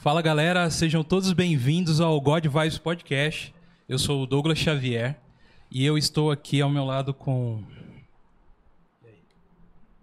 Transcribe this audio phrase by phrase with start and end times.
[0.00, 3.52] Fala galera, sejam todos bem-vindos ao God Vibes Podcast.
[3.88, 5.18] Eu sou o Douglas Xavier
[5.68, 7.64] e eu estou aqui ao meu lado com.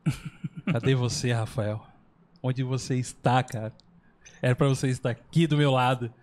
[0.70, 1.82] Cadê você, Rafael?
[2.44, 3.72] Onde você está, cara?
[4.42, 6.14] Era pra você estar aqui do meu lado.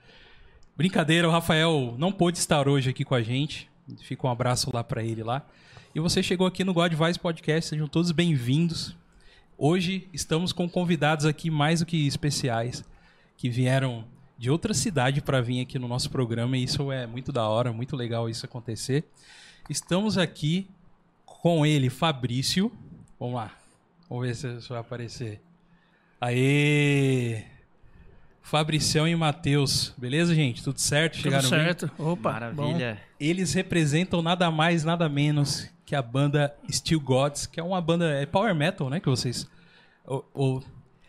[0.77, 3.70] Brincadeira, o Rafael não pôde estar hoje aqui com a gente.
[4.02, 5.46] Fica um abraço lá pra ele lá.
[5.95, 8.95] E você chegou aqui no God Vibes Podcast, sejam todos bem-vindos.
[9.57, 12.84] Hoje estamos com convidados aqui mais do que especiais,
[13.43, 14.04] que vieram
[14.38, 17.72] de outra cidade para vir aqui no nosso programa e isso é muito da hora,
[17.72, 19.03] muito legal isso acontecer.
[19.68, 20.68] Estamos aqui
[21.26, 22.71] com ele, Fabrício.
[23.18, 23.50] Vamos lá.
[24.08, 25.40] Vamos ver se isso vai aparecer.
[26.21, 27.43] Aê!
[28.40, 29.93] Fabricião e Matheus.
[29.99, 30.63] Beleza, gente?
[30.63, 31.16] Tudo certo?
[31.16, 31.64] Chegaram Tudo bem?
[31.64, 31.90] certo.
[31.99, 33.00] Opa, Maravilha.
[33.19, 38.05] Eles representam nada mais, nada menos que a banda Steel Gods, que é uma banda
[38.08, 39.00] é power metal, né?
[39.00, 39.50] Que vocês.
[40.06, 40.62] o- o-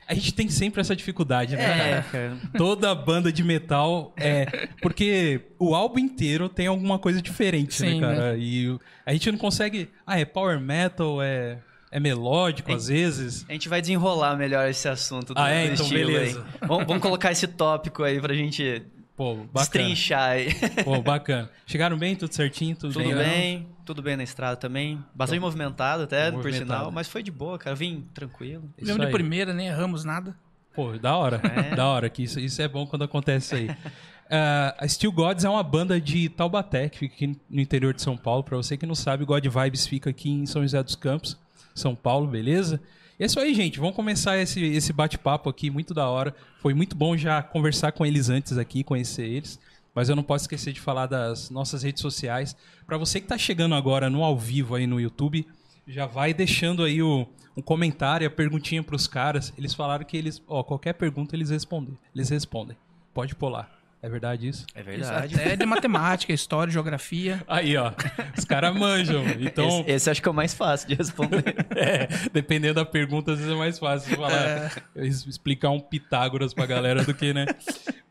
[0.08, 1.84] a gente tem sempre essa dificuldade, né, cara?
[1.90, 2.38] É, cara.
[2.58, 4.68] Toda banda de metal é.
[4.82, 8.38] Porque o álbum inteiro tem alguma coisa diferente, Sim, né, cara?
[8.38, 9.90] E o- a gente não consegue.
[10.06, 11.58] Ah, é power metal, é,
[11.92, 13.46] é melódico É- às vezes.
[13.48, 15.66] A gente vai desenrolar melhor esse assunto do, Ah, é?
[15.66, 16.46] Então, estilo beleza.
[16.68, 18.84] Vamos, vamos colocar esse tópico aí pra gente
[19.16, 19.50] Pô, bacana.
[19.54, 20.48] destrinchar aí.
[20.84, 21.50] Pô, bacana.
[21.68, 22.16] Chegaram bem?
[22.16, 22.76] Tudo certinho?
[22.76, 23.16] Tudo, Tudo bem?
[23.16, 25.04] bem, tudo bem na estrada também.
[25.14, 26.66] Bastante movimentado até, por Movimentado.
[26.80, 27.76] sinal, mas foi de boa, cara.
[27.76, 28.64] Vim tranquilo.
[28.82, 30.36] Mesmo de primeira, nem erramos nada.
[30.74, 31.40] Pô, da hora.
[31.72, 31.74] É.
[31.76, 33.78] Da hora, que isso, isso é bom quando acontece isso aí.
[34.36, 38.02] Ah, a Steel Gods é uma banda de Taubaté, que fica aqui no interior de
[38.02, 38.42] São Paulo.
[38.42, 41.38] Pra você que não sabe, God Vibes fica aqui em São José dos Campos,
[41.76, 42.82] São Paulo, beleza?
[43.20, 43.80] E é isso aí, gente.
[43.80, 46.36] Vamos começar esse, esse bate-papo aqui, muito da hora.
[46.60, 49.60] Foi muito bom já conversar com eles antes aqui, conhecer eles.
[49.94, 52.56] Mas eu não posso esquecer de falar das nossas redes sociais.
[52.88, 55.46] Pra você que tá chegando agora no ao vivo aí no YouTube,
[55.88, 59.54] já vai deixando aí o, um comentário, a perguntinha pros caras.
[59.58, 61.98] Eles falaram que eles, ó, qualquer pergunta eles respondem.
[62.16, 62.76] Eles respondem.
[63.14, 63.73] Pode pular.
[64.04, 64.66] É verdade isso?
[64.76, 65.36] É Isso verdade.
[65.36, 67.42] Até de matemática, história, geografia.
[67.48, 67.90] Aí, ó.
[68.38, 69.24] Os caras manjam.
[69.40, 71.56] Então, Esse, esse acho que é o mais fácil de responder.
[71.74, 76.66] é, dependendo da pergunta, às vezes é mais fácil falar, es- explicar um Pitágoras pra
[76.66, 77.46] galera do que, né?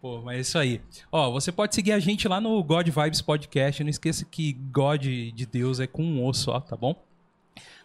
[0.00, 0.80] Pô, mas é isso aí.
[1.12, 3.84] Ó, você pode seguir a gente lá no God Vibes Podcast.
[3.84, 7.04] Não esqueça que God de Deus é com um O só, tá bom?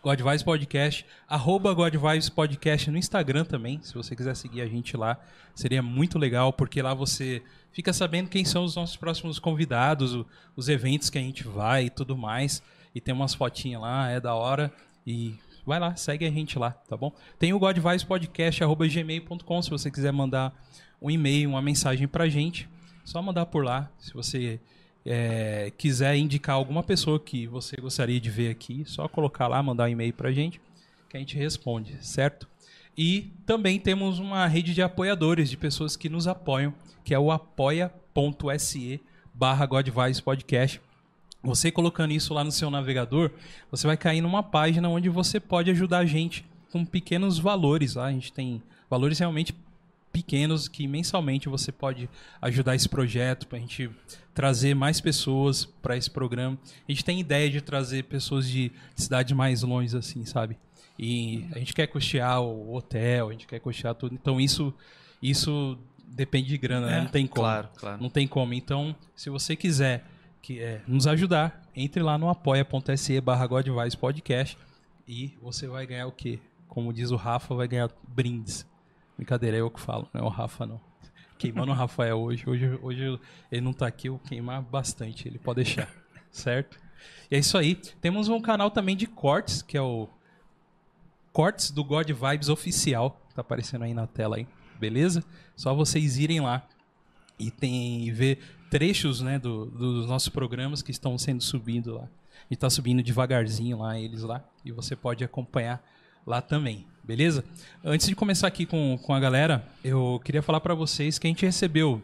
[0.07, 4.65] God Vibes Podcast, arroba God Vibes Podcast no Instagram também, se você quiser seguir a
[4.65, 5.19] gente lá,
[5.53, 10.25] seria muito legal, porque lá você fica sabendo quem são os nossos próximos convidados, o-
[10.55, 12.63] os eventos que a gente vai e tudo mais,
[12.95, 14.71] e tem umas fotinhas lá, é da hora,
[15.05, 15.35] e
[15.65, 17.11] vai lá, segue a gente lá, tá bom?
[17.37, 20.53] Tem o God Vibes Podcast, arroba gmail.com, se você quiser mandar
[21.01, 22.69] um e-mail, uma mensagem pra gente,
[23.03, 24.57] só mandar por lá, se você
[25.07, 29.85] é, quiser indicar alguma pessoa que você gostaria de ver aqui, só colocar lá, mandar
[29.85, 30.59] um e-mail pra gente,
[31.09, 32.47] que a gente responde, certo?
[32.97, 36.73] E também temos uma rede de apoiadores, de pessoas que nos apoiam,
[37.05, 38.99] que é o apoia.se
[39.33, 39.67] barra
[40.23, 40.81] Podcast.
[41.43, 43.31] Você colocando isso lá no seu navegador,
[43.71, 47.95] você vai cair numa página onde você pode ajudar a gente com pequenos valores.
[47.95, 49.53] A gente tem valores realmente
[50.17, 52.09] pequenos que mensalmente você pode
[52.41, 53.87] ajudar esse projeto para a gente
[54.33, 56.57] trazer mais pessoas para esse programa.
[56.87, 60.57] A gente tem ideia de trazer pessoas de cidades mais longe, assim, sabe?
[60.97, 64.15] E a gente quer custear o hotel, a gente quer custear tudo.
[64.15, 64.73] Então isso,
[65.21, 65.77] isso
[66.07, 66.97] depende de grana, né?
[66.97, 67.41] É, Não tem como.
[67.43, 68.01] claro, claro.
[68.01, 68.55] Não tem como.
[68.55, 70.03] Então, se você quiser
[70.41, 73.47] que, é, nos ajudar, entre lá no apoia.se barra
[73.99, 74.57] Podcast
[75.07, 76.39] e você vai ganhar o quê?
[76.67, 78.65] Como diz o Rafa, vai ganhar brindes.
[79.17, 80.79] Brincadeira, é eu que falo, não é o Rafa não.
[81.37, 82.43] Queimando o Rafael hoje.
[82.47, 83.19] Hoje, hoje
[83.51, 85.27] ele não tá aqui, eu queimar bastante.
[85.27, 85.87] Ele pode deixar,
[86.31, 86.79] certo?
[87.29, 87.75] E é isso aí.
[87.75, 90.07] Temos um canal também de cortes, que é o
[91.31, 93.21] Cortes do God Vibes Oficial.
[93.35, 94.47] Tá aparecendo aí na tela aí,
[94.79, 95.23] beleza?
[95.55, 96.67] Só vocês irem lá
[97.37, 98.39] e tem e ver
[98.71, 102.07] trechos né, do- dos nossos programas que estão sendo subindo lá.
[102.49, 105.83] Gente tá subindo devagarzinho lá, eles lá, e você pode acompanhar
[106.27, 107.43] lá também, beleza?
[107.83, 111.29] Antes de começar aqui com, com a galera, eu queria falar para vocês que a
[111.29, 112.01] gente recebeu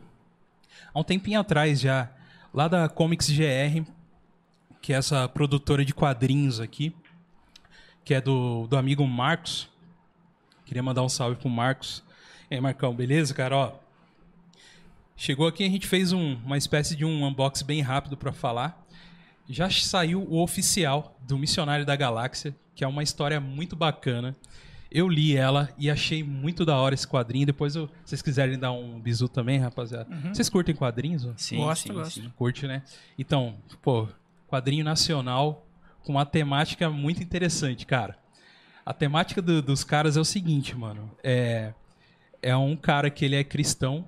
[0.93, 2.09] há um tempinho atrás já,
[2.53, 3.83] lá da Comics GR,
[4.81, 6.95] que é essa produtora de quadrinhos aqui,
[8.05, 9.69] que é do, do amigo Marcos.
[10.65, 12.01] Queria mandar um salve pro Marcos.
[12.49, 13.55] E aí, Marcão, beleza, cara?
[13.55, 13.71] Ó,
[15.15, 18.82] chegou aqui, a gente fez um- uma espécie de um unboxing bem rápido para falar.
[19.49, 24.35] Já saiu o oficial do Missionário da Galáxia, que é uma história muito bacana.
[24.91, 27.45] Eu li ela e achei muito da hora esse quadrinho.
[27.45, 30.07] Depois, eu, se vocês quiserem dar um bisu também, rapaziada.
[30.31, 31.25] Vocês curtem quadrinhos?
[31.25, 31.33] ó?
[31.35, 32.21] Sim, Gosto, sim, gosto.
[32.21, 32.31] sim.
[32.37, 32.83] Curte, né?
[33.17, 34.07] Então, pô,
[34.47, 35.65] quadrinho nacional
[36.03, 38.17] com uma temática muito interessante, cara.
[38.85, 41.09] A temática do- dos caras é o seguinte, mano.
[41.23, 41.73] É,
[42.41, 44.05] é um cara que ele é cristão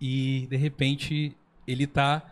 [0.00, 1.36] e de repente
[1.66, 2.22] ele tá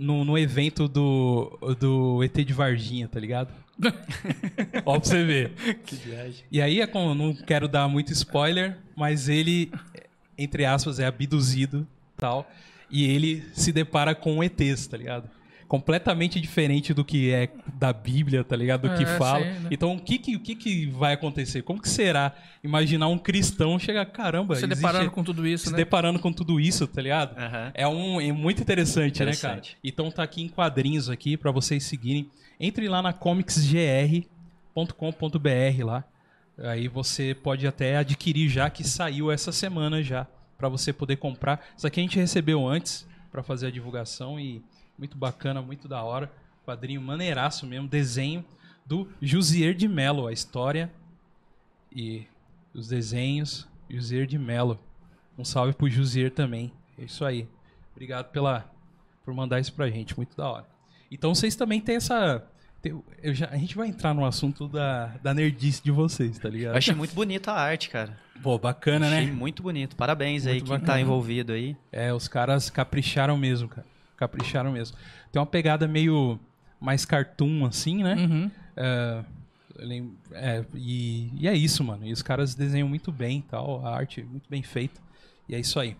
[0.00, 3.52] no, no evento do, do ET de Varginha, tá ligado?
[4.86, 5.52] Ó, pra você ver.
[5.84, 6.44] Que viagem.
[6.50, 9.70] E aí, é não quero dar muito spoiler, mas ele,
[10.38, 11.86] entre aspas, é abduzido
[12.16, 12.50] tal.
[12.90, 15.30] E ele se depara com ETs, tá ligado?
[15.70, 18.88] Completamente diferente do que é da Bíblia, tá ligado?
[18.88, 19.44] Do que É, fala.
[19.44, 19.68] sim, né?
[19.70, 21.62] Então, o que, que, o que, que vai acontecer?
[21.62, 22.34] Como que será
[22.64, 25.76] imaginar um cristão chegar, caramba, Se existe- deparando com tudo isso, se né?
[25.76, 27.38] deparando com tudo isso, tá ligado?
[27.38, 27.70] Aham.
[27.72, 29.54] É, um, é muito interessante, né, cara?
[29.58, 29.78] Interessante.
[29.84, 32.28] Então tá aqui em quadrinhos aqui pra vocês seguirem.
[32.58, 33.12] Entre lá na
[34.74, 36.04] comicsgr.com.br lá.
[36.58, 40.26] Aí você pode até adquirir já que saiu essa semana já
[40.58, 41.64] pra você poder comprar.
[41.76, 44.60] Isso aqui a gente recebeu antes pra fazer a divulgação e
[45.00, 46.30] muito bacana, muito da hora.
[46.64, 48.44] Quadrinho maneiraço mesmo, desenho
[48.84, 50.92] do Jusier de Mello, a história
[51.90, 52.26] e
[52.74, 54.78] os desenhos, Jusier de Mello.
[55.38, 56.70] Um salve pro Jusier também.
[56.98, 57.48] É isso aí.
[57.92, 58.70] Obrigado pela,
[59.24, 60.14] por mandar isso pra gente.
[60.16, 60.66] Muito da hora.
[61.10, 62.44] Então vocês também têm essa.
[63.24, 66.74] já, a gente vai entrar no assunto da, da nerdice de vocês, tá ligado?
[66.74, 68.18] Eu achei muito bonita a arte, cara.
[68.42, 69.32] Pô, bacana, achei né?
[69.32, 69.96] muito bonito.
[69.96, 70.92] Parabéns aí Muito quem bacana.
[70.92, 71.74] tá envolvido aí.
[71.90, 73.86] É, os caras capricharam mesmo, cara.
[74.20, 74.98] Capricharam mesmo.
[75.32, 76.38] Tem uma pegada meio
[76.78, 78.14] mais cartoon, assim, né?
[78.14, 78.50] Uhum.
[78.76, 79.24] É,
[80.32, 82.06] é, e, e é isso, mano.
[82.06, 83.84] E os caras desenham muito bem e tal.
[83.84, 85.00] A arte é muito bem feita.
[85.48, 85.96] E é isso aí.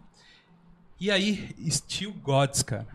[1.01, 2.87] E aí, Steel Gods, cara.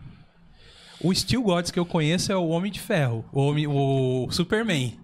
[1.00, 3.24] O Steel Gods que eu conheço é o Homem de Ferro.
[3.32, 4.96] O, homem, o Superman.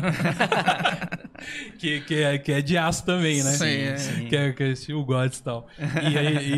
[1.78, 3.52] que, que, é, que é de aço também, né?
[3.52, 3.96] Sim, é.
[3.96, 4.26] sim.
[4.26, 5.66] Que é, que é Steel Gods e tal.
[5.78, 6.52] E, aí-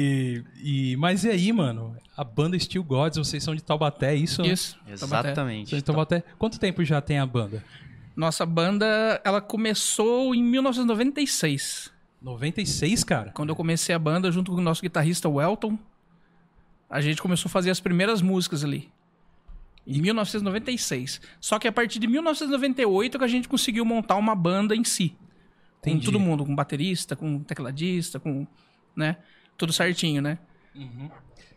[0.63, 1.97] e- e- mas e aí, mano?
[2.17, 4.43] A banda Steel Gods, vocês são de Taubaté, é isso?
[4.43, 4.79] Isso.
[4.99, 5.29] Taubaté.
[5.31, 5.71] Exatamente.
[5.71, 6.23] Vocês de Taubaté.
[6.39, 7.63] Quanto tempo já tem a banda?
[8.15, 11.91] Nossa banda, ela começou em 1996.
[12.23, 13.31] 96, cara?
[13.33, 15.79] Quando eu comecei a banda, junto com o nosso guitarrista Welton,
[16.89, 18.89] a gente começou a fazer as primeiras músicas ali.
[19.87, 21.21] Em 1996.
[21.41, 25.15] Só que a partir de 1998 que a gente conseguiu montar uma banda em si.
[25.81, 26.07] Com Entendi.
[26.07, 28.47] todo mundo, com baterista, com tecladista, com.
[28.97, 29.17] né?
[29.57, 30.39] Tudo certinho, né?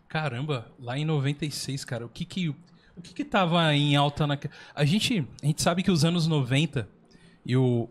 [0.08, 4.38] Caramba, lá em 96, cara, o que que, o que, que tava em alta na...
[4.74, 6.88] A gente, a gente sabe que os anos 90
[7.46, 7.88] e o,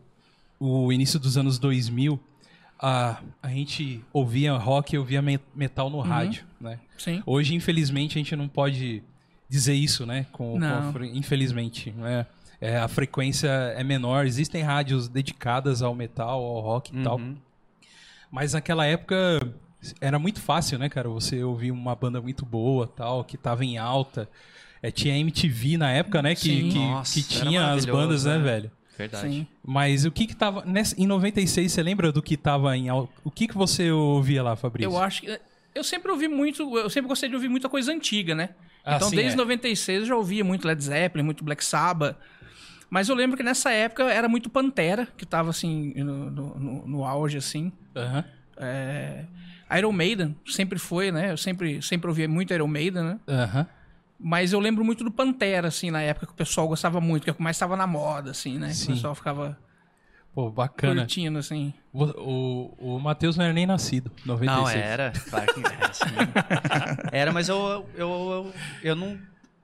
[0.60, 2.20] o início dos anos 2000,
[2.78, 6.80] a, a gente ouvia rock e ouvia me- metal no rádio, né?
[6.98, 7.24] Sim.
[7.26, 9.02] Hoje, infelizmente, a gente não pode
[9.50, 10.26] dizer isso, né?
[10.32, 12.26] Com, com a infelizmente, né?
[12.62, 17.18] É, a frequência é menor, existem rádios dedicadas ao metal, ao rock e tal.
[17.18, 17.36] Uhum.
[18.30, 19.16] Mas naquela época
[20.02, 21.08] era muito fácil, né, cara?
[21.10, 24.30] Você ouvir uma banda muito boa, tal, que tava em alta.
[24.82, 26.36] É, tinha MTV na época, né?
[26.36, 28.44] Que, que, Nossa, que tinha as bandas, né, né?
[28.44, 28.72] velho?
[28.98, 29.30] Verdade.
[29.30, 29.48] Sim.
[29.66, 30.64] Mas o que que tava...
[30.66, 33.14] nessa- em 96, você lembra do que tava em alta?
[33.24, 34.92] O que que você ouvia lá, Fabrício?
[34.92, 35.40] Eu acho que.
[35.76, 36.78] Eu sempre ouvi muito.
[36.78, 38.50] Eu sempre gostei de ouvir muita coisa antiga, né?
[38.84, 39.38] Ah, então, sim, desde é.
[39.38, 42.18] 96 eu já ouvia muito Led Zeppelin, muito Black Sabbath.
[42.90, 47.06] Mas eu lembro que nessa época era muito Pantera, que tava assim, no, no, no-
[47.06, 47.72] auge, assim.
[47.96, 48.26] Aham.
[48.58, 49.26] É,
[49.78, 51.32] Iron Maiden sempre foi, né?
[51.32, 53.20] Eu sempre, sempre ouvia muito Iron Maiden, né?
[53.28, 53.68] Aham.
[54.20, 57.30] Mas eu lembro muito do Pantera, assim, na época que o pessoal gostava muito, que
[57.30, 58.70] é mais estava na moda, assim, né?
[58.70, 58.92] Que Sim.
[58.92, 59.58] O pessoal ficava
[60.34, 61.02] Pô, bacana.
[61.02, 61.74] curtindo, assim.
[61.92, 64.46] O, o, o Matheus não era nem nascido, 96.
[64.46, 65.12] Não, era.
[65.30, 66.06] Claro que era, sim.
[67.12, 69.20] Era, mas eu, eu, eu, eu não...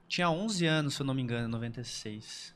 [0.07, 2.53] Tinha 11 anos, se eu não me engano, em 96.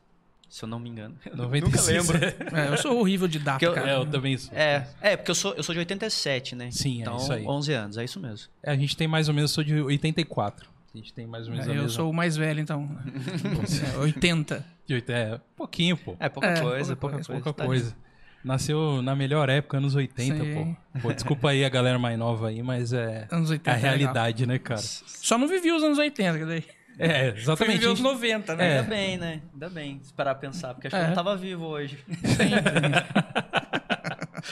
[0.49, 1.15] Se eu não me engano.
[1.25, 2.07] Eu 96.
[2.07, 2.39] Nunca lembro.
[2.57, 3.91] É, eu sou horrível de data, eu- cara.
[3.91, 4.51] É, eu também sou.
[4.57, 6.71] É, é, porque eu sou, eu sou de 87, né?
[6.71, 7.45] Sim, é então, isso aí.
[7.45, 8.49] 11 anos, é isso mesmo.
[8.63, 10.67] É, a gente tem mais ou menos, eu sou de 84.
[10.93, 11.89] A gente tem mais ou menos a É, eu mesma...
[11.89, 12.89] sou o mais velho, então.
[13.95, 14.65] É, 80.
[14.87, 16.15] de oit- É, pouquinho, pô.
[16.19, 17.43] É, pouca É, coisa, pouca pouca, coisa.
[17.43, 17.95] Pouca coisa.
[18.43, 20.75] Nasceu na melhor época, anos 80, Sim.
[20.93, 20.99] pô.
[21.01, 23.69] Pô, desculpa aí a galera mais nova aí, mas é Anos 80.
[23.71, 24.79] a é realidade, né, cara?
[24.81, 26.63] Só não vivi os anos 80, que daí.
[26.97, 27.79] É, exatamente.
[27.79, 28.67] viver os 90, né?
[28.67, 28.77] É.
[28.79, 29.41] Ainda bem, né?
[29.53, 31.05] Ainda bem, esperar pensar, porque acho que É.
[31.05, 31.97] eu não tava vivo hoje.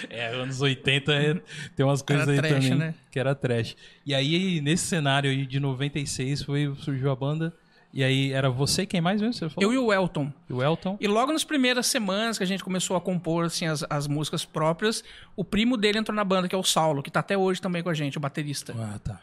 [0.10, 1.42] É, anos 80 é-
[1.76, 2.94] tem umas coisas Era aí trash, também né?
[3.12, 3.76] que era trash.
[4.06, 7.54] E aí, nesse cenário aí de 96, foi, surgiu a banda.
[7.94, 9.34] E aí, era você quem mais mesmo?
[9.34, 9.72] Você falou?
[9.72, 10.32] Eu e o Elton.
[10.50, 10.98] E o Elton?
[11.00, 14.44] E logo nas primeiras semanas que a gente começou a compor assim, as, as músicas
[14.46, 15.04] próprias,
[15.36, 17.82] o primo dele entrou na banda, que é o Saulo, que tá até hoje também
[17.82, 18.74] com a gente, o baterista.
[18.78, 19.20] Ah, tá.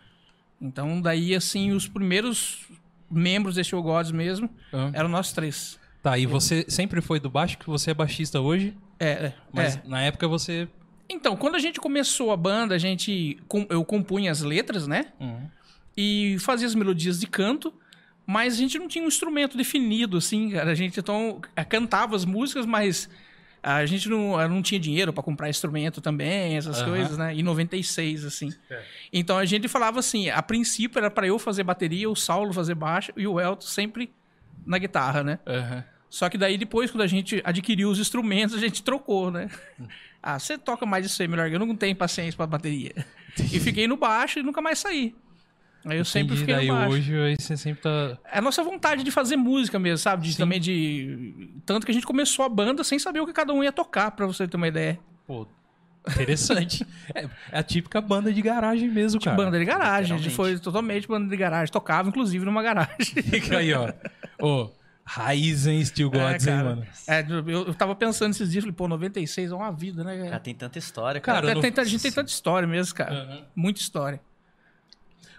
[0.61, 2.67] Então, daí, assim, os primeiros
[3.11, 4.91] membros desse O Gods mesmo Ah.
[4.95, 5.79] eram nós três.
[6.03, 9.35] Tá, e você sempre foi do baixo, que você é baixista hoje, É, é.
[9.53, 9.83] mas é.
[9.87, 10.69] na época você...
[11.09, 13.39] Então, quando a gente começou a banda, a gente.
[13.69, 15.13] Eu compunha as letras, né?
[15.21, 15.49] Uhum.
[15.95, 17.75] e fazia as melodias de canto,
[18.27, 20.71] mas a gente não tinha um instrumento definido, assim, cara.
[20.71, 23.09] A gente então cantava as músicas, mas
[23.65, 26.91] A gente não, não tinha dinheiro para comprar instrumento também, essas Aham.
[26.91, 27.35] coisas, né?
[27.35, 28.53] Em 96, assim.
[28.69, 28.83] É.
[29.11, 32.75] Então a gente falava assim: a princípio era para eu fazer bateria, o Saulo fazer
[32.75, 34.13] baixo e o Elton sempre
[34.67, 35.39] na guitarra, né?
[35.47, 35.85] Aham.
[36.15, 39.51] Só que daí depois, quando a gente adquiriu os instrumentos, a gente trocou, né?
[39.81, 39.89] Hum.
[40.23, 43.05] Ah, você toca mais isso aí melhor eu, não tenho paciência pra bateria.
[43.37, 45.13] E fiquei no baixo e nunca mais saí.
[45.85, 46.41] Aí eu sempre Entendi.
[46.41, 46.93] fiquei Daí no baixo.
[46.95, 48.17] hoje aí você sempre tá.
[48.33, 50.29] É a nossa vontade de fazer música mesmo, sabe?
[50.29, 51.51] De, também de.
[51.67, 54.13] Tanto que a gente começou a banda sem saber o que cada um ia tocar,
[54.13, 55.01] pra você ter uma ideia.
[55.27, 55.49] Pô,
[56.09, 56.87] interessante.
[57.13, 59.37] é, é a típica banda de garagem mesmo, cara.
[59.37, 60.17] banda de garagem.
[60.17, 61.73] A gente foi totalmente banda de garagem.
[61.73, 63.21] Tocava, inclusive, numa garagem.
[63.21, 63.93] Fica aí, ó.
[64.41, 64.71] Ô,
[65.05, 66.87] raiz, hein, Steel Gods, É, hein, mano.
[67.07, 70.17] É, eu, eu tava pensando esses dias, falei, pô, 96 é uma vida, né?
[70.17, 70.41] Cara, Cara?
[70.41, 71.55] tem tanta história, Cara, cara.
[71.55, 73.15] não- Tem- a gente tem tanta história mesmo, cara.
[73.15, 73.45] Aham.
[73.55, 74.21] Muita história.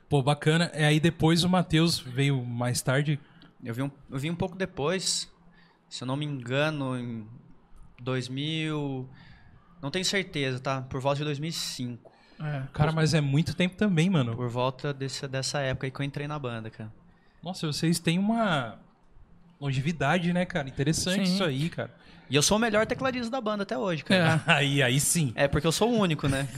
[0.08, 0.72] Pô, bacana.
[0.76, 3.20] E aí depois o Matheus veio mais tarde.
[3.64, 5.28] Eu vi, um, eu vi um pouco depois,
[5.90, 7.28] se eu não me engano, em
[8.00, 9.10] 2000.
[9.82, 10.82] Não tenho certeza, tá?
[10.84, 12.12] Por volta de 2005.
[12.40, 12.64] É.
[12.74, 14.36] Cara, mas é muito tempo também, mano.
[14.36, 16.94] Por volta desse, dessa época aí que eu entrei na banda, cara.
[17.42, 18.78] Nossa, vocês têm uma
[19.66, 20.68] longevidade, né, cara?
[20.68, 21.34] Interessante Sim.
[21.34, 21.92] isso aí, cara.
[22.30, 24.42] E eu sou o melhor tecladista da banda até hoje, cara.
[24.48, 24.52] É.
[24.54, 25.32] Aí, aí sim.
[25.36, 26.48] É, porque eu sou o único, né?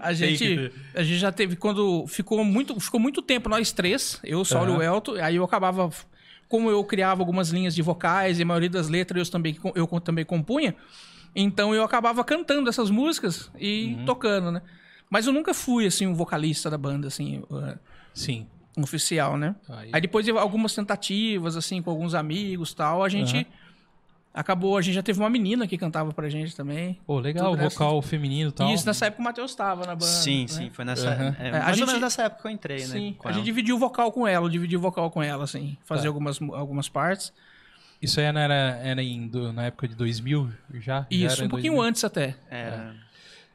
[0.00, 4.44] A gente, a gente já teve quando ficou muito, ficou muito tempo nós três, eu,
[4.44, 4.78] Saulo e Aham.
[4.78, 5.90] o Elton, aí eu acabava
[6.48, 9.86] como eu criava algumas linhas de vocais e a maioria das letras eu também eu
[10.00, 10.74] também compunha,
[11.34, 14.04] então eu acabava cantando essas músicas e Uhum.
[14.04, 14.62] tocando, né?
[15.10, 17.78] Mas eu nunca fui assim um vocalista da banda assim, uh,
[18.78, 18.84] Sim.
[18.84, 19.54] oficial, né?
[19.68, 23.44] Aí- Aí depois de algumas tentativas assim com alguns amigos, tal, a gente Aham.
[24.34, 26.98] acabou, a gente já teve uma menina que cantava pra gente também.
[27.06, 28.72] Pô, legal, nessa- vocal feminino e tal.
[28.72, 30.04] Isso nessa época o Matheus estava na banda.
[30.06, 30.48] sim, né?
[30.48, 31.08] sim, foi nessa.
[31.10, 31.36] Aham.
[31.38, 33.14] é, É, a mais gente- ou menos nessa época que eu entrei, Sim, né?
[33.18, 33.36] com a ela.
[33.38, 35.76] gente dividiu o vocal com ela, dividiu o vocal com ela, assim.
[35.84, 36.08] Fazer Tá.
[36.08, 37.32] algumas, algumas partes.
[38.00, 41.00] Isso aí era, era em, do- na época de 2000 já?
[41.00, 41.82] Já Isso, era um pouquinho 2000?
[41.88, 42.36] antes até.
[42.48, 42.94] Era.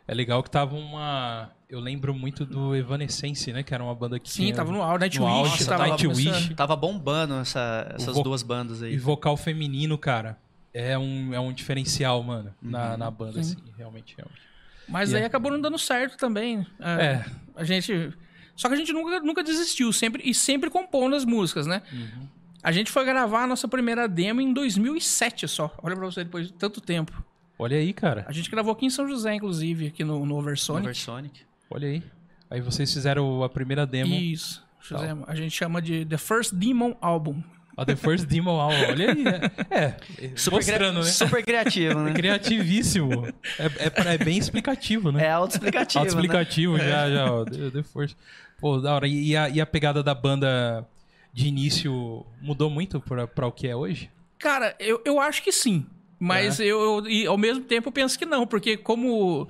[0.05, 1.49] É legal que tava uma...
[1.73, 3.63] Eu lembro muito do Evanescence, né?
[3.63, 4.55] Que era uma banda que Sim, tinha...
[4.55, 6.53] tava no auge, Nightwish, auge, Nossa, tava Nightwish.
[6.53, 8.97] Tava bombando essa- essas vo- duas bandas E aí.
[8.97, 10.37] vocal feminino, cara,
[10.71, 12.97] é um, é um diferencial, mano, na, Uhum.
[12.97, 13.53] na banda, Sim.
[13.59, 14.41] assim, realmente, realmente.
[14.87, 16.63] Mas E aí é- acabou não dando certo também.
[16.79, 17.25] É.
[17.55, 18.13] A gente...
[18.55, 21.81] Só que a gente nunca, nunca desistiu, sempre e sempre compondo as músicas, né?
[21.91, 22.27] Uhum.
[22.61, 25.75] A gente foi gravar a nossa primeira demo em 2007 só.
[25.81, 27.23] Olha pra você, depois de tanto tempo.
[27.57, 30.85] Olha aí, cara, A gente gravou aqui em São José, inclusive, aqui no, no Oversonic.
[30.85, 31.41] Oversonic.
[31.73, 32.03] Olha aí.
[32.49, 34.63] Aí vocês fizeram a primeira demo, Isso.
[34.79, 35.23] Fizemos.
[35.27, 37.41] A gente chama de The First Demon Album.
[37.75, 39.23] a The First Demo Album, olha aí.
[39.71, 39.85] É,
[40.25, 41.05] é Super, mostrando, né?
[41.05, 42.11] super criativo, né?
[42.13, 43.27] Criativíssimo.
[43.57, 45.25] É, é, pra- é bem explicativo, né?
[45.25, 46.03] É autoexplicativo.
[46.03, 46.09] né?
[46.09, 47.45] Autoexplicativo já, já, ó.
[47.45, 48.15] The, The First.
[48.59, 49.07] Pô, da hora.
[49.07, 50.85] E a, e a pegada da banda
[51.33, 54.11] de início mudou muito pra, pra o que é hoje?
[54.37, 55.85] Cara, eu, eu acho que sim.
[56.19, 56.65] Mas É.
[56.65, 59.47] eu, eu- e ao mesmo tempo eu penso que não, porque como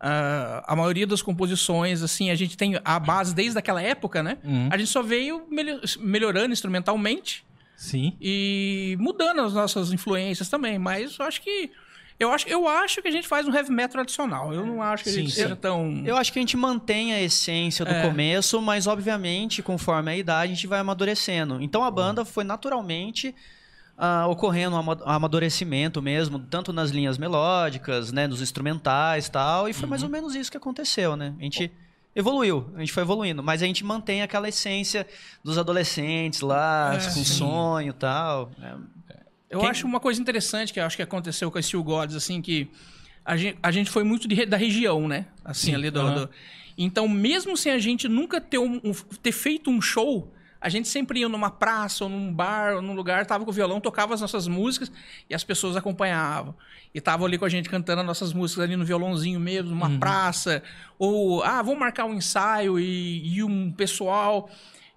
[0.00, 4.38] ah, a maioria das composições, assim, a gente tem a base desde aquela época, né?
[4.42, 4.68] Uhum.
[4.70, 7.44] A gente só veio melho- melhorando instrumentalmente
[7.76, 8.16] Sim.
[8.20, 10.78] e mudando as nossas influências também.
[10.78, 11.70] Mas eu acho que.
[12.18, 14.52] Eu acho, eu acho que a gente faz um heavy metal tradicional.
[14.52, 15.40] Eu não acho que a Sim, gente sim.
[15.40, 16.02] seja tão.
[16.04, 18.02] Eu acho que a gente mantém a essência do É.
[18.06, 21.62] começo, mas obviamente, conforme a idade, a gente vai amadurecendo.
[21.62, 23.34] Então a banda foi naturalmente
[24.02, 29.68] ah, ocorrendo um ama- amadurecimento mesmo, tanto nas linhas melódicas, né, nos instrumentais e tal,
[29.68, 30.12] e foi mais ou Uhum.
[30.12, 31.34] menos isso que aconteceu, né?
[31.38, 31.70] A gente
[32.16, 35.06] evoluiu, a gente foi evoluindo, mas a gente mantém aquela essência
[35.44, 37.24] dos adolescentes lá, É, com sim.
[37.24, 38.50] sonho e tal.
[38.62, 38.74] É,
[39.50, 42.14] Eu Quem- acho uma coisa interessante que eu acho que aconteceu com a Steel Gods,
[42.16, 42.70] assim, que
[43.24, 45.26] a gente, a gente foi muito de da região, né?
[45.44, 46.14] Assim, Sim, ali do, aham.
[46.26, 46.30] do-
[46.78, 50.88] Então, mesmo sem a gente nunca ter, um- um- ter feito um show, a gente
[50.88, 54.12] sempre ia numa praça, ou num bar, ou num lugar, tava com o violão, tocava
[54.12, 54.92] as nossas músicas
[55.28, 56.54] e as pessoas acompanhavam.
[56.94, 59.98] E tava ali com a gente cantando as nossas músicas ali no violãozinho mesmo, numa
[59.98, 60.62] praça.
[60.98, 64.50] Ou, ah, vamos marcar um ensaio e, e um pessoal.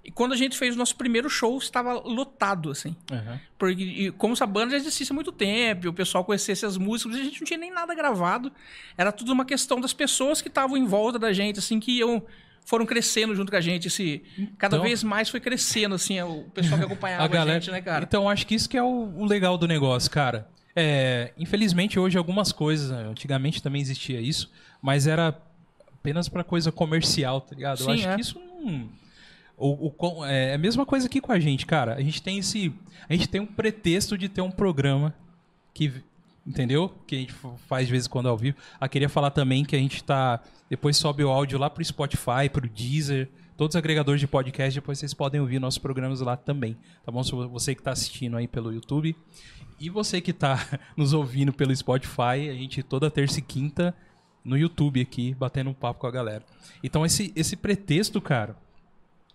[0.03, 2.93] E quando a gente fez o nosso primeiro show, estava lotado, assim.
[3.09, 3.39] Aham.
[3.57, 7.15] Porque, e como essa banda já existia há muito tempo, o pessoal conhecesse as músicas,
[7.15, 8.51] a gente não tinha nem nada gravado.
[8.97, 12.21] Era tudo uma questão das pessoas que estavam em volta da gente, assim, que iam,
[12.65, 13.87] foram crescendo junto com a gente.
[13.87, 14.21] Esse,
[14.57, 17.59] cada Então- vez mais foi crescendo, assim, o pessoal que acompanhava a a, galera.
[17.59, 18.03] gente, né, cara?
[18.03, 20.47] Então acho que isso que é o, o legal do negócio, cara.
[20.75, 24.49] É, infelizmente hoje algumas coisas, né, antigamente também existia isso,
[24.81, 25.37] mas era
[25.95, 27.79] apenas pra coisa comercial, tá ligado?
[27.79, 28.15] Eu Sim, acho é.
[28.15, 28.39] que isso.
[29.55, 31.93] O, o com- é a mesma coisa aqui com a gente, cara.
[31.93, 32.73] A gente tem esse.
[33.07, 35.13] A gente tem um pretexto de ter um programa
[35.73, 35.91] que
[36.45, 36.89] entendeu?
[37.07, 37.33] Que a gente
[37.67, 38.57] faz de vez em quando ao vivo.
[38.79, 40.41] Ah, queria falar também que a gente tá.
[40.69, 44.79] Depois sobe o áudio lá pro Spotify, pro Deezer, todos os agregadores de podcast.
[44.79, 46.77] Depois vocês podem ouvir nossos programas lá também.
[47.05, 47.21] Tá bom?
[47.23, 49.15] Você que tá assistindo aí pelo YouTube.
[49.79, 53.95] E você que tá nos ouvindo pelo Spotify, a gente toda terça e quinta
[54.43, 56.43] no YouTube aqui, batendo um papo com a galera.
[56.83, 58.57] Então, esse, esse pretexto, cara,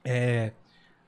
[0.05, 0.53] é,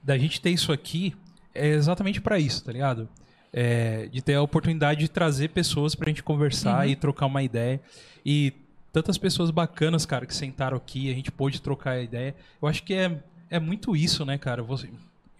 [0.03, 1.15] da gente ter isso aqui
[1.55, 3.09] é exatamente para isso, tá ligado?
[3.53, 6.93] É, de ter a oportunidade de trazer pessoas pra gente conversar Uhum.
[6.93, 7.81] e trocar uma ideia.
[8.25, 8.53] E
[8.93, 12.35] tantas pessoas bacanas, cara, que sentaram aqui, a gente pôde trocar a ideia.
[12.63, 13.19] Eu acho que é,
[13.51, 14.63] é muito isso, né, cara?
[14.63, 14.89] Você,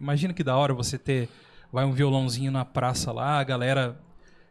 [0.01, 1.29] imagina que da hora você ter.
[1.73, 3.97] Vai um violãozinho na praça lá, a galera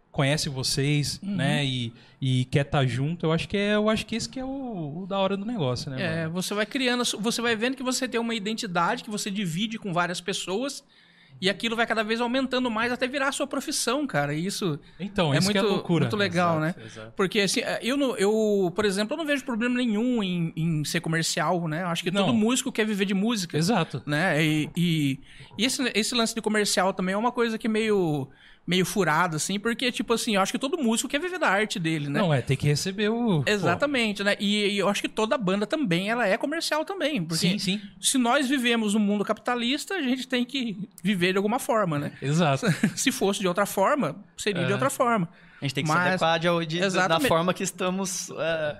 [0.09, 1.35] conhece vocês, Uhum.
[1.35, 1.65] né?
[1.65, 3.25] E, e quer estar junto.
[3.25, 5.45] Eu acho que é, eu acho que esse que é o, o da hora do
[5.45, 6.01] negócio, né?
[6.01, 6.33] É, mano?
[6.41, 9.91] você vai criando, você vai vendo que você tem uma identidade que você divide com
[9.93, 10.81] várias pessoas
[11.41, 14.33] e aquilo vai cada vez aumentando mais até virar a sua profissão, cara.
[14.33, 16.05] E isso Então, é isso é muito, loucura.
[16.05, 16.69] muito legal, né?
[16.77, 17.13] Exato, exato.
[17.15, 20.99] Porque assim, eu, não- eu, por exemplo, eu não vejo problema nenhum em, em ser
[21.01, 21.83] comercial, né?
[21.83, 22.25] Eu acho que Não.
[22.25, 23.57] todo músico quer viver de música.
[23.57, 24.01] Exato.
[24.05, 24.43] né?
[24.43, 25.19] E, e,
[25.57, 28.27] e esse, esse lance de comercial também é uma coisa que meio
[28.69, 31.79] meio furada, assim, porque, tipo assim, eu acho que todo músico quer viver da arte
[31.79, 32.19] dele, né?
[32.21, 33.41] Não, é, tem que receber o.
[33.43, 34.35] pô, Exatamente, né?
[34.39, 37.23] E, e eu acho que toda banda também, ela é comercial também.
[37.23, 37.81] Porque Sim, sim.
[37.99, 42.11] se nós vivemos no mundo capitalista, a gente tem que viver de alguma forma, né?
[42.21, 42.67] Exato.
[42.95, 44.73] se fosse de outra forma, seria de É.
[44.73, 45.27] outra forma.
[45.59, 47.27] A gente tem que Mas- se adequar de, de- da Exatamente.
[47.27, 48.77] forma que estamos é,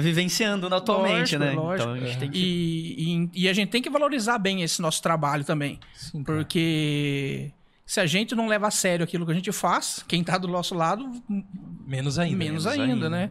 [0.00, 1.50] vivenciando atualmente, Lógico, né?
[1.52, 1.90] lógico.
[1.90, 2.38] Então a gente tem que.
[2.38, 5.78] E, e, e a gente tem que valorizar bem esse nosso trabalho também.
[5.94, 6.38] Sim, cara.
[6.38, 7.52] Porque
[7.86, 10.48] se a gente não leva a sério aquilo que a gente faz, quem tá do
[10.48, 11.08] nosso lado,
[11.86, 12.36] Menos ainda.
[12.36, 13.30] Menos ainda, né?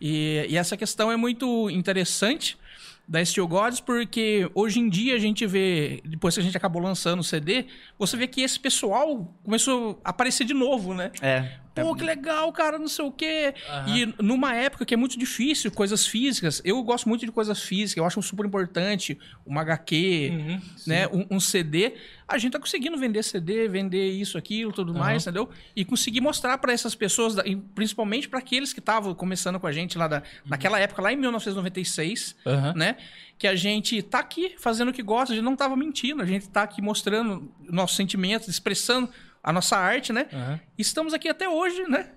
[0.00, 2.56] E, e essa questão é muito interessante
[3.06, 6.80] da Steel Gods, porque hoje em dia a gente vê, depois que a gente acabou
[6.80, 7.66] lançando o CD,
[7.98, 11.10] você vê que esse pessoal começou a aparecer de novo, né?
[11.20, 11.58] É.
[11.74, 13.54] Pô, que legal, cara, não sei o quê.
[13.68, 13.96] Aham.
[13.96, 17.96] E numa época que é muito difícil, coisas físicas, eu gosto muito de coisas físicas,
[17.96, 21.94] eu acho super importante, uma HQ, Uhum, né, um, um CD.
[22.26, 25.48] A gente tá conseguindo vender CD, vender isso, aquilo, tudo mais, entendeu?
[25.74, 27.36] E conseguir mostrar para essas pessoas,
[27.74, 31.16] principalmente para aqueles que estavam começando com a gente lá da, naquela época, lá em
[31.16, 32.74] 1996, Aham.
[32.74, 32.96] né?
[33.38, 36.26] Que a gente tá aqui fazendo o que gosta, a gente não tava mentindo, a
[36.26, 39.08] gente tá aqui mostrando nossos sentimentos, expressando
[39.42, 40.26] a nossa arte, né?
[40.32, 40.60] Aham.
[40.78, 42.10] Estamos aqui até hoje, né?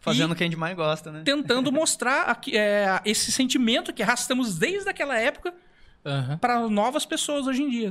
[0.00, 1.22] Fazendo o que a gente mais gosta, né?
[1.24, 5.52] Tentando mostrar aqui, é, esse sentimento que arrastamos desde aquela época
[6.04, 6.38] Aham.
[6.38, 7.90] para novas pessoas hoje em dia.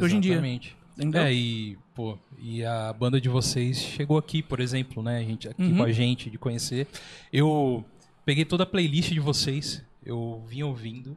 [0.00, 0.32] Hoje em dia.
[0.34, 0.76] Exatamente.
[0.96, 1.22] Entendeu?
[1.22, 5.18] É, e, pô, e a banda de vocês chegou aqui, por exemplo, né?
[5.18, 5.76] A gente, aqui Uhum.
[5.78, 6.86] com a gente, de conhecer.
[7.32, 7.84] Eu
[8.24, 11.16] peguei toda a playlist de vocês, eu vim ouvindo.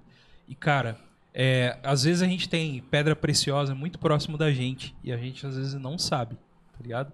[0.50, 1.00] E, cara,
[1.34, 5.46] é, às vezes a gente tem pedra preciosa muito próximo da gente e a gente
[5.46, 6.36] às vezes não sabe,
[6.80, 7.12] tá ligado?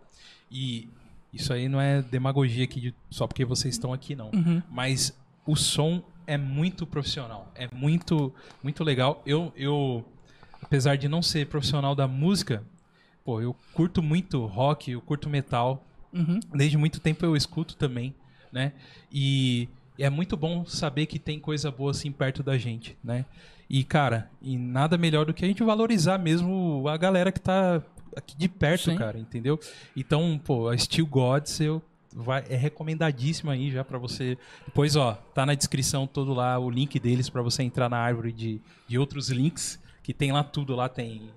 [0.52, 0.88] E
[1.34, 4.30] isso aí não é demagogia aqui de- só porque vocês estão aqui, não.
[4.34, 4.62] Uhum.
[4.70, 9.22] Mas o som é muito profissional, é muito, muito legal.
[9.26, 10.06] Eu, eu,
[10.62, 12.64] apesar de não ser profissional da música,
[13.24, 15.84] pô, eu curto muito rock, eu curto metal.
[16.14, 16.40] Uhum.
[16.54, 18.14] Desde muito tempo eu escuto também,
[18.52, 18.72] né?
[19.12, 19.68] E
[20.00, 23.26] é muito bom saber que tem coisa boa assim perto da gente, né?
[23.70, 27.82] E, cara, e nada melhor do que a gente valorizar mesmo a galera que tá
[28.16, 28.98] aqui de perto, Sim.
[28.98, 29.60] cara, entendeu?
[29.96, 31.82] Então, pô, a Steel Gods eu
[32.16, 34.38] vai, é recomendadíssima aí já pra você.
[34.66, 38.32] Depois, ó, tá na descrição todo lá o link deles pra você entrar na árvore
[38.32, 41.30] de, de outros links, que tem lá tudo, lá tem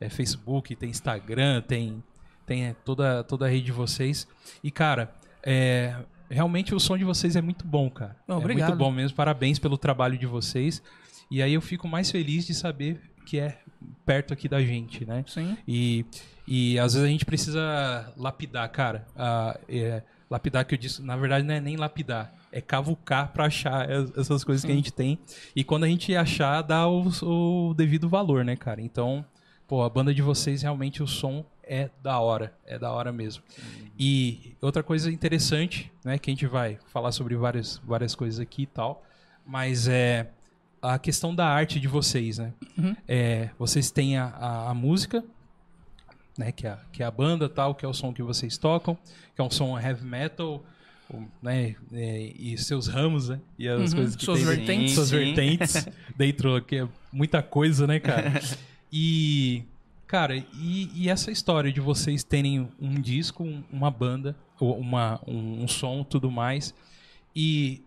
[0.00, 2.02] é, Facebook, tem Instagram, tem
[2.46, 4.26] tem é, toda toda a rede de vocês.
[4.62, 5.94] E cara, é,
[6.30, 8.16] realmente o som de vocês é muito bom, cara.
[8.26, 8.68] Não, é obrigado.
[8.68, 9.16] muito bom mesmo.
[9.16, 10.82] Parabéns pelo trabalho de vocês.
[11.30, 13.58] E aí eu fico mais feliz de saber que é
[14.04, 15.24] perto aqui da gente, né?
[15.26, 15.56] Sim.
[15.66, 16.04] E,
[16.46, 19.06] e às vezes a gente precisa lapidar, cara.
[19.16, 23.46] Ah, é, lapidar que eu disse, na verdade não é nem lapidar, é cavucar pra
[23.46, 25.18] achar es- essas coisas que a gente tem.
[25.54, 28.80] E quando a gente achar, dá o, o devido valor, né, cara?
[28.80, 29.24] Então,
[29.66, 33.42] pô, a banda de vocês realmente o som é da hora, é da hora mesmo.
[33.98, 38.62] E outra coisa interessante, né, que a gente vai falar sobre várias, várias coisas aqui
[38.62, 39.02] e tal,
[39.46, 40.28] mas é
[40.92, 42.52] a questão da arte de vocês, né?
[42.76, 42.94] Uhum.
[43.08, 45.24] É, vocês têm a, a, a música,
[46.38, 48.58] né, que é, a- que é a banda tal, que é o som que vocês
[48.58, 48.96] tocam,
[49.34, 50.64] que é um som heavy metal,
[51.42, 54.66] né, é, e seus ramos, né, e as Uhum, coisas que suas tem vertentes.
[54.78, 55.16] dentro, suas Sim.
[55.16, 58.32] vertentes dentro, que é muita coisa, né, cara?
[58.96, 59.64] E,
[60.06, 65.64] cara, e, e essa história de vocês terem um disco, um- uma banda, uma, um,
[65.64, 66.72] um som, tudo mais,
[67.34, 67.83] e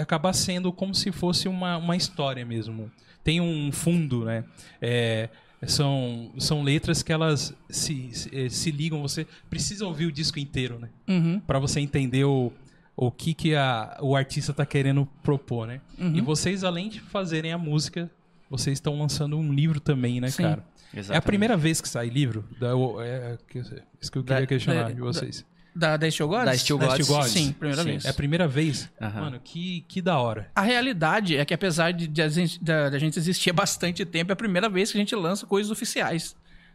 [0.00, 2.90] acabar sendo como se fosse uma, uma história mesmo.
[3.24, 4.44] Tem um fundo, né?
[4.80, 5.28] É,
[5.66, 10.38] são, são letras que elas se, se, eh, se ligam, você precisa ouvir o disco
[10.38, 10.88] inteiro, né?
[11.08, 11.40] Uhum.
[11.40, 12.52] Pra você entender o,
[12.96, 15.80] o que, que a, o artista tá querendo propor, né?
[15.98, 16.14] Uhum.
[16.16, 18.08] E vocês, além de fazerem a música,
[18.48, 20.44] vocês estão lançando um livro também, né, Sim.
[20.44, 20.64] cara?
[20.94, 21.12] Exatamente.
[21.14, 22.44] É a primeira vez que sai livro?
[22.58, 23.58] Da, o- é, que-
[24.00, 25.44] isso que eu queria Da- questionar da- de vocês.
[25.74, 26.44] Da, da Steel Gods?
[26.46, 27.04] Da Steel Da Gods.
[27.06, 27.32] Steel Gods?
[27.32, 27.88] Sim, primeira Sim.
[27.90, 28.04] vez.
[28.04, 28.90] É a primeira vez?
[29.00, 29.20] Aham.
[29.20, 30.50] Mano, que, que da hora.
[30.54, 34.04] A realidade é que apesar de, de a, gente, da, da gente existir há bastante
[34.04, 36.34] tempo, é a primeira vez que a gente lança coisas oficiais.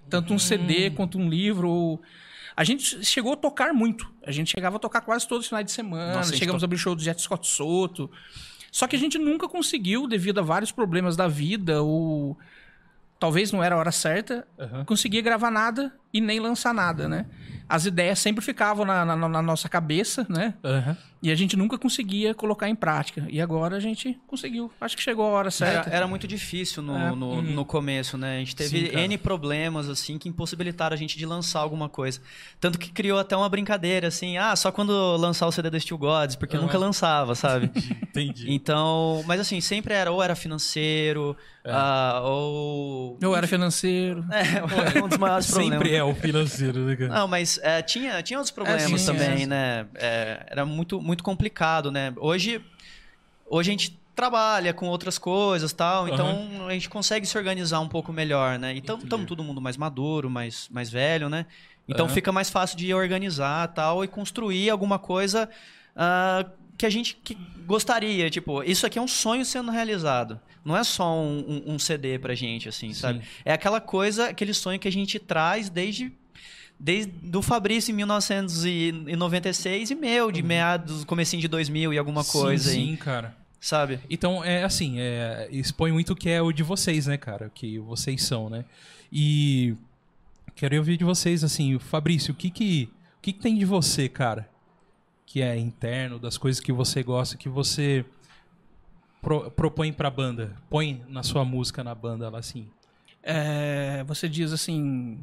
[0.10, 1.70] Tanto um CD quanto um livro.
[1.70, 2.02] ou-
[2.56, 4.10] A gente chegou a tocar muito.
[4.26, 6.14] A gente chegava a tocar quase todos os finais de semana.
[6.14, 8.10] Nossa, a chegamos to- a abrir show do Jet Scott Soto.
[8.72, 12.38] Só que a gente nunca conseguiu, devido a vários problemas da vida, ou
[13.20, 14.84] talvez não era a hora certa, Aham.
[14.86, 17.26] conseguia gravar nada e nem lançar nada, né?
[17.68, 20.54] As ideias sempre ficavam na, na- na nossa cabeça, né?
[20.64, 20.96] Aham.
[21.24, 23.26] E a gente nunca conseguia colocar em prática.
[23.30, 24.70] E agora a gente conseguiu.
[24.82, 25.88] Acho que chegou a hora certa.
[25.88, 27.16] Era, era muito difícil no, É.
[27.16, 28.36] no, no começo, né?
[28.36, 28.98] A gente teve Sim.
[28.98, 32.20] N problemas, assim, que impossibilitaram a gente de lançar alguma coisa.
[32.60, 35.98] Tanto que criou até uma brincadeira, assim, ah, só quando lançar o CD da Steel
[35.98, 36.66] Gods, porque Aham.
[36.66, 37.72] nunca lançava, sabe?
[38.04, 38.52] Entendi.
[38.54, 41.72] então, mas assim, sempre era, ou era financeiro, É.
[41.74, 43.18] ah, ou...
[43.22, 44.26] Eu era financeiro.
[44.30, 44.62] É,
[45.02, 45.78] um dos maiores problemas.
[45.80, 47.14] Sempre é o financeiro, né, cara?
[47.14, 49.46] Não, mas é, tinha, tinha outros problemas sim, sim, também, sim.
[49.46, 49.86] né?
[49.96, 52.14] É, era muito, muito complicado, né?
[52.18, 52.62] Hoje,
[53.46, 57.88] hoje a gente trabalha com outras coisas tal, então a gente consegue se organizar um
[57.88, 58.74] pouco melhor, né?
[58.76, 61.46] Então estamos todo mundo mais maduro, mais, mais velho, né?
[61.88, 62.14] Então Aham.
[62.14, 65.50] fica mais fácil de organizar tal e construir alguma coisa
[65.96, 66.46] ah,
[66.78, 68.30] que a gente que gostaria.
[68.30, 70.40] Tipo, isso aqui é um sonho sendo realizado.
[70.66, 73.22] Não é só um, um- um CD pra gente, assim, sabe?
[73.44, 76.12] É aquela coisa, aquele sonho que a gente traz desde
[76.80, 82.70] desde do Fabrício em 1996 e meu, de meados, comecinho de 2000 e alguma coisa
[82.72, 83.36] sim, sim, cara.
[83.60, 84.00] sabe?
[84.10, 87.48] Então, é assim, é, expõe muito o que é o de vocês, né, cara?
[87.48, 88.66] O que vocês são, né?
[89.12, 89.76] E
[90.56, 94.10] quero ouvir de vocês, assim, Fabrício, o que que, o que que tem de você,
[94.10, 94.50] cara?
[95.26, 98.06] Que é interno, das coisas que você gosta, que você
[99.22, 102.68] pro- propõe pra banda, põe na sua música na banda, lá assim.
[103.24, 105.18] É, você diz assim,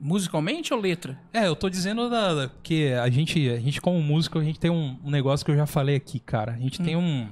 [0.00, 1.18] musicalmente ou letra?
[1.32, 4.58] É, eu tô dizendo da, da- que a gente, a gente como músico, a gente
[4.60, 6.52] tem um, um negócio que eu já falei aqui, cara.
[6.52, 7.28] A gente tem um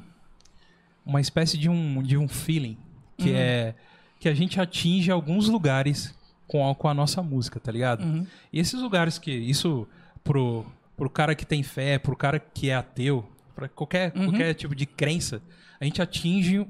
[1.07, 2.77] uma espécie de um, de um feeling
[3.17, 3.75] que é
[4.21, 6.15] que a gente atinge alguns lugares
[6.47, 8.03] com a, com a nossa música, tá ligado?
[8.05, 8.27] Uhum.
[8.53, 9.89] E esses lugares que isso
[10.23, 10.67] pro
[10.99, 14.25] pro cara que tem fé, pro cara que é ateu, pra qualquer Uhum.
[14.27, 15.41] qualquer tipo de crença,
[15.81, 16.67] a gente atinge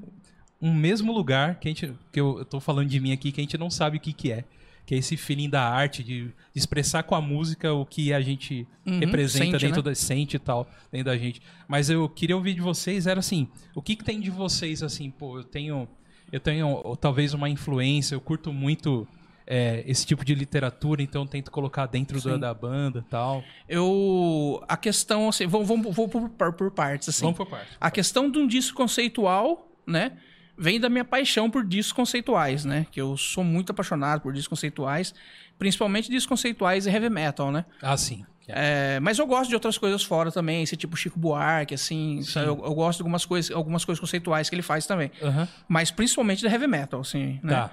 [0.61, 3.41] um mesmo lugar que a gente que eu, eu tô falando de mim aqui que
[3.41, 4.45] a gente não sabe o que que é.
[4.85, 8.21] Que é esse feeling da arte, de, de expressar com a música o que a
[8.21, 9.89] gente Uhum, representa sente, dentro né?
[9.91, 11.41] da sente e tal, dentro da gente.
[11.67, 15.11] Mas eu queria ouvir de vocês, era assim, o que, que tem de vocês, assim,
[15.11, 15.87] pô, eu tenho,
[16.31, 19.07] eu tenho ou, talvez uma influência, eu curto muito
[19.51, 22.39] é, esse tipo de literatura, então eu tento colocar dentro da, Sim.
[22.39, 23.43] da banda e tal.
[23.67, 24.63] Eu.
[24.67, 27.23] A questão, assim, vou, vou, vou por, por- partes, assim.
[27.23, 27.67] Vamos por parte.
[27.81, 30.11] A questão de um disco conceitual, né?
[30.55, 32.85] Vem da minha paixão por discos conceituais, né?
[32.91, 35.15] Que eu sou muito apaixonado por discos conceituais,
[35.57, 37.65] principalmente discos conceituais e heavy metal, né?
[37.81, 38.23] Ah, sim.
[38.47, 42.21] É, mas eu gosto de outras coisas fora também, esse tipo Chico Buarque, assim.
[42.35, 45.11] Eu, eu gosto de algumas coisas, algumas coisas conceituais que ele faz também.
[45.21, 45.47] Aham.
[45.67, 47.53] Mas principalmente da heavy metal, assim, né?
[47.53, 47.71] Tá.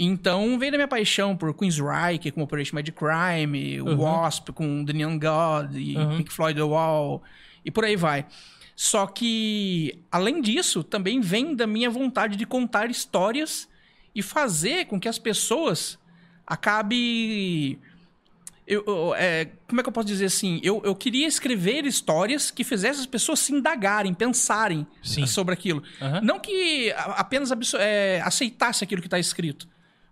[0.00, 3.96] Então vem da minha paixão por Queensryche, com Operation Mad Crime, Uhum.
[3.96, 6.16] Wasp, com The Neon God, e Uhum.
[6.18, 7.20] Pink Floyd The Wall,
[7.64, 8.24] e por aí vai.
[8.76, 13.68] Só que, além disso, também vem da minha vontade de contar histórias
[14.14, 15.98] e fazer com que as pessoas
[16.46, 17.78] acabe.
[18.66, 20.60] Eu, eu- é, como é que eu posso dizer assim?
[20.62, 25.26] Eu, eu queria escrever histórias que fizessem as pessoas se indagarem, pensarem Sim.
[25.26, 25.82] sobre aquilo.
[26.02, 26.20] Aham.
[26.20, 29.66] Não que apenas é, aceitasse aquilo que está escrito,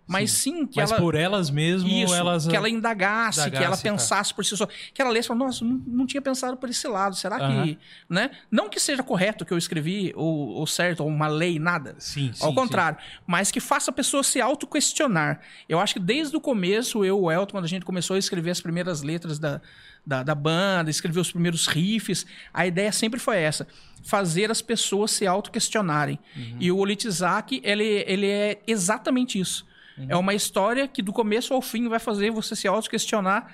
[0.07, 1.01] mas sim, que Mas ela.
[1.01, 2.47] por elas mesmo, Isso, elas...
[2.47, 3.91] que ela indagasse, que ela indagasse, tá.
[3.91, 4.65] pensasse por si só.
[4.93, 7.15] Que ela lesse e nossa, não, não tinha pensado por esse lado.
[7.15, 7.63] Será Aham.
[7.63, 7.77] que.
[8.09, 8.31] Né?
[8.49, 11.95] Não que seja correto que eu escrevi, ou, ou certo, ou uma lei, nada.
[11.99, 12.55] Sim, sim, Ao sim.
[12.55, 15.41] contrário, mas que faça a pessoa se auto-questionar.
[15.67, 18.51] Eu acho que desde o começo, eu o Elton, quando a gente começou a escrever
[18.51, 19.59] as primeiras letras da,
[20.05, 23.67] da, da banda, escrever os primeiros riffs, a ideia sempre foi essa:
[24.03, 26.17] fazer as pessoas se auto-questionarem.
[26.33, 26.57] Uhum.
[26.61, 29.66] E o Olitizak, ele, ele é exatamente isso.
[29.97, 30.05] Uhum.
[30.09, 33.51] É uma história que do começo ao fim vai fazer você se auto-questionar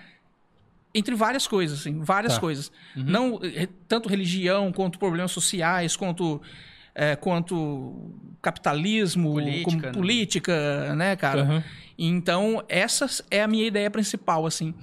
[0.94, 2.40] entre várias coisas, assim, várias Tá.
[2.40, 2.72] coisas.
[2.96, 6.42] Não eh, tanto religião, quanto problemas sociais, quanto
[6.96, 9.92] eh, quanto capitalismo, Política, como né?
[9.92, 11.42] política, né, cara?
[11.42, 11.64] Aham.
[11.98, 14.74] Então, essa é a minha ideia principal, assim.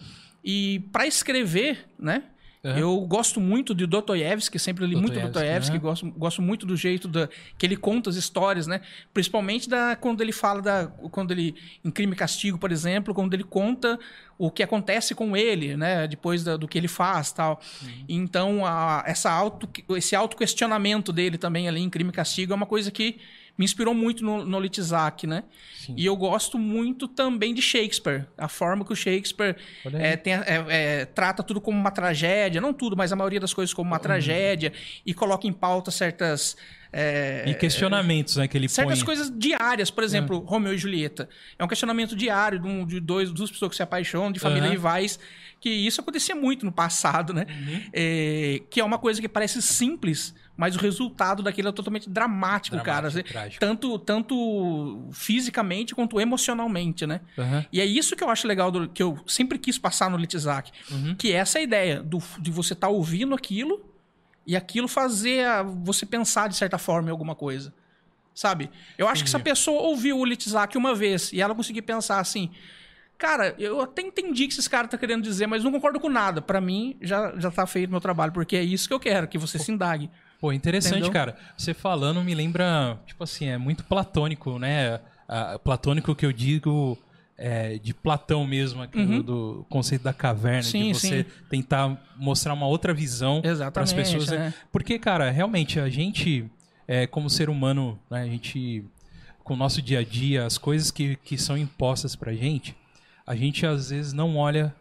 [0.45, 2.25] E para escrever, né?
[2.63, 2.77] Uhum.
[2.77, 5.83] Eu gosto muito de Dostoiévski, sempre li muito Dostoiévski, uhum.
[5.83, 8.83] gosto, gosto muito do jeito da, que ele conta as histórias, né?
[9.15, 10.87] Principalmente da, quando ele fala da.
[11.11, 11.55] Quando ele.
[11.83, 13.99] Em Crime e Castigo, por exemplo, quando ele conta
[14.37, 16.07] o que acontece com ele, né?
[16.07, 17.61] Depois da, do que ele faz tal.
[17.83, 18.05] Uhum.
[18.09, 22.67] Então, a, essa auto, esse auto-questionamento dele também ali em Crime e Castigo é uma
[22.67, 23.19] coisa que
[23.61, 25.45] me inspirou muito no, no Litizak, né?
[25.77, 25.95] Sim.
[25.95, 28.27] E eu gosto muito também de Shakespeare.
[28.39, 29.55] A forma que o Shakespeare
[29.93, 32.59] é, tem, é, é, trata tudo como uma tragédia.
[32.59, 34.03] Não tudo, mas a maioria das coisas como uma uhum.
[34.03, 34.73] tragédia.
[35.05, 36.57] E coloca em pauta certas...
[36.91, 39.05] É, e questionamentos, né, que ele certas põe.
[39.05, 40.45] coisas diárias, por exemplo, uhum.
[40.47, 41.29] Romeu e Julieta.
[41.59, 44.65] É um questionamento diário de, um, de dois, duas pessoas que se apaixonam, de família
[44.65, 44.71] uhum.
[44.71, 45.21] rivais,
[45.61, 47.45] que isso acontecia muito no passado, né?
[47.47, 47.83] Uhum.
[47.93, 52.77] É, que é uma coisa que parece simples, mas o resultado daquilo é totalmente dramático,
[52.77, 53.47] dramático cara.
[53.47, 57.23] Assim, tanto, tanto fisicamente quanto emocionalmente, né?
[57.39, 57.65] Uhum.
[57.73, 60.71] E é isso que eu acho legal, do, que eu sempre quis passar no Litizak.
[60.91, 61.15] Uhum.
[61.15, 63.83] Que é essa ideia do, de você estar tá ouvindo aquilo
[64.47, 67.73] e aquilo fazer a, você pensar de certa forma em alguma coisa.
[68.35, 68.71] Sabe?
[68.99, 69.25] Eu acho Entendi.
[69.25, 72.51] que se a pessoa ouviu o Litizak uma vez e ela conseguir pensar assim.
[73.17, 76.11] Cara, eu até entendi que esses caras estão tá querendo dizer, mas não concordo com
[76.11, 76.43] nada.
[76.43, 79.39] Para mim, já, já tá feito meu trabalho, porque é isso que eu quero, que
[79.39, 79.65] você Pô.
[79.65, 80.11] se indague.
[80.41, 81.13] Pô, interessante, Entendeu?
[81.13, 81.37] cara.
[81.57, 85.01] Você falando me lembra, tipo assim, é muito platônico, né?
[85.63, 86.99] platônico que eu digo
[87.41, 89.23] é, de Platão mesmo, uhum.
[89.23, 91.31] do, conceito da caverna, sim, de você sim.
[91.49, 93.41] tentar mostrar uma outra visão
[93.73, 94.29] para as pessoas.
[94.29, 94.49] Né?
[94.49, 94.55] É.
[94.71, 96.45] Porque, cara, realmente, a gente,
[96.87, 98.85] é, como ser humano, né, a gente,
[99.43, 102.77] com o nosso dia a dia, as coisas que, que são impostas pra gente,
[103.27, 104.75] a gente às vezes não olha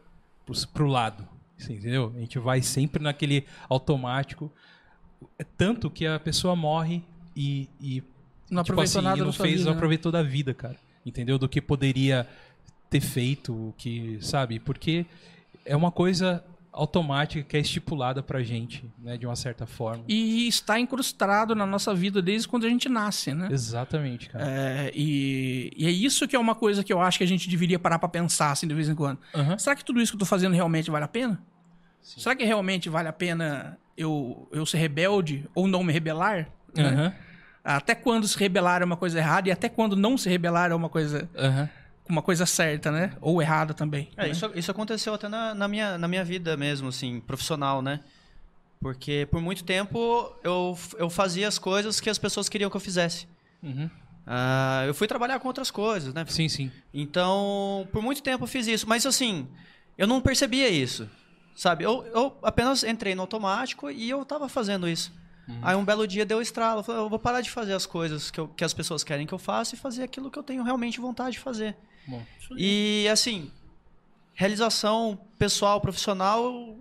[0.46, 1.26] pro, pro lado,
[1.70, 2.12] entendeu?
[2.16, 4.52] A gente vai sempre naquele automático.
[5.38, 7.04] É tanto que a pessoa morre
[7.36, 8.04] e, e
[8.50, 9.78] não tipo aproveitou assim, nada não fez, vida, não né?
[9.78, 10.76] aproveitou da vida, cara.
[11.06, 11.38] Entendeu?
[11.38, 12.28] Do que poderia
[12.90, 14.60] ter feito, que, sabe?
[14.60, 15.06] Porque
[15.66, 20.04] é uma coisa automática que é estipulada pra gente, né, de uma certa forma.
[20.08, 23.50] E está incrustado na nossa vida desde quando a gente nasce, né?
[23.52, 24.46] Exatamente, cara.
[24.48, 27.50] É, e, e, é isso que é uma coisa que eu acho que a gente
[27.50, 29.20] deveria parar para pensar assim de vez em quando.
[29.36, 29.58] Uhum.
[29.58, 31.42] Será que tudo isso que eu tô fazendo realmente vale a pena?
[32.02, 32.22] Sim.
[32.22, 36.48] Será que realmente vale a pena eu, eu ser rebelde ou não me rebelar?
[36.76, 37.14] Né?
[37.64, 40.76] Até quando se rebelar é uma coisa errada e até quando não se rebelar é
[40.76, 41.70] uma coisa uhum.
[42.08, 43.14] uma coisa certa, né?
[43.22, 44.10] Ou errada também.
[44.16, 44.30] É, né?
[44.30, 48.00] isso, isso aconteceu até na, na, minha, na minha vida mesmo, assim, profissional, né?
[48.80, 52.82] Porque por muito tempo eu, eu fazia as coisas que as pessoas queriam que eu
[52.82, 53.28] fizesse.
[53.62, 53.90] Uhum.
[54.26, 56.24] Uh, eu fui trabalhar com outras coisas, né?
[56.28, 56.72] Sim, sim.
[56.94, 58.88] Então, por muito tempo eu fiz isso.
[58.88, 59.48] Mas assim,
[59.98, 61.10] eu não percebia isso.
[61.60, 61.84] Sabe?
[61.84, 65.12] Eu, eu apenas entrei no automático e eu estava fazendo isso.
[65.46, 65.60] Uhum.
[65.62, 66.80] Aí um belo dia deu estralo.
[66.80, 69.28] Eu, falei, eu vou parar de fazer as coisas que, eu, que as pessoas querem
[69.28, 71.76] que eu faça e fazer aquilo que eu tenho realmente vontade de fazer.
[72.08, 72.24] Bom,
[72.56, 73.52] e assim,
[74.34, 76.78] realização pessoal, profissional,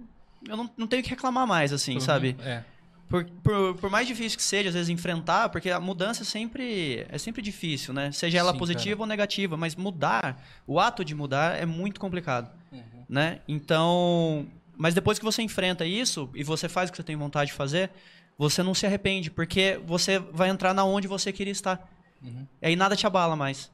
[0.48, 2.00] eu não, não tenho que reclamar mais, assim, uhum.
[2.00, 2.36] sabe?
[2.38, 2.62] É.
[3.08, 7.04] Por, por, por, mais difícil que seja, às vezes, enfrentar, porque a mudança é sempre,
[7.08, 8.12] é sempre difícil, né?
[8.12, 9.02] Seja ela Sim, positiva cara.
[9.02, 13.04] ou negativa, mas mudar, o ato de mudar é muito complicado, uhum.
[13.08, 13.40] né?
[13.48, 14.46] Então,
[14.78, 17.56] mas depois que você enfrenta isso e você faz o que você tem vontade de
[17.56, 17.90] fazer,
[18.38, 21.90] você não se arrepende, porque você vai entrar na onde você queria estar.
[22.22, 22.46] Uhum.
[22.62, 23.70] E aí nada te abala mais.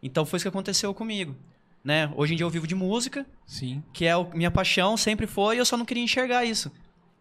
[0.00, 1.34] Então foi isso que aconteceu comigo.
[1.82, 2.10] Né?
[2.16, 3.82] Hoje em dia eu vivo de música, Sim.
[3.92, 6.70] que é a minha paixão, sempre foi, e eu só não queria enxergar isso.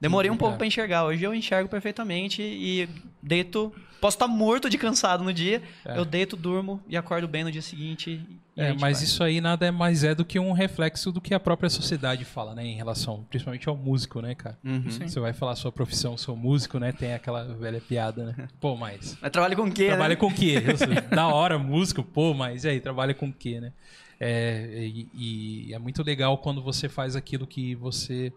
[0.03, 1.05] Demorei um pouco para enxergar.
[1.05, 2.89] Hoje eu enxergo perfeitamente e
[3.21, 3.73] deito.
[4.01, 5.97] Posso estar morto de cansado no dia, é.
[5.97, 8.19] eu deito, durmo e acordo bem no dia seguinte.
[8.55, 9.03] É, mas vai.
[9.03, 12.25] isso aí nada é mais é do que um reflexo do que a própria sociedade
[12.25, 12.65] fala, né?
[12.65, 14.59] Em relação, principalmente ao músico, né, cara?
[14.61, 14.83] Uhum.
[14.83, 16.91] Você vai falar sua profissão, sou músico, né?
[16.91, 18.49] Tem aquela velha piada, né?
[18.59, 19.17] Pô, mas.
[19.21, 19.87] Mas trabalha com o quê?
[19.87, 20.15] Trabalha né?
[20.17, 20.55] com o quê?
[21.09, 23.71] da hora, músico, pô, mas e aí, trabalha com o quê, né?
[24.19, 28.33] É, e, e é muito legal quando você faz aquilo que você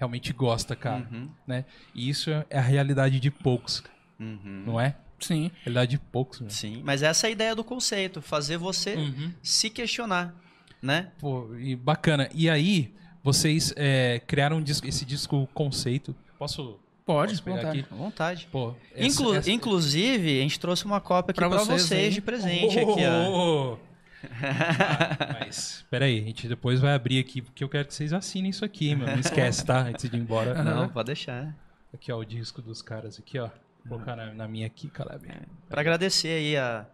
[0.00, 1.06] realmente gosta, cara.
[1.12, 1.28] Uhum.
[1.46, 1.66] Né?
[1.94, 3.84] E isso é a realidade de poucos,
[4.18, 4.64] uhum.
[4.66, 4.96] não é?
[5.20, 5.50] Sim.
[5.62, 6.40] Realidade de poucos.
[6.40, 6.48] Né?
[6.48, 9.30] Sim, mas essa é a ideia do conceito, fazer você uhum.
[9.42, 10.34] se questionar,
[10.80, 11.12] né?
[11.18, 12.30] Pô, e bacana.
[12.34, 16.16] E aí, vocês é, criaram um disco, esse disco conceito.
[16.38, 17.80] Posso Pode, Posso pegar vontade.
[17.80, 17.94] aqui?
[17.94, 18.48] Vontade.
[18.50, 19.50] Pô, essa, Inclu essa...
[19.50, 22.78] Inclusive, a gente trouxe uma cópia aqui para vocês, vocês de presente.
[22.78, 23.89] Oh, aqui, ó.
[24.24, 28.50] Ah, mas, peraí, a gente depois vai abrir aqui, porque eu quero que vocês assinem
[28.50, 29.12] isso aqui, mano.
[29.12, 29.80] Não esquece, tá?
[29.80, 30.62] Antes de ir embora.
[30.62, 31.54] Não, pode deixar.
[31.92, 33.48] Aqui, ó, o disco dos caras aqui, ó.
[33.84, 35.26] Vou colocar na, na minha aqui, Caleb.
[35.28, 36.86] É, pra agradecer aí a,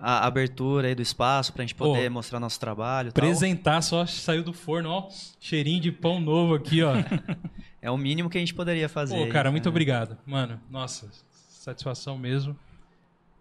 [0.00, 3.10] a abertura aí do espaço, pra gente poder mostrar nosso trabalho.
[3.10, 3.82] Apresentar, tal.
[3.82, 5.08] só saiu do forno, ó.
[5.40, 6.94] Cheirinho de pão novo aqui, ó.
[7.82, 9.16] é o mínimo que a gente poderia fazer.
[9.16, 10.16] Pô, cara, muito obrigado.
[10.24, 11.10] Mano, nossa,
[11.48, 12.56] satisfação mesmo.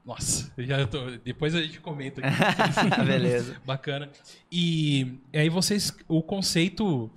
[0.08, 2.90] Nossa, já tô, depois a gente comenta aqui.
[3.06, 3.58] Beleza.
[3.66, 4.10] Bacana.
[4.50, 7.12] E, e aí vocês, o conceito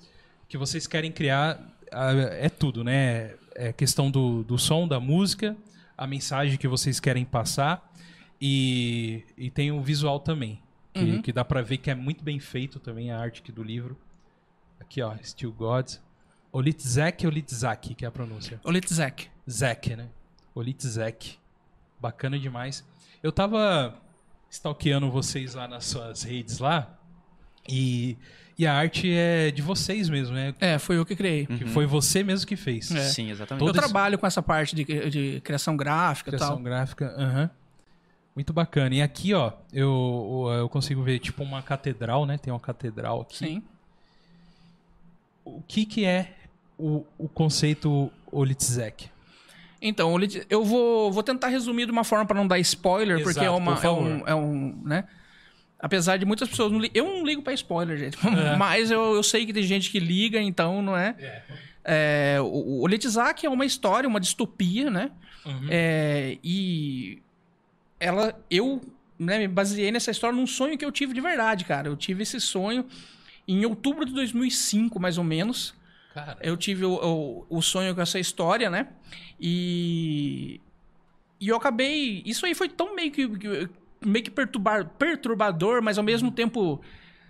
[0.48, 1.72] que vocês querem criar
[2.40, 3.34] é tudo, né?
[3.54, 5.56] É questão do, do som, da música,
[5.96, 7.92] a mensagem que vocês querem passar
[8.40, 10.60] e, e tem o visual também,
[10.92, 11.22] que, Uhum.
[11.22, 13.96] que dá pra ver que é muito bem feito também a arte aqui do livro.
[14.80, 16.00] Aqui, ó, Still Gods.
[16.52, 18.60] Olitzek ou Olitzak, que é a pronúncia?
[18.64, 19.28] O Litzek.
[19.48, 20.08] Zek, né?
[20.52, 21.38] Olitzek.
[22.00, 22.84] Bacana demais.
[23.22, 23.94] Eu tava
[24.50, 26.98] stalkeando vocês lá nas suas redes lá
[27.68, 28.16] e,
[28.58, 30.54] e a arte é de vocês mesmo, né?
[30.58, 31.46] É, foi eu que criei.
[31.46, 32.90] Que foi você mesmo que fez.
[32.90, 33.00] É.
[33.08, 33.60] Sim, exatamente.
[33.64, 36.64] Todo eu trabalho com essa parte de, de criação gráfica e Criação tal.
[36.64, 37.50] gráfica, aham.
[38.34, 38.94] Muito bacana.
[38.94, 42.38] E aqui, ó, eu, eu consigo ver tipo uma catedral, né?
[42.38, 43.36] Tem uma catedral aqui.
[43.38, 43.62] Sim.
[45.44, 46.34] O que que é
[46.78, 49.10] o, o conceito Olitzek?
[49.82, 50.14] Então,
[50.48, 53.56] eu vou, vou tentar resumir de uma forma para não dar spoiler, porque é, Exato,
[53.56, 55.04] uma, por é, um, é um, né?
[55.78, 56.80] Apesar de muitas pessoas não.
[56.92, 58.18] Eu não ligo para spoiler, gente.
[58.58, 61.16] Mas eu, eu sei que tem gente que liga, então não é.
[61.82, 65.10] É, o, o Litzak é uma história, uma distopia, né?
[65.46, 65.66] Uhum.
[65.70, 67.22] É, e
[67.98, 68.82] ela, eu
[69.18, 71.88] né, me baseei nessa história num sonho que eu tive de verdade, cara.
[71.88, 72.84] Eu tive esse sonho
[73.48, 75.74] em outubro de 2005, mais ou menos.
[76.14, 78.88] Cara, Eu tive o, o, o sonho com essa história, né?
[79.40, 80.60] E.
[81.40, 82.22] E eu acabei.
[82.26, 83.26] Isso aí foi tão meio que.
[84.04, 86.80] meio que perturbar, perturbador, mas ao mesmo tempo.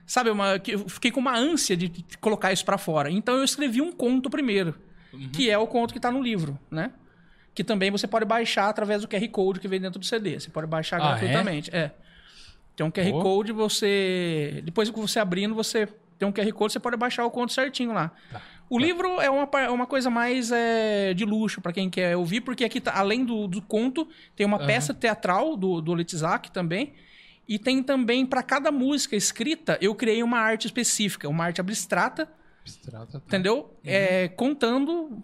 [0.07, 3.09] Sabe, uma, que eu fiquei com uma ânsia de, colocar isso pra fora.
[3.11, 4.75] Então eu escrevi um conto primeiro,
[5.33, 6.91] que é o conto que tá no livro, né?
[7.55, 10.41] Que também você pode baixar através do QR Code que vem dentro do CD.
[10.41, 11.09] Você pode baixar Ah, é?
[11.11, 11.71] gratuitamente.
[11.73, 11.93] É?
[12.75, 13.23] Tem um QR Pô.
[13.23, 14.63] Code, você.
[14.65, 15.87] Depois que você abrindo, você
[16.19, 18.11] tem um QR Code, você pode baixar o conto certinho lá.
[18.33, 18.43] Tá.
[18.71, 22.41] O livro é uma, é uma coisa mais é, de luxo para quem quer ouvir,
[22.41, 24.67] porque aqui, tá- além do, do conto, tem uma Aham.
[24.67, 26.93] peça teatral do, do Litzak também.
[27.49, 32.29] E tem também, para cada música escrita, eu criei uma arte específica, uma arte abstrata,
[32.63, 33.23] abstrata, tá.
[33.27, 33.75] entendeu?
[33.85, 35.21] É, contando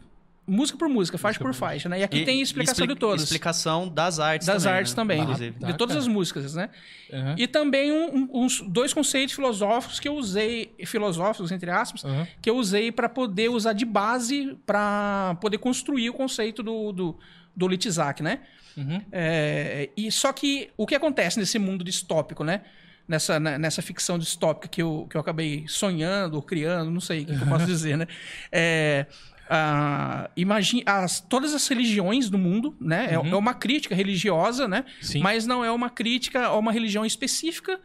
[0.46, 2.00] música por música, faixa Música por faixa, né?
[2.00, 3.22] E aqui tem explicação expli- de todas.
[3.22, 4.96] Explicação das artes Das também, artes né?
[4.96, 5.58] também, Inclusive.
[5.58, 6.06] Tá, de todas cara.
[6.06, 6.70] as músicas, né?
[7.12, 7.34] Aham.
[7.36, 12.26] E também um- um- uns dois conceitos filosóficos que eu usei, filosóficos, entre aspas, Aham.
[12.40, 17.18] que eu usei para poder usar de base para poder construir o conceito do, do,
[17.56, 18.40] do Litzak, né?
[18.76, 19.00] Uhum.
[19.10, 22.60] É, e só que o que acontece nesse mundo distópico, né?
[23.08, 27.22] Nessa, né, nessa ficção distópica que eu, que eu acabei sonhando ou criando, não sei
[27.22, 28.06] o que, que eu posso dizer, né?
[28.50, 29.06] É,
[29.48, 33.08] ah, imagine, as, todas as religiões do mundo, né?
[33.10, 34.84] É- É, uma crítica religiosa, né?
[35.00, 35.20] Sim.
[35.20, 37.80] Mas não é uma crítica a uma religião específica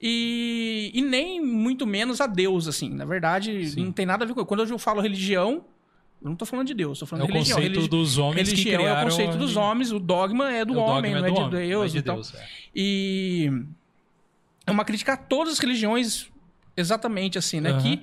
[0.00, 2.90] e, e nem muito menos a Deus, assim.
[2.90, 3.84] Na verdade, Sim.
[3.86, 4.44] não tem nada a ver com...
[4.44, 5.64] Quando eu falo religião,
[6.22, 7.56] eu não tô falando de Deus, tô É falando o de religião.
[7.58, 10.74] conceito Religi- dos homens que religião é o conceito dos homens, o dogma é do
[10.74, 11.92] O homem, não é do de não é Deus.
[11.92, 12.14] de então.
[12.16, 12.46] Deus, é.
[12.74, 13.50] E
[14.66, 16.28] é uma crítica a todas as religiões,
[16.76, 17.70] exatamente assim, né?
[17.70, 17.80] Aham.
[17.82, 18.02] Que,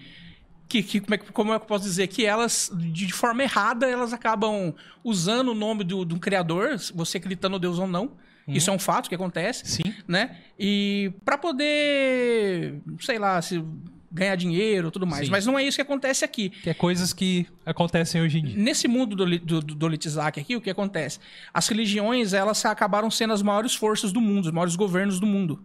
[0.82, 2.08] que, que- como, é, que- como é que eu posso dizer?
[2.08, 7.54] Que elas, de forma errada, elas acabam usando o nome do, do criador, você acreditando
[7.54, 8.12] no Deus ou não.
[8.48, 8.54] Uhum.
[8.56, 9.94] Isso é um fato que acontece, Sim.
[10.08, 10.38] né?
[10.60, 13.64] E para poder, sei lá, se
[14.12, 15.26] ganhar dinheiro e tudo mais.
[15.26, 15.32] Sim.
[15.32, 16.50] Mas não é isso que acontece aqui.
[16.50, 18.58] Que é coisas que acontecem hoje em dia.
[18.58, 21.20] Nesse mundo do, do, do Litzak aqui, o que acontece?
[21.54, 25.64] As religiões, elas acabaram sendo as maiores forças do mundo, os maiores governos do mundo.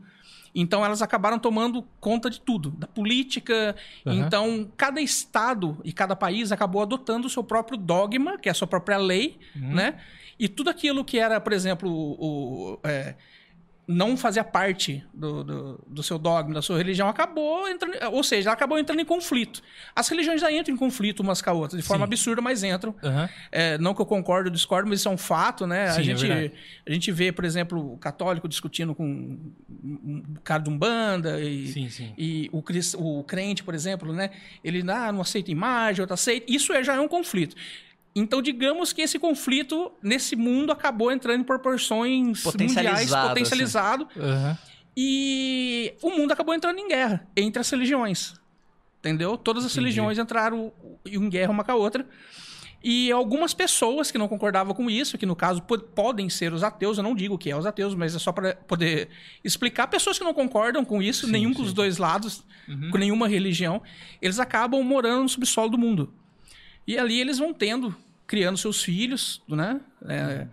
[0.60, 3.76] Então, elas acabaram tomando conta de tudo, da política.
[4.04, 4.16] Aham.
[4.16, 8.54] Então, cada estado e cada país acabou adotando o seu próprio dogma, que é a
[8.54, 10.00] sua própria lei, né?
[10.38, 13.14] E tudo aquilo que era, por exemplo, o, o, é,
[13.88, 18.52] não fazia parte do, do, do seu dogma, da sua religião, acabou entrando, ou seja,
[18.52, 19.62] acabou entrando em conflito.
[19.96, 22.12] As religiões já entram em conflito umas com a outra, de forma Sim.
[22.12, 22.94] absurda, mas entram.
[23.02, 23.30] Aham.
[23.50, 25.90] É, não que eu concordo ou discordo, mas isso é um fato, né?
[25.92, 26.52] Sim, a, é gente, verdade.
[26.86, 31.88] a gente vê, por exemplo, o católico discutindo com um cara de Umbanda e, Sim,
[31.88, 32.12] sim.
[32.18, 32.62] e o,
[32.98, 34.30] o crente, por exemplo, né?
[34.62, 36.44] Ele ah, não aceita imagem, outro aceita.
[36.46, 37.56] Isso é, já é um conflito.
[38.18, 44.08] Então, digamos que esse conflito, nesse mundo, acabou entrando em proporções mundiais, Potencializado, potencializado.
[44.16, 44.58] Aham.
[44.96, 48.34] E o mundo acabou entrando em guerra entre as religiões.
[48.98, 49.36] Entendeu?
[49.36, 49.84] Todas as Entendi.
[49.84, 50.72] religiões entraram
[51.06, 52.04] em guerra uma com a outra.
[52.82, 56.62] E algumas pessoas que não concordavam com isso, que no caso po- podem ser os
[56.64, 59.08] ateus, eu não digo que é os ateus, mas é só para poder
[59.44, 59.86] explicar.
[59.88, 61.56] Pessoas que não concordam com isso, Sim, nenhum sim.
[61.56, 62.90] com os dois lados, Uhum.
[62.90, 63.82] com nenhuma religião,
[64.22, 66.12] eles acabam morando no subsolo do mundo.
[66.86, 67.94] E ali eles vão tendo,
[68.28, 69.80] criando seus filhos, né?
[70.06, 70.46] É,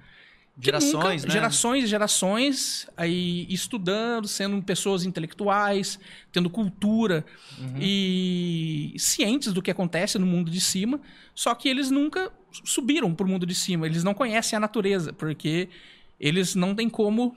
[0.57, 1.33] que Gerações, nunca- né?
[1.33, 5.99] Gerações e gerações, aí estudando, sendo pessoas intelectuais,
[6.31, 7.25] tendo cultura
[7.77, 10.99] e cientes do que acontece no mundo de cima,
[11.35, 12.31] só que eles nunca
[12.63, 15.67] subiram para o mundo de cima, eles não conhecem a natureza, porque
[16.19, 17.35] eles não têm como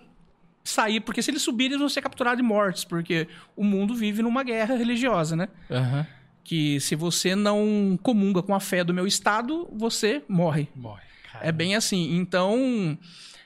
[0.62, 4.22] sair, porque se eles subirem eles vão ser capturados e mortos, porque o mundo vive
[4.22, 5.48] numa guerra religiosa, né?
[5.70, 6.06] Aham.
[6.44, 10.68] Que se você não comunga com a fé do meu estado, você morre.
[10.74, 11.02] Morre.
[11.40, 12.16] É bem assim.
[12.16, 12.98] Então,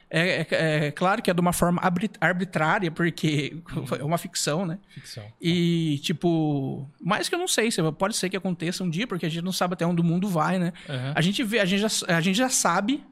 [0.09, 3.57] é, é- é claro que é de uma forma arbit- arbitrária, porque
[3.99, 4.78] é uma ficção, né?
[4.95, 5.24] Ficção.
[5.40, 9.26] E, tipo, mais que eu não sei, se- pode ser que aconteça um dia, porque
[9.26, 10.72] a gente não sabe até onde o mundo vai, né?
[10.88, 11.12] Aham.
[11.16, 13.03] A gente vê, a gente já, a gente já sabe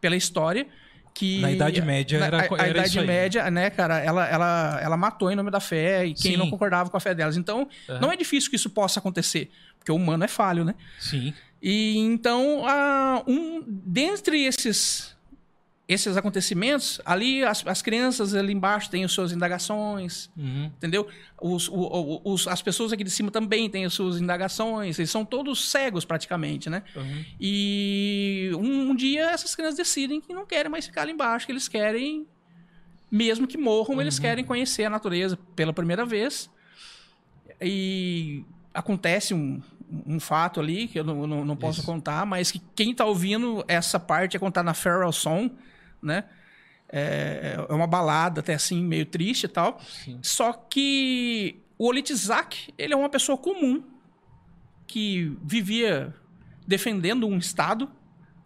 [0.00, 0.66] pela história
[1.18, 3.00] que Na Idade Média na- era- a, a era Idade.
[3.00, 6.36] Média, né, cara, ela, ela, ela matou em nome da fé e quem Sim.
[6.36, 7.38] não concordava com a fé delas.
[7.38, 8.00] Então, Aham.
[8.00, 10.74] não é difícil que isso possa acontecer, porque o humano é falho, né?
[11.00, 11.32] Sim.
[11.62, 15.15] E então, ah, um, dentre esses
[15.88, 20.64] esses acontecimentos, ali as, as crianças ali embaixo têm as suas indagações, Uhum.
[20.76, 21.06] entendeu?
[21.40, 25.24] Os, o- os- as pessoas aqui de cima também têm as suas indagações, eles são
[25.24, 26.82] todos cegos praticamente, né?
[26.96, 27.24] Uhum.
[27.40, 31.52] E um, um dia essas crianças decidem que não querem mais ficar ali embaixo, que
[31.52, 32.26] eles querem,
[33.08, 36.50] mesmo que morram, eles querem conhecer a natureza pela primeira vez.
[37.60, 39.62] E acontece um,
[40.06, 41.86] um fato ali que eu não, não, não posso Isso.
[41.86, 45.52] contar, mas que quem tá ouvindo essa parte é contar na Feral Song,
[46.02, 46.24] né?
[46.88, 49.80] É, é uma balada até assim, meio triste e tal.
[49.80, 50.18] Sim.
[50.22, 53.82] Só que o Olitzak, ele é uma pessoa comum
[54.86, 56.14] que vivia
[56.66, 57.90] defendendo um estado,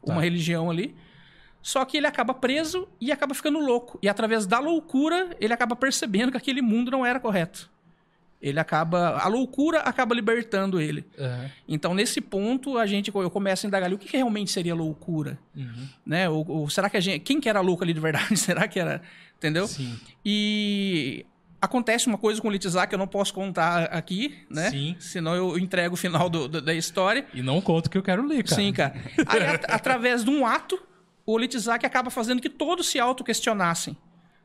[0.04, 0.12] Tá.
[0.14, 0.96] uma religião ali.
[1.60, 3.98] Só que ele acaba preso e acaba ficando louco.
[4.02, 7.70] E através da loucura, ele acaba percebendo que aquele mundo não era correto.
[8.42, 9.18] Ele acaba.
[9.18, 11.04] A loucura acaba libertando ele.
[11.18, 11.50] Aham.
[11.68, 14.74] Então, nesse ponto, a gente eu começo a indagar ali, o que, que realmente seria
[14.74, 15.38] loucura?
[15.54, 15.88] Uhum.
[16.06, 16.28] Né?
[16.28, 17.20] Ou, ou será que a gente.
[17.22, 18.34] Quem que era louco ali de verdade?
[18.40, 19.02] será que era.
[19.36, 19.66] Entendeu?
[19.66, 19.94] Sim.
[20.24, 21.26] E
[21.60, 24.70] acontece uma coisa com o Litzak que eu não posso contar aqui, né?
[24.70, 24.96] Sim.
[24.98, 27.26] Senão eu entrego o final do- do- da história.
[27.34, 28.56] E não conto que eu quero ler, cara.
[28.56, 28.94] Sim, cara.
[29.26, 30.80] Aí, at- através de um ato,
[31.26, 33.94] o Litzak acaba fazendo que todos se autoquestionassem.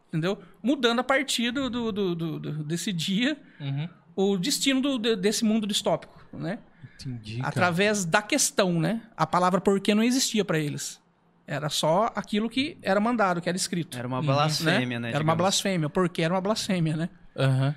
[0.09, 0.37] Entendeu?
[0.63, 3.89] Mudando a partir do, do- do- do- do- desse dia Uhum.
[4.15, 6.59] o destino do- de- desse mundo distópico, né?
[6.95, 7.39] Entendi.
[7.43, 9.01] Através da questão, né?
[9.17, 11.01] A palavra porquê não existia para eles.
[11.47, 13.97] Era só aquilo que era mandado, que era escrito.
[13.97, 14.27] Era uma né?
[14.27, 15.11] blasfêmia, né?
[15.11, 15.89] Era uma blasfêmia.
[15.89, 17.09] Porque era uma blasfêmia, né?
[17.35, 17.75] Aham.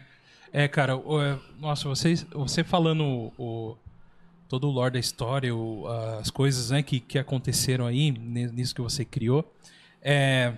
[0.52, 3.76] É, cara, o- é, nossa, vocês, você falando o, o-
[4.48, 5.86] todo o lore da história, o-
[6.18, 9.52] as coisas né, que, que aconteceram aí, ni- nisso que você criou,
[10.00, 10.54] é,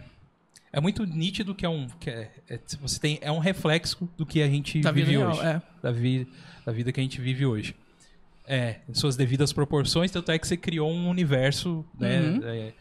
[0.73, 1.87] é muito nítido que é um.
[1.89, 5.19] Que é, é- você tem, é um reflexo do que a gente Da vida vive
[5.19, 5.41] real, hoje.
[5.41, 5.63] é.
[5.83, 6.29] Da, vi,
[6.65, 7.75] da vida que a gente vive hoje.
[8.47, 12.21] É, em suas devidas proporções, tanto é que você criou um universo, né?
[12.21, 12.41] Uhum.
[12.45, 12.73] é,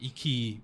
[0.00, 0.60] e que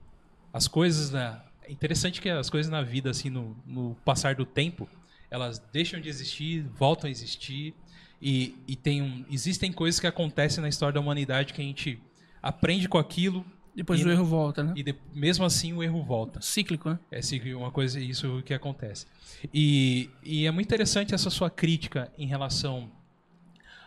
[0.53, 1.43] as coisas na.
[1.63, 4.89] É interessante que as coisas na vida, assim, no, no passar do tempo,
[5.31, 7.75] elas deixam de existir, voltam a existir.
[8.21, 11.99] E, e tem um, existem coisas que acontecem na história da humanidade que a gente
[12.43, 14.73] aprende com aquilo Depois E- o erro volta, né?
[14.77, 16.41] e de- mesmo assim o erro volta.
[16.43, 16.99] Cíclico, né?
[17.11, 19.07] É assim, uma coisa, isso que acontece.
[19.55, 22.91] E, e é muito interessante essa sua crítica em relação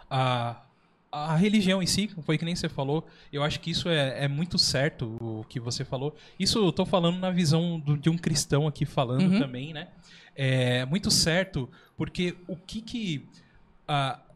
[0.10, 0.62] à,
[1.12, 3.06] à religião em si, foi que nem você falou.
[3.32, 6.16] Eu acho que isso é, é muito certo o que você falou.
[6.40, 9.40] Isso eu tô falando na visão do- de um cristão aqui falando Uhum.
[9.40, 9.90] também, né?
[10.36, 13.28] É muito certo, porque o que que.
[13.88, 14.33] o-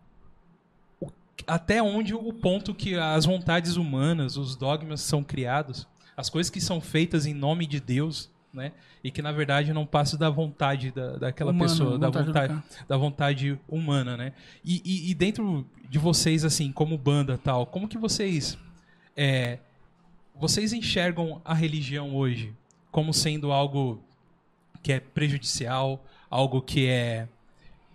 [1.45, 6.59] até onde o ponto que as vontades humanas, os dogmas são criados, as coisas que
[6.59, 8.71] são feitas em nome de Deus, né?
[9.03, 12.63] E que na verdade não passam da vontade da, daquela Humano, pessoa, da vontade vontade,
[12.87, 14.33] da vontade humana, né?
[14.65, 18.57] E, e- e dentro de vocês, assim, como banda tal, como que vocês
[19.15, 19.59] é,
[20.35, 22.53] vocês enxergam a religião hoje
[22.91, 24.01] como sendo algo
[24.81, 27.27] que é prejudicial, algo que é,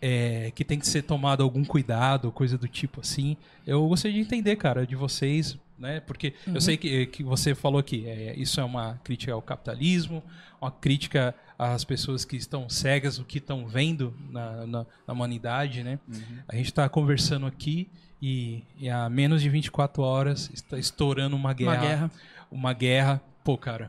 [0.04, 3.36] é, que tem que ser tomado algum cuidado, coisa do tipo assim.
[3.64, 6.00] Eu gostaria de entender, cara, de vocês, né?
[6.00, 10.20] Porque eu sei que, que você falou aqui, é, isso é uma crítica ao capitalismo,
[10.60, 15.84] uma crítica às pessoas que estão cegas, o que estão vendo na, na, na humanidade,
[15.84, 16.00] né?
[16.48, 17.88] A gente está conversando aqui
[18.20, 21.72] e, e há menos de 24 horas está estourando uma guerra.
[21.72, 22.10] Uma guerra.
[22.50, 23.22] Uma guerra.
[23.44, 23.88] Pô, cara,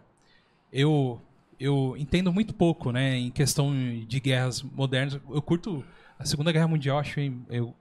[0.72, 1.20] eu
[1.60, 3.72] eu entendo muito pouco, né, em questão
[4.06, 5.20] de guerras modernas.
[5.30, 5.84] Eu curto
[6.18, 7.74] a Segunda Guerra Mundial, acho eu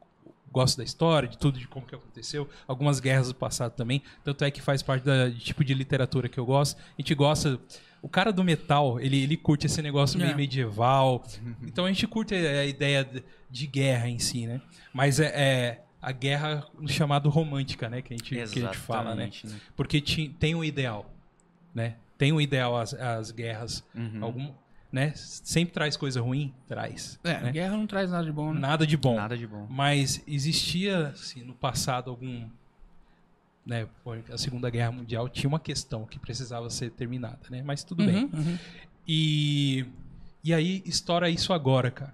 [0.50, 4.02] gosto da história, de tudo, de como que aconteceu, algumas guerras do passado também.
[4.22, 6.76] Tanto é que faz parte de tipo de literatura que eu gosto.
[6.78, 7.58] A gente gosta
[8.02, 10.34] o cara do metal, ele, ele curte esse negócio meio É.
[10.34, 11.24] medieval.
[11.62, 13.08] Então a gente curte a ideia
[13.50, 14.60] de- guerra em si, né?
[14.92, 18.02] Mas é, é a guerra chamado romântica, né?
[18.02, 19.30] Que a gente, que a gente fala, né?
[19.44, 19.60] Né?
[19.76, 21.10] Porque ti- tem um ideal,
[21.74, 21.94] né?
[22.18, 23.84] Tem um ideal as, as guerras.
[23.94, 24.18] Uhum.
[24.24, 24.52] Algum,
[24.92, 25.12] né?
[25.16, 26.52] Sempre traz coisa ruim?
[26.68, 27.18] Traz.
[27.24, 27.50] É, né?
[27.50, 28.60] guerra não traz nada de bom, né?
[28.60, 29.16] Nada de bom.
[29.16, 29.66] Nada de bom.
[29.70, 32.46] Mas existia, assim, no passado algum...
[33.64, 33.86] Né,
[34.32, 37.62] a Segunda Guerra Mundial tinha uma questão que precisava ser terminada, né?
[37.64, 38.24] Mas tudo bem.
[38.24, 38.58] Uhum, uhum.
[39.06, 39.86] E,
[40.42, 42.12] e aí estoura isso agora, cara.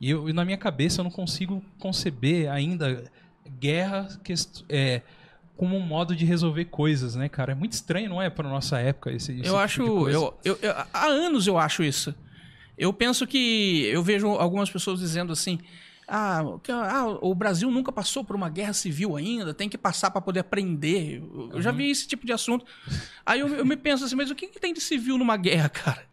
[0.00, 3.10] E, eu, e na minha cabeça eu não consigo conceber ainda
[3.58, 4.32] guerra que,
[4.68, 5.02] é,
[5.56, 7.52] como um modo de resolver coisas, né, cara?
[7.52, 9.82] É muito estranho, não é, para nossa época esse, esse Eu tipo acho.
[10.08, 12.14] eu, eu- eu- há anos eu acho isso.
[12.76, 13.84] Eu penso que.
[13.86, 15.58] Eu vejo algumas pessoas dizendo assim.
[16.08, 16.40] Ah,
[16.70, 20.38] ah, o Brasil nunca passou por uma guerra civil ainda, tem que passar para poder
[20.40, 21.16] aprender.
[21.20, 22.64] Eu, eu já vi esse tipo de assunto.
[23.24, 25.68] Aí eu, eu me penso assim, mas o que, que tem de civil numa guerra,
[25.70, 26.04] cara?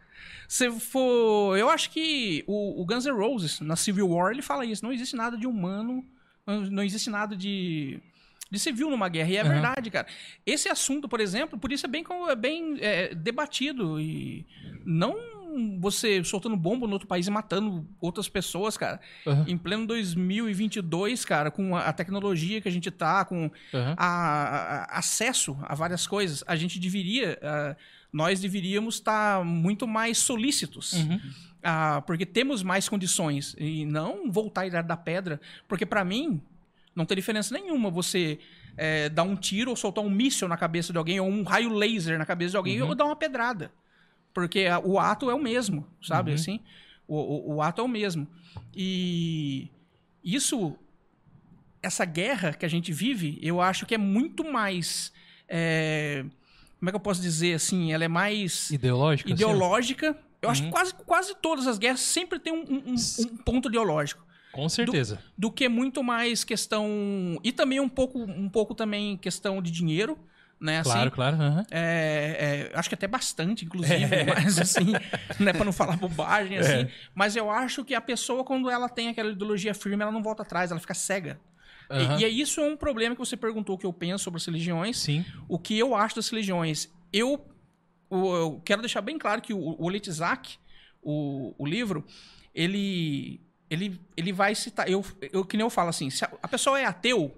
[0.48, 1.56] Se for.
[1.58, 4.84] Eu acho que o, o Guns N' Roses, na Civil War, ele fala isso.
[4.84, 6.04] Não existe nada de humano,
[6.48, 8.00] não existe nada de,
[8.54, 9.30] de civil numa guerra.
[9.30, 9.50] E é Aham.
[9.52, 10.08] verdade, cara.
[10.46, 14.00] Esse assunto, por exemplo, por isso é bem, é bem é, debatido.
[14.00, 14.46] E
[14.86, 15.16] não
[15.80, 19.00] você soltando bomba no outro país e matando outras pessoas, cara.
[19.28, 23.94] Aham, Em pleno 2022, cara, com a, a tecnologia que a gente tá, com aham.
[23.98, 27.76] a- a- acesso a várias coisas, a gente deveria, ah,
[28.12, 30.94] nós deveríamos estar muito mais solícitos.
[30.94, 31.20] Uhum.
[31.66, 36.42] Ah, porque temos mais condições e não voltar à idade da pedra, porque pra mim
[36.96, 38.40] não tem diferença nenhuma você
[38.78, 41.72] eh, dar um tiro ou soltar um míssil na cabeça de alguém ou um raio
[41.74, 42.90] laser na cabeça de alguém Uhum.
[42.90, 43.72] ou dar uma pedrada,
[44.34, 46.36] porque a- o ato é o mesmo, sabe Uhum.
[46.36, 46.60] assim?
[47.08, 48.28] O, o- o ato é o mesmo
[48.76, 49.70] e
[50.24, 50.76] isso,
[51.82, 55.12] essa guerra que a gente vive, eu acho que é muito mais
[55.48, 56.26] eh,
[56.80, 57.94] como é que eu posso dizer assim?
[57.94, 59.28] Ela é mais Ideológico?
[59.30, 59.34] assim?
[59.36, 60.18] ideológica.
[60.42, 60.68] Eu acho Uhum.
[60.68, 64.26] que quase, quase todas as guerras sempre tem um, um- um- um ponto ideológico.
[64.54, 65.20] Com certeza.
[65.38, 66.88] Do que muito mais questão.
[67.44, 70.18] E também um pouco, um pouco também questão de dinheiro.
[70.62, 70.92] Né, assim.
[70.92, 71.36] Claro, claro.
[71.36, 71.66] aham.
[71.70, 74.94] É, é, acho que até bastante, inclusive, mas assim,
[75.38, 76.84] né, para não falar bobagem, assim.
[76.84, 76.92] É.
[77.14, 80.44] Mas eu acho que a pessoa, quando ela tem aquela ideologia firme, ela não volta
[80.44, 81.38] atrás, ela fica cega.
[81.90, 82.20] E- Aham.
[82.20, 84.46] E, é isso é um problema que você perguntou o que eu penso sobre as
[84.46, 85.26] religiões Sim.
[85.50, 86.90] o que eu acho das religiões.
[87.12, 87.46] Eu,
[88.10, 90.56] eu quero deixar bem claro que o, o Letizak,
[91.02, 92.06] o, o livro,
[92.56, 93.42] ele,
[93.74, 94.88] ele, ele vai citar.
[94.90, 97.34] Eu, eu, que nem eu falo assim: se a, a pessoa é ateu,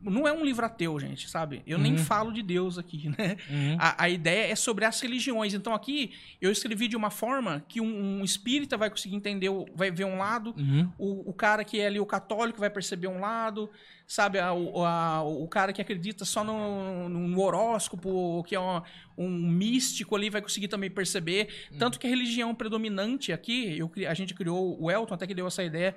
[0.00, 1.62] não é um livro ateu, gente, sabe?
[1.66, 1.98] Eu nem Uhum.
[1.98, 3.36] falo de Deus aqui, né?
[3.50, 3.76] Uhum.
[3.78, 5.54] A, a ideia é sobre as religiões.
[5.54, 9.90] Então aqui eu escrevi de uma forma que um, um espírita vai conseguir entender, vai
[9.90, 10.90] ver um lado, Uhum.
[10.98, 13.68] o, o cara que é ali o católico vai perceber um lado,
[14.06, 14.38] sabe?
[14.38, 18.80] A- o, a- o cara que acredita só no, no horóscopo, que é um,
[19.18, 21.48] um místico ali, vai conseguir também perceber.
[21.78, 25.46] Tanto que a religião predominante aqui, eu a gente criou, o Elton até que deu
[25.46, 25.96] essa ideia,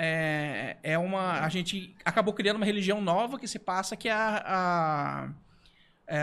[0.00, 1.40] é, é uma.
[1.40, 4.42] A gente acabou criando uma religião nova que se passa, que é a.
[4.46, 5.28] a-
[6.06, 6.16] é,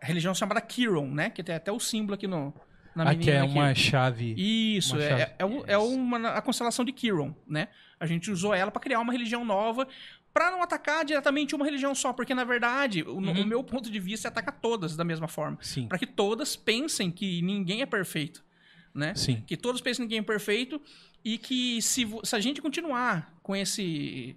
[0.00, 1.30] a religião chamada Kiron, né?
[1.30, 2.52] Que tem até o símbolo aqui no.
[2.94, 3.54] Na Aqui é menina aqui.
[3.58, 4.34] uma chave.
[4.36, 5.22] Isso, Uma é, chave.
[5.22, 7.68] é, é o- é uma, a constelação de Kiron, né?
[8.00, 9.86] A gente usou ela para criar uma religião nova,
[10.34, 13.42] para não atacar diretamente uma religião só, porque na verdade, o, Uhum.
[13.42, 15.86] o meu ponto de vista é atacar todas da mesma forma, Sim.
[15.88, 18.44] para que todas pensem que ninguém é perfeito,
[18.94, 19.14] né?
[19.14, 19.42] Sim.
[19.46, 20.80] Que todos que ninguém é perfeito
[21.24, 24.36] e que se, se a gente continuar com esse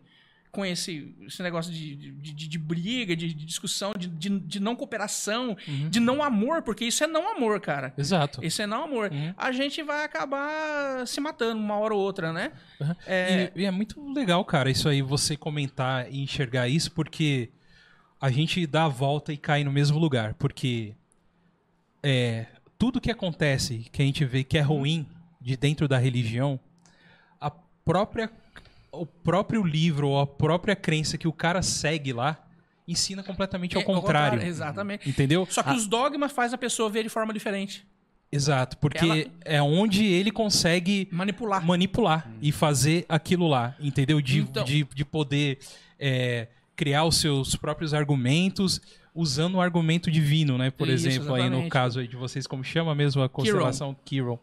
[0.52, 4.60] com esse, esse negócio de, de, de- de briga, de, de discussão, de, de, de
[4.62, 5.90] não cooperação, Uhum.
[5.90, 7.94] de não amor, porque isso é não amor, cara.
[7.98, 8.40] Exato.
[8.42, 9.12] Isso é não amor.
[9.12, 9.34] Uhum.
[9.38, 12.54] A gente vai acabar se matando uma hora ou outra, né?
[12.80, 12.96] Uhum.
[13.06, 17.50] É, E, e é muito legal, cara, isso aí, você comentar e enxergar isso, porque
[18.22, 20.36] a gente dá a volta e cai no mesmo lugar.
[20.36, 20.96] Porque
[22.02, 22.46] é,
[22.78, 25.08] tudo que acontece, que a gente vê que é ruim
[25.42, 26.60] de dentro da religião,
[27.40, 28.32] a própria,
[28.92, 32.42] o próprio livro ou a própria crença que o cara segue lá
[32.88, 34.42] ensina completamente ao é, contrário.
[34.44, 35.10] Exatamente.
[35.10, 35.48] Entendeu?
[35.50, 37.86] Só que Ah, os dogmas faz a pessoa ver de forma diferente.
[38.32, 41.66] Exato, porque Ela- é onde ele consegue Manipular.
[41.66, 44.20] manipular e fazer aquilo lá, entendeu?
[44.22, 45.60] De, Então- de, de poder
[46.00, 48.82] é, criar os seus próprios argumentos
[49.16, 50.70] usando o argumento divino, né?
[50.70, 51.72] Por Isso, exemplo, aí no exatamente.
[51.72, 54.38] caso aí de vocês, como chama mesmo a constelação Chiron,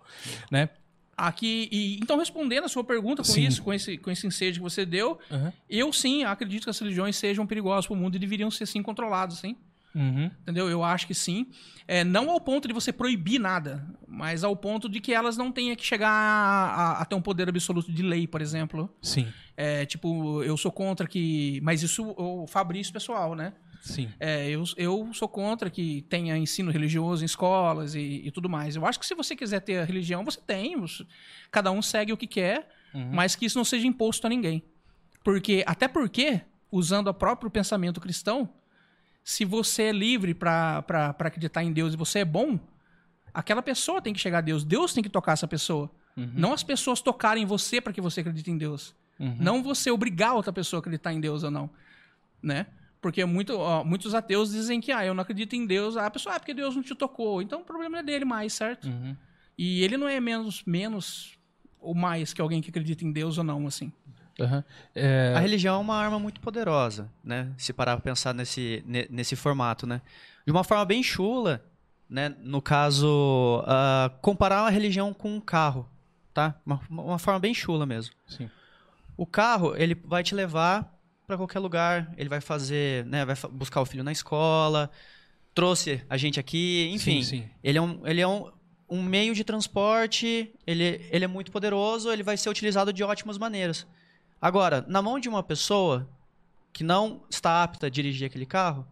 [0.50, 0.70] né?
[1.14, 3.46] Aqui, e, então, respondendo a sua pergunta com Sim.
[3.46, 5.52] isso, com esse, com esse ensejo que você deu, Uhum.
[5.68, 8.82] eu sim acredito que as religiões sejam perigosas para o mundo e deveriam ser sim
[8.82, 9.54] controladas, sim.
[9.94, 10.30] Uhum.
[10.40, 10.70] Entendeu?
[10.70, 11.48] Eu acho que sim.
[11.86, 15.52] É, não ao ponto de você proibir nada, mas ao ponto de que elas não
[15.52, 18.88] tenham que chegar a, a- a ter um poder absoluto de lei, por exemplo.
[19.02, 21.60] Sim, É, tipo, eu sou contra que.
[21.62, 23.52] Mas isso o Fabrício pessoal, né?
[23.82, 24.08] Sim.
[24.18, 28.76] É, eu, eu sou contra que tenha ensino religioso em escolas e, e tudo mais.
[28.76, 30.78] Eu acho que se você quiser ter a religião, você tem.
[30.80, 31.04] você-
[31.50, 33.10] cada um segue o que quer, Uhum.
[33.12, 34.62] mas que isso não seja imposto a ninguém.
[35.24, 38.48] Porque, até porque, usando o próprio pensamento cristão,
[39.24, 40.84] se você é livre para
[41.18, 42.58] acreditar em Deus e você é bom,
[43.32, 44.64] aquela pessoa tem que chegar a Deus.
[44.64, 45.90] Deus tem que tocar essa pessoa.
[46.16, 46.30] Uhum.
[46.34, 48.94] Não as pessoas tocarem você para que você acredite em Deus.
[49.18, 49.36] Uhum.
[49.38, 51.70] Não você obrigar outra pessoa a acreditar em Deus ou não,
[52.42, 52.66] né?
[53.02, 55.96] Porque muito, ó, muitos ateus dizem que, ah, eu não acredito em Deus.
[55.96, 57.42] Ah, a pessoa, ah, porque Deus não te tocou.
[57.42, 58.86] Então o problema é dele mais, certo?
[58.86, 59.16] Uhum.
[59.58, 61.36] E ele não é menos, menos
[61.80, 63.92] ou mais que alguém que acredita em Deus ou não, assim.
[64.38, 64.62] Uhum.
[64.94, 65.34] É...
[65.36, 67.50] A religião é uma arma muito poderosa, né?
[67.58, 70.00] Se parar pra pensar nesse, nesse formato, né?
[70.46, 71.60] De uma forma bem chula,
[72.08, 72.36] né?
[72.38, 75.88] No caso, uh, comparar a religião com um carro,
[76.32, 76.54] tá?
[76.64, 78.14] Uma, uma forma bem chula mesmo.
[78.28, 78.48] Sim.
[79.16, 80.91] O carro, ele vai te levar
[81.26, 83.24] para qualquer lugar, ele vai fazer, né?
[83.24, 84.90] Vai buscar o filho na escola,
[85.54, 87.22] trouxe a gente aqui, enfim.
[87.22, 87.50] Sim, sim.
[87.62, 88.50] Ele é um, ele é um,
[88.88, 93.38] um meio de transporte, ele, ele é muito poderoso, ele vai ser utilizado de ótimas
[93.38, 93.86] maneiras.
[94.40, 96.08] Agora, na mão de uma pessoa
[96.72, 98.86] que não está apta a dirigir aquele carro,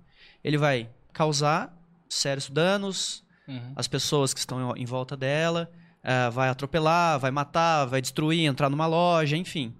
[0.45, 1.77] ele vai causar
[2.09, 3.73] sérios danos Uhum.
[3.75, 5.69] às pessoas que estão em volta dela,
[6.05, 9.75] eh, vai atropelar, vai matar, vai destruir, entrar numa loja, enfim.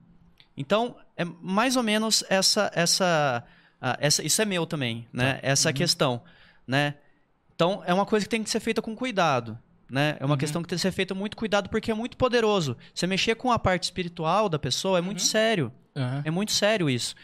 [0.57, 3.45] Então, é mais ou menos essa essa,
[3.81, 5.39] ah, essa isso é meu também, né?
[5.43, 6.23] Essa questão,
[6.67, 6.95] né?
[7.55, 9.59] Então, é uma coisa que tem que ser feita com cuidado,
[9.91, 10.17] né?
[10.19, 12.75] É uma questão que tem que ser feita muito cuidado porque é muito poderoso.
[12.95, 15.71] Você mexer com a parte espiritual da pessoa é muito sério.
[15.95, 16.23] Uhum.
[16.25, 17.15] É muito sério isso.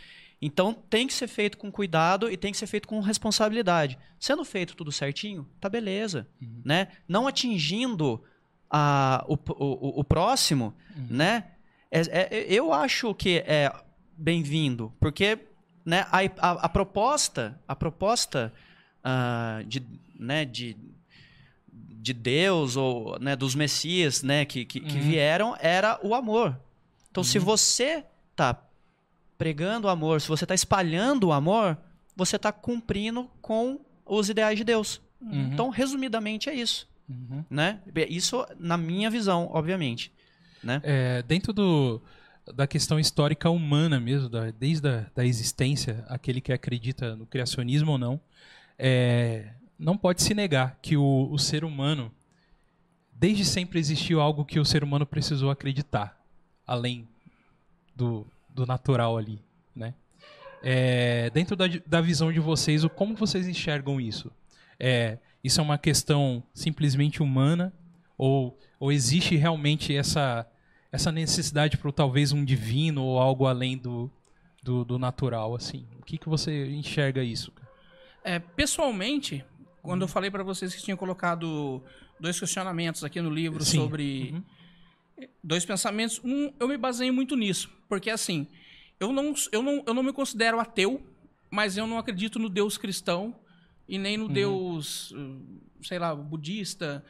[0.42, 3.96] Então tem que ser feito com cuidado e tem que ser feito com responsabilidade.
[4.20, 6.26] Sendo feito tudo certinho, tá beleza,
[6.62, 6.88] né?
[7.08, 8.22] Não atingindo
[8.70, 10.74] a, o, o, o próximo,
[11.08, 11.44] né?
[11.90, 13.72] É- é- eu acho que é
[14.16, 15.38] bem-vindo, porque
[15.84, 18.52] né, a, a, a proposta, a proposta
[19.04, 19.82] ah, de,
[20.18, 20.76] né, de,
[21.72, 25.02] de Deus ou né, dos Messias né, que, que, que Uhum.
[25.02, 26.58] vieram era o amor.
[27.10, 28.04] Então, se você
[28.34, 28.60] tá
[29.38, 31.78] pregando o amor, se você está espalhando o amor,
[32.14, 35.00] você está cumprindo com os ideais de Deus.
[35.20, 35.50] Uhum.
[35.52, 36.88] Então, resumidamente, é isso.
[37.08, 37.44] Uhum.
[37.48, 37.80] Né?
[38.08, 40.12] Isso na minha visão, obviamente.
[40.62, 40.80] Né?
[40.82, 42.02] É, dentro do,
[42.54, 47.92] da questão histórica humana mesmo, da- desde a da existência, aquele que acredita no criacionismo
[47.92, 48.20] ou não,
[48.78, 52.10] é, não pode se negar que o, o ser humano,
[53.12, 56.20] desde sempre existiu algo que o ser humano precisou acreditar,
[56.66, 57.08] além
[57.94, 59.40] do, do natural ali,
[59.74, 59.94] né?
[60.62, 64.30] É, dentro da, da visão de vocês, o- como vocês enxergam isso?
[64.78, 67.72] É, isso é uma questão simplesmente humana
[68.18, 70.46] ou, ou existe realmente essa,
[70.96, 74.10] essa necessidade para talvez um divino ou algo além do,
[74.62, 75.86] do, do natural, assim?
[76.00, 77.52] O que, que você enxerga isso?
[78.24, 79.44] É, pessoalmente,
[79.82, 81.82] quando eu falei pra vocês que tinha colocado
[82.18, 83.78] dois questionamentos aqui no livro Sim.
[83.78, 84.32] sobre
[85.18, 85.26] Uhum.
[85.42, 88.46] dois pensamentos, um, eu me baseio muito nisso, porque assim,
[88.98, 91.00] eu não, eu não, eu não me considero ateu,
[91.50, 93.34] mas eu não acredito no Deus cristão
[93.88, 95.40] e nem no Deus, uh,
[95.82, 97.04] sei lá, budista.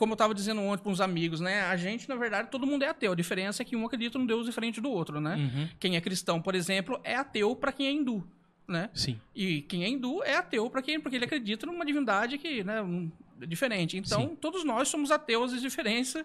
[0.00, 1.60] Como eu estava dizendo ontem para uns amigos, né?
[1.64, 3.12] A gente, na verdade, todo mundo é ateu.
[3.12, 5.36] A diferença é que um acredita num Deus diferente do outro, né?
[5.36, 5.68] Uhum.
[5.78, 8.26] Quem é cristão, por exemplo, é ateu para quem é hindu,
[8.66, 8.88] né?
[8.94, 9.20] Sim.
[9.36, 12.80] E quem é hindu é ateu para quem porque ele acredita numa divindade que, né,
[12.80, 13.98] um- é diferente.
[13.98, 14.36] Então, Sim.
[14.40, 16.24] todos nós somos ateus, a diferença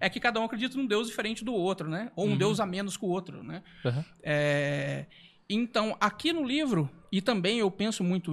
[0.00, 2.10] é que cada um acredita num Deus diferente do outro, né?
[2.16, 3.62] Ou um Deus a menos que o outro, né?
[3.84, 4.04] Uhum.
[4.24, 5.06] É,
[5.48, 8.32] Então, aqui no livro, e também eu penso muito,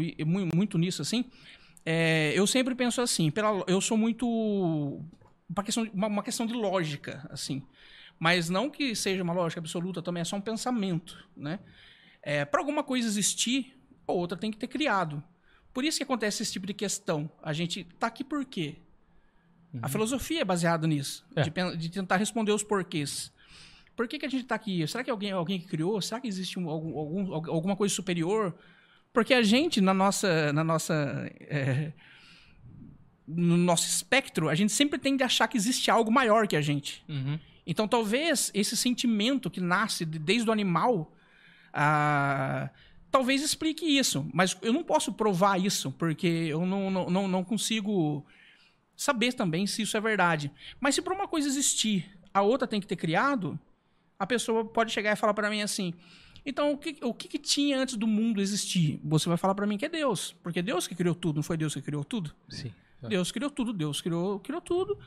[0.56, 1.26] muito nisso, assim,
[1.86, 4.26] é, eu sempre penso assim, pela, eu sou muito...
[5.50, 7.62] Uma questão, de- uma, uma questão de lógica, assim.
[8.20, 11.60] Mas não que seja uma lógica absoluta, também é só um pensamento, né?
[12.22, 13.76] É, para alguma coisa existir,
[14.08, 15.22] a outra tem que ter criado.
[15.74, 17.30] Por isso que acontece esse tipo de questão.
[17.42, 18.76] A gente tá aqui por quê?
[19.82, 21.44] A filosofia é baseada nisso, É.
[21.44, 23.32] de, de tentar responder os porquês.
[23.96, 24.86] Por que, que a gente está aqui?
[24.88, 26.02] Será que alguém, alguém criou?
[26.02, 28.54] Será que existe um- algum, algum- al- alguma coisa superior?
[29.14, 31.91] Porque a gente, na nossa, na nossa, é,
[33.28, 36.62] no nosso espectro, a gente sempre tende a achar que existe algo maior que a
[36.62, 37.03] gente.
[37.09, 37.39] Uhum.
[37.66, 41.14] Então, talvez esse sentimento que nasce de- desde o animal,
[41.74, 42.70] ah,
[43.12, 44.28] talvez explique isso.
[44.34, 48.26] Mas eu não posso provar isso, porque eu não, não, não, não consigo
[48.95, 50.51] saber também se isso é verdade.
[50.80, 53.59] Mas se para uma coisa existir, a outra tem que ter criado,
[54.18, 55.93] a pessoa pode chegar e falar para mim assim:
[56.46, 59.00] então o que, o que, que tinha antes do mundo existir?
[59.04, 61.44] Você vai falar para mim que é Deus, porque é Deus que criou tudo, não
[61.44, 62.34] foi Deus que criou tudo?
[62.50, 62.74] Sim.
[63.08, 64.98] Deus criou tudo, Deus criou, criou tudo.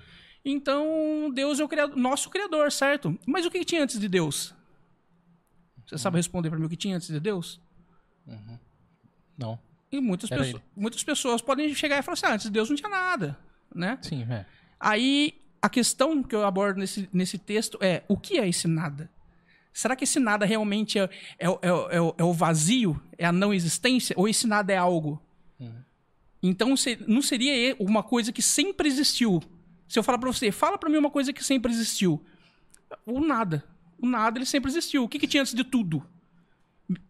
[0.45, 3.19] Então, Deus é o criador, nosso criador, certo?
[3.27, 4.55] Mas o que, que tinha antes de Deus?
[5.87, 7.61] Você sabe responder para mim o que tinha antes de Deus?
[9.39, 9.59] Não.
[9.91, 12.77] E muitas, pessoas, muitas pessoas podem chegar e falar assim: ah, antes de Deus não
[12.77, 13.39] tinha nada,
[13.75, 13.99] né?
[14.03, 14.45] Sim, é.
[14.79, 19.11] Aí a questão que eu abordo nesse, nesse texto é: o que é esse nada?
[19.75, 22.99] Será que esse nada realmente é, é, o- é, é, o- é o vazio?
[23.19, 24.15] É a não existência?
[24.17, 25.21] Ou esse nada é algo?
[26.43, 29.43] Então se- não seria uma coisa que sempre existiu.
[29.89, 32.23] Se eu falar pra você, fala pra mim uma coisa que sempre existiu.
[33.05, 33.65] O nada.
[34.01, 35.05] O nada ele sempre existiu.
[35.05, 36.05] O que, que tinha antes de tudo?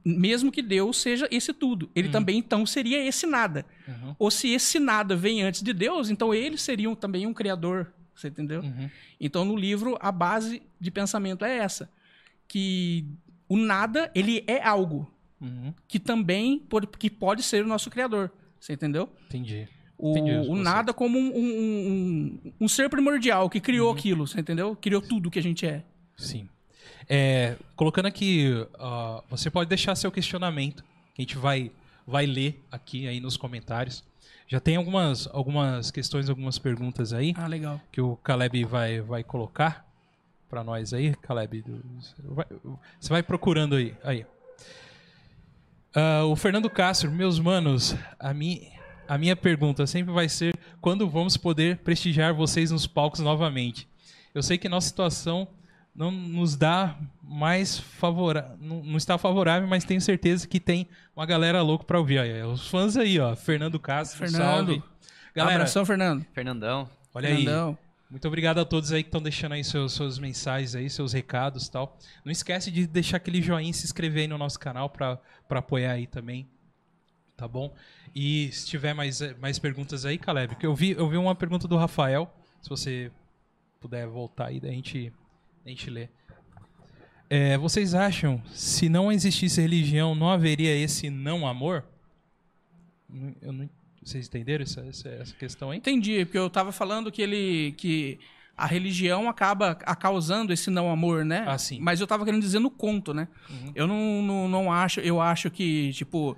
[0.04, 1.90] Mesmo que Deus seja esse tudo.
[1.94, 3.66] Ele também, então, seria esse nada.
[4.18, 7.92] Ou se esse nada vem antes de Deus, então ele seria um- também um criador
[8.14, 8.60] Você entendeu?
[8.62, 8.88] Uhum.
[9.20, 11.90] Então, no livro, a base de pensamento é essa.
[12.48, 13.06] Que
[13.48, 15.10] o nada, ele é algo.
[15.40, 15.74] Uhum.
[15.88, 18.30] Que também pode, que pode ser o nosso criador.
[18.60, 19.08] Você entendeu?
[19.26, 19.68] Entendi.
[19.98, 21.88] O, Entendi o nada como um, um-
[22.48, 23.94] um- um ser primordial que criou Uhum.
[23.94, 24.74] aquilo, você entendeu?
[24.76, 25.84] Criou tudo que a gente é.
[26.16, 26.48] Sim.
[27.08, 30.82] É, colocando aqui, ó, você pode deixar seu questionamento,
[31.14, 31.70] que a gente vai,
[32.06, 34.02] vai ler aqui aí nos comentários.
[34.48, 37.80] Já tem algumas, algumas questões, algumas perguntas aí Ah, legal.
[37.92, 39.86] que o Caleb vai, vai colocar
[40.48, 41.64] para nós aí, Caleb.
[43.00, 43.94] Você vai procurando aí.
[44.02, 44.26] aí.
[45.94, 48.72] Ah, o Fernando Castro, meus manos, a, mi,
[49.06, 53.88] a minha pergunta sempre vai ser quando vamos poder prestigiar vocês nos palcos novamente?
[54.34, 55.46] Eu sei que nossa situação
[55.94, 61.24] não nos dá mais favorável, não, não está favorável, mas tenho certeza que tem uma
[61.24, 62.18] galera louca para ouvir.
[62.18, 64.66] Aí, os fãs aí, ó, Fernando Castro, Fernando.
[64.66, 64.82] salve.
[65.32, 66.26] Galera, Abração, Fernando.
[66.32, 66.88] Fernandão.
[67.14, 67.46] olha aí.
[68.14, 71.68] Muito obrigado a todos aí que estão deixando aí seus, suas mensagens aí, seus recados
[71.68, 71.98] tal.
[72.24, 75.90] Não esquece de deixar aquele joinha e se inscrever aí no nosso canal para apoiar
[75.90, 76.48] aí também.
[77.36, 77.74] Tá bom?
[78.14, 81.34] E se tiver mais, eh, mais perguntas aí, Caleb, que eu vi, eu vi uma
[81.34, 82.32] pergunta do Rafael.
[82.62, 83.10] Se você
[83.80, 85.12] puder voltar aí, daí a gente,
[85.66, 86.08] a gente lê.
[87.28, 91.84] É, vocês acham, se não existisse religião, não haveria esse não amor?
[93.42, 93.68] Eu não,
[94.04, 95.78] vocês entenderam essa, essa, essa questão aí?
[95.78, 97.72] Entendi, porque eu tava falando que ele.
[97.76, 98.18] que
[98.56, 101.44] a religião acaba causando esse não amor, né?
[101.46, 101.80] Ah, sim.
[101.80, 103.26] Mas eu tava querendo dizer no conto, né?
[103.50, 103.72] Uhum.
[103.74, 106.36] Eu não, não, não acho, eu acho que, tipo.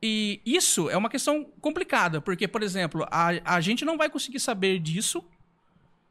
[0.00, 4.40] E isso é uma questão complicada, porque, por exemplo, a, a gente não vai conseguir
[4.40, 5.24] saber disso.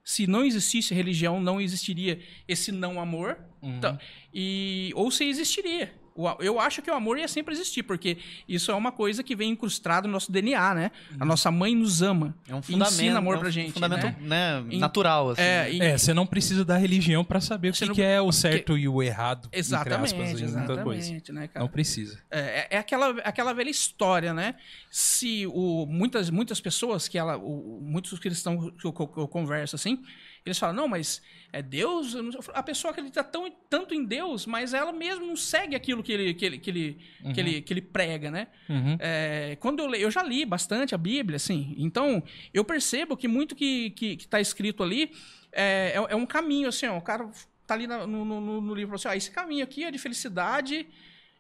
[0.04, 3.38] Se não existisse religião, não existiria esse não amor.
[3.62, 3.78] Uhum.
[3.78, 4.00] Então,
[4.34, 5.94] e, ou se existiria.
[6.39, 9.51] Eu acho que o amor ia sempre existir, porque isso é uma coisa que vem
[9.51, 10.91] incrustado no nosso DNA, né?
[11.20, 12.36] A nossa mãe nos ama.
[12.47, 12.93] É um fundamento.
[12.93, 13.72] ensina amor é um pra gente.
[13.74, 14.61] fundamento né?
[14.70, 15.41] né, natural, assim.
[15.41, 18.20] É, e- É, você não precisa da religião pra saber o que, não- que é
[18.22, 19.45] o certo e o errado.
[19.47, 20.99] entre Exatamente, aspas, em muita coisa.
[21.01, 21.63] exatamente, né, cara?
[21.63, 22.20] Não precisa.
[22.32, 24.55] É, é- é aquela, aquela velha história, né?
[24.89, 27.38] Se o, muitas, muitas pessoas que ela.
[27.38, 30.01] o- muitos cristãos que eu, que eu- que eu converso assim,
[30.48, 31.22] eles falam, não, mas
[31.52, 32.14] é Deus.
[32.14, 35.76] eu não sei." A pessoa acredita tão, tanto em Deus, mas ela mesmo não segue
[35.76, 36.98] aquilo que ele, que ele, que ele,
[37.34, 38.48] que ele, que ele prega, né?
[38.70, 38.98] Uhum.
[39.00, 41.76] É, quando eu leio, eu já li bastante a Bíblia, assim.
[41.78, 42.24] Então,
[42.54, 45.12] eu percebo que muito que, que, que tá escrito ali
[45.52, 46.98] é, é, é um caminho, assim, ó.
[46.98, 47.30] O cara
[47.66, 50.88] tá ali no, no, no livro, assim, ó, esse caminho aqui é de felicidade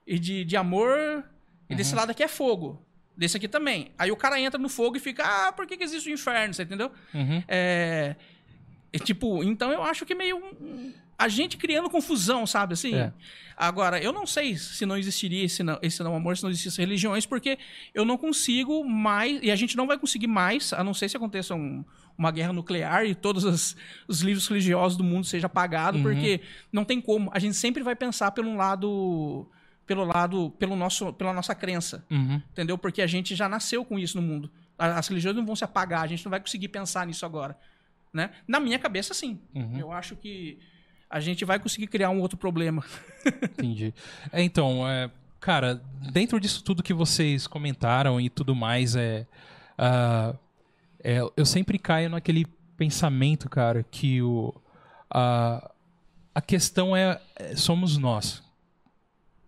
[0.05, 1.23] e de, de amor,
[1.69, 2.81] e desse lado aqui é fogo.
[3.15, 3.91] Desse aqui também.
[3.97, 6.53] Aí o cara entra no fogo e fica, ah, por que, que existe o inferno?
[6.53, 6.91] Você entendeu?
[7.13, 7.43] Uhum.
[7.47, 8.15] É,
[8.93, 10.41] é tipo, então eu acho que é meio
[11.17, 12.93] a gente criando confusão, sabe assim?
[12.95, 13.11] É.
[13.55, 16.85] Agora, eu não sei se não existiria esse não, esse não amor, se não existissem
[16.85, 17.57] religiões, porque
[17.93, 21.17] eu não consigo mais, e a gente não vai conseguir mais, a não ser se
[21.17, 21.83] aconteça um-
[22.15, 23.75] uma guerra nuclear e todos os,
[24.07, 26.03] os livros religiosos do mundo sejam apagados, Uhum.
[26.07, 27.29] porque não tem como.
[27.33, 29.47] A gente sempre vai pensar pelo lado
[29.87, 32.41] pelo lado pelo nosso pela nossa crença Uhum.
[32.51, 32.77] entendeu?
[32.77, 34.51] Porque a gente já nasceu com isso no mundo.
[34.77, 37.57] As religiões não vão se apagar, a gente não vai conseguir pensar nisso agora,
[38.17, 38.31] né?
[38.47, 39.39] Na minha cabeça, sim.
[39.55, 39.79] Uhum.
[39.79, 40.59] Eu acho que
[41.09, 42.83] a gente vai conseguir criar um outro problema.
[43.25, 43.93] Entendi.
[44.31, 45.09] É, então, é,
[45.39, 49.25] cara, dentro disso tudo que vocês comentaram e tudo mais, é,
[49.77, 50.35] ah,
[51.01, 52.45] é, eu sempre caio naquele
[52.75, 54.53] pensamento, cara, que o,
[55.09, 55.71] a,
[56.33, 58.43] a questão é, é, somos nós,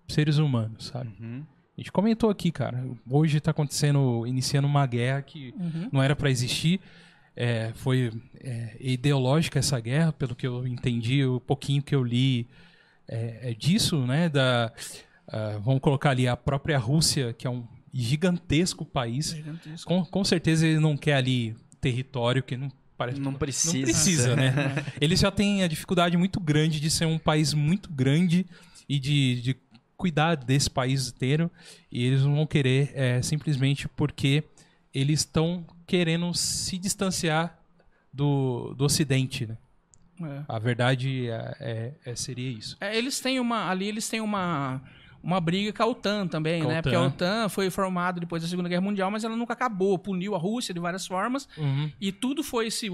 [0.08, 1.12] seres humanos, sabe?
[1.20, 1.44] Uhum.
[1.78, 2.86] A gente comentou aqui, cara.
[3.10, 5.54] Hoje está acontecendo, iniciando uma guerra que
[5.94, 6.82] não era para existir.
[7.42, 8.12] É, foi
[8.42, 12.46] é, ideológica essa guerra, pelo que eu entendi, o pouquinho que eu li
[13.08, 14.28] é, é disso, né?
[14.28, 14.74] Da,
[15.32, 19.36] ah, vamos colocar ali a própria Rússia, que é um gigantesco país.
[19.86, 23.78] Com, com certeza ele não quer ali território que não parece Não precisa.
[23.78, 24.54] não precisa, né?
[25.00, 28.46] Eles já têm a dificuldade muito grande de ser um país muito grande
[28.90, 29.56] e de, de
[29.96, 31.50] cuidar desse país inteiro.
[31.92, 34.44] E eles não vão querer é, simplesmente porque
[34.94, 37.58] eles estão querendo se distanciar
[38.14, 39.58] do, do Ocidente, né?
[40.22, 40.44] É.
[40.48, 42.78] A verdade é, é- é- seria isso.
[42.80, 43.68] É, eles têm uma.
[43.70, 44.82] Ali eles têm uma.
[45.22, 46.82] Uma briga com a OTAN também, Com né?
[46.82, 47.08] Porque a OTAN.
[47.44, 50.00] OTAN foi formada depois da Segunda Guerra Mundial, mas ela nunca acabou.
[50.00, 51.48] Puniu a Rússia de várias formas.
[51.58, 51.92] Uhum.
[52.00, 52.88] E tudo foi se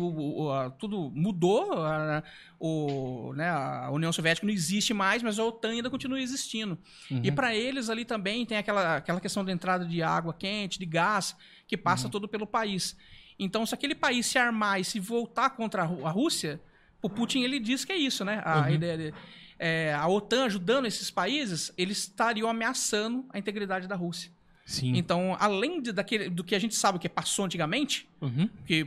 [0.79, 2.23] tudo mudou, a,
[2.59, 6.77] o, né, a União Soviética não existe mais, mas a OTAN ainda continua existindo.
[7.11, 10.85] E para eles ali também tem aquela, aquela questão da entrada de água quente, de
[10.85, 11.35] gás,
[11.67, 12.97] que passa todo pelo país.
[13.37, 16.59] Então, se aquele país se armar e se voltar contra a, Rú- a Rússia,
[17.01, 18.41] o Putin ele diz que é isso, né?
[18.45, 19.13] A ideia de,
[19.59, 24.31] é, a OTAN ajudando esses países, eles estariam ameaçando a integridade da Rússia.
[24.65, 24.93] Sim.
[24.97, 28.47] Então, além de, daquele, do que a gente sabe que passou antigamente, Uhum.
[28.47, 28.83] porque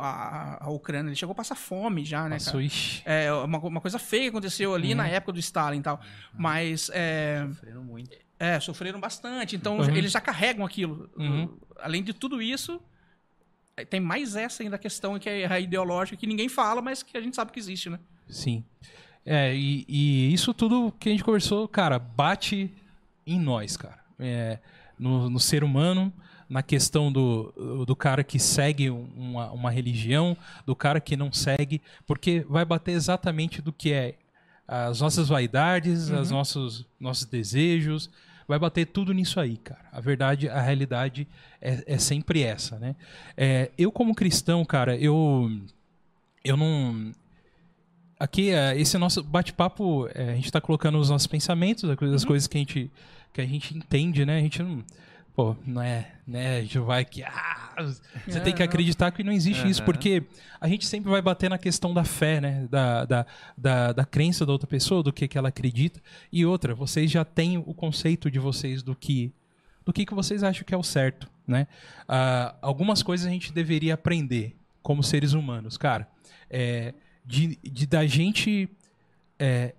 [0.00, 2.58] a, a Ucrânia ele chegou a passar fome já, né, Passou.
[3.04, 4.96] É uma, uma coisa feia que aconteceu ali Uhum.
[4.96, 6.00] na época do Stalin e tal.
[6.32, 8.16] Mas é, Sofreram muito.
[8.38, 9.56] é, sofreram bastante.
[9.56, 9.94] Então, Uhum.
[9.94, 11.10] eles já carregam aquilo.
[11.16, 11.54] Uhum.
[11.78, 12.80] Além de tudo isso,
[13.76, 17.14] é, tem mais essa ainda questão que é a ideológica que ninguém fala, mas que
[17.16, 18.00] a gente sabe que existe, né?
[18.26, 18.64] Sim.
[19.24, 22.72] É, e, e isso tudo que a gente conversou, cara, bate
[23.26, 23.98] em nós, cara.
[24.18, 24.58] É,
[24.98, 26.12] no, no ser humano,
[26.48, 31.32] na questão do, do cara que segue um- uma, uma religião, do cara que não
[31.32, 34.16] segue, porque vai bater exatamente do que é
[34.66, 38.08] as nossas vaidades, os nossos, nossos desejos,
[38.46, 39.84] vai bater tudo nisso aí, cara.
[39.92, 41.26] A verdade, a realidade
[41.60, 42.94] é, é sempre essa, né?
[43.36, 45.50] É, eu, como cristão, cara, eu,
[46.44, 47.12] eu não
[48.20, 52.16] aqui é, esse nosso bate-papo é, a gente tá colocando os nossos pensamentos as coisas,
[52.16, 52.90] as coisas que a gente
[53.32, 54.36] que a gente entende né?
[54.36, 54.84] A gente não
[55.34, 56.58] pô não é né?
[56.58, 57.74] A gente vai que ah,
[58.26, 59.86] você É, tem que acreditar que não existe isso Aham.
[59.86, 60.22] porque
[60.60, 62.68] a gente sempre vai bater na questão da fé né?
[62.70, 66.00] Da, da, da, da crença da outra pessoa do que que ela acredita.
[66.30, 69.32] E outra vocês já têm o conceito de vocês do que
[69.84, 71.66] do que que vocês acham que é o certo né?
[72.06, 75.78] Ah, algumas coisas a gente deveria aprender como seres humanos.
[75.78, 76.06] Cara
[76.50, 76.92] é,
[77.24, 78.68] de, de da gente
[79.38, 79.74] é,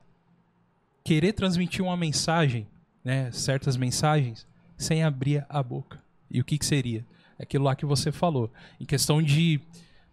[1.04, 2.68] querer transmitir uma mensagem,
[3.04, 6.02] né, certas mensagens, sem abrir a boca.
[6.30, 7.06] E o que, que seria?
[7.38, 8.52] Aquilo lá que você falou.
[8.80, 9.60] Em questão de.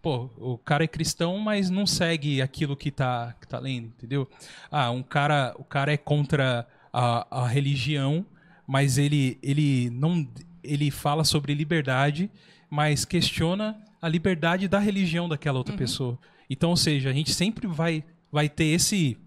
[0.00, 4.28] Pô, o cara é cristão, mas não segue aquilo que tá, que tá lendo, entendeu?
[4.70, 8.24] Ah, um cara, o cara é contra a, a religião,
[8.66, 10.26] mas ele, ele não.
[10.62, 12.30] Ele fala sobre liberdade,
[12.68, 16.18] mas questiona a liberdade da religião daquela outra pessoa.
[16.48, 19.18] Então, ou seja, a gente sempre vai, vai ter esse,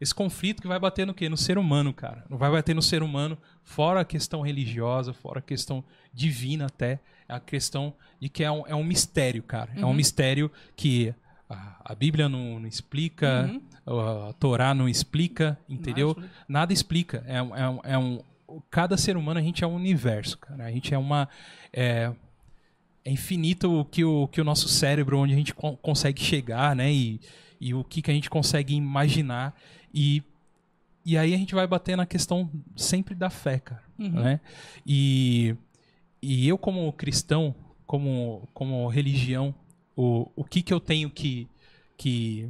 [0.00, 1.28] esse conflito que vai bater no quê?
[1.28, 2.24] No ser humano, cara.
[2.28, 7.00] Não vai bater no ser humano, fora a questão religiosa, fora a questão divina até.
[7.28, 9.70] É a questão de que é um, é um mistério, cara.
[9.76, 11.14] É um mistério que
[11.48, 13.50] a, a Bíblia não, não explica,
[13.86, 16.16] a, a Torá não explica, entendeu?
[16.48, 17.24] Nada explica.
[17.26, 18.22] É, é, é um.
[18.68, 20.64] Cada ser humano, a gente é um universo, cara.
[20.64, 21.28] A gente é uma.
[21.72, 22.12] É,
[23.04, 26.74] é infinito o que o, que o nosso cérebro, onde a gente con- consegue chegar,
[26.76, 26.92] né?
[26.92, 27.20] E,
[27.60, 29.54] e o que, que a gente consegue imaginar.
[29.92, 30.22] E,
[31.04, 33.82] e aí a gente vai bater na questão sempre da fé, cara.
[33.98, 34.40] Né?
[34.86, 35.54] E,
[36.22, 37.54] e eu, como cristão,
[37.86, 39.54] como, como religião,
[39.96, 41.46] o, o que, que eu tenho que.
[41.96, 42.48] que,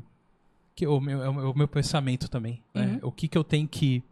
[0.77, 2.63] que o, meu, é o meu- pensamento também.
[2.75, 2.99] Né?
[3.03, 4.03] O que, que eu tenho que,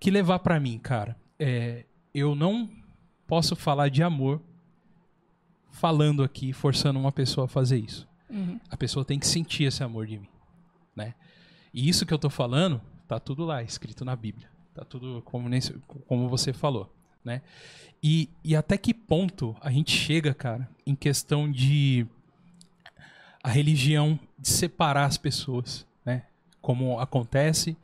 [0.00, 1.16] que levar pra mim, cara?
[1.38, 1.84] É,
[2.14, 2.70] eu não
[3.26, 4.40] posso falar de amor
[5.70, 8.06] falando aqui, forçando uma pessoa a fazer isso.
[8.28, 8.58] Uhum.
[8.70, 10.28] A pessoa tem que sentir esse amor de mim,
[10.94, 11.14] né?
[11.72, 14.48] E isso que eu tô falando, tá tudo lá, escrito na Bíblia.
[14.74, 15.72] Tá tudo como, nesse,
[16.06, 16.92] como você falou,
[17.24, 17.42] né?
[18.02, 22.06] E, e até que ponto a gente chega, cara, em questão de
[23.42, 26.24] a religião de separar as pessoas, né?
[26.60, 27.76] Como acontece,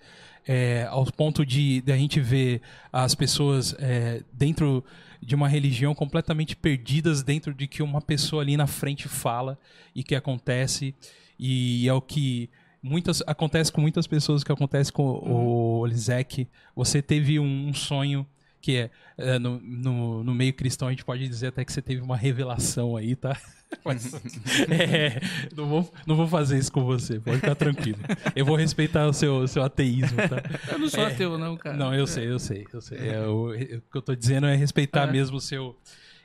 [0.46, 2.60] é, ao ponto de, de a gente ver
[2.92, 4.84] as pessoas é, dentro
[5.24, 9.58] de uma religião completamente perdidas dentro de que uma pessoa ali na frente fala
[9.94, 10.94] e que acontece
[11.38, 12.50] e é o que
[12.82, 16.46] muitas acontece com muitas pessoas que acontece com o Olizek.
[16.76, 18.26] Você teve um, um sonho
[18.60, 21.82] que é, é, no, no, no meio cristão a gente pode dizer até que você
[21.82, 23.36] teve uma revelação aí, tá?
[23.84, 24.12] Mas,
[24.70, 25.20] é,
[25.56, 27.98] não, vou, não vou fazer isso com você, pode ficar tranquilo.
[28.34, 30.42] Eu vou respeitar o seu, seu ateísmo, tá?
[30.72, 31.76] Eu não sou ateu, não, cara.
[31.76, 32.98] Não, eu sei, eu sei, eu sei.
[32.98, 35.12] É, o, o que eu tô dizendo é respeitar É.
[35.12, 35.76] mesmo o seu,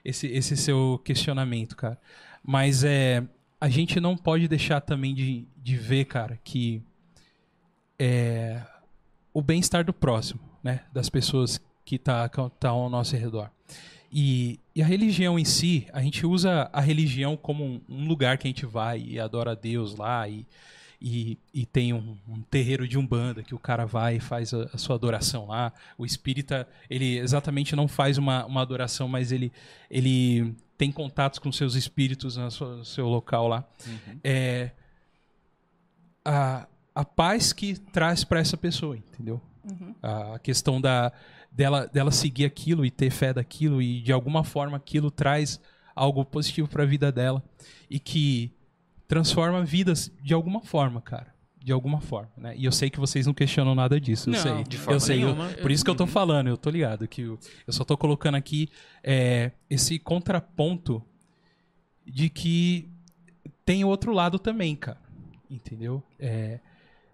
[0.04, 1.97] esse, esse seu questionamento, cara.
[2.43, 3.24] Mas é,
[3.60, 6.82] a gente não pode deixar também de, de ver, cara, que
[7.97, 8.62] é,
[9.34, 10.82] o bem-estar do próximo, né?
[10.93, 13.50] Das pessoas que tá, que tá ao nosso redor.
[14.12, 18.47] E, e a religião em si, a gente usa a religião como um, lugar que
[18.47, 20.45] a gente vai e adora a Deus lá e,
[21.01, 24.69] e, e tem um, um terreiro de umbanda que o cara vai e faz a,
[24.73, 25.73] a sua adoração lá.
[25.97, 29.51] O espírita, ele exatamente não faz uma, uma adoração, mas ele,
[29.91, 33.65] ele tem contatos com seus espíritos na sua- no seu local lá.
[34.23, 34.71] É
[36.23, 39.41] a, a paz que traz para essa pessoa, entendeu?
[40.01, 41.11] A questão da,
[41.52, 45.60] dela, dela seguir aquilo e ter fé daquilo e de alguma forma aquilo traz
[45.95, 47.43] algo positivo para a vida dela
[47.89, 48.52] e que
[49.08, 51.34] transforma vidas de alguma forma, cara.
[51.62, 52.54] De alguma forma, né?
[52.56, 54.64] E eu sei que vocês não questionam nada disso, eu Não, sei.
[54.64, 55.50] de eu forma sei, eu- nenhuma.
[55.62, 57.38] por isso que eu tô falando, eu tô ligado que eu,
[57.68, 58.70] eu só tô colocando aqui
[59.04, 61.04] é, esse contraponto
[62.06, 62.88] de que
[63.66, 65.02] tem outro lado também, cara.
[65.50, 66.02] Entendeu?
[66.18, 66.60] É,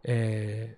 [0.03, 0.75] é,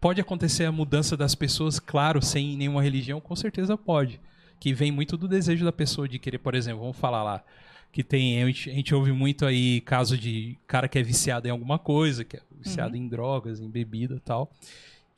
[0.00, 4.20] pode acontecer a mudança das pessoas, claro, sem nenhuma religião, com certeza pode.
[4.60, 7.42] que vem muito do desejo da pessoa de querer, por exemplo, vamos falar lá,
[7.90, 11.48] que tem, a gente, a gente ouve muito aí caso de cara que é viciado
[11.48, 14.52] em alguma coisa, que é viciado em drogas, em bebida e tal,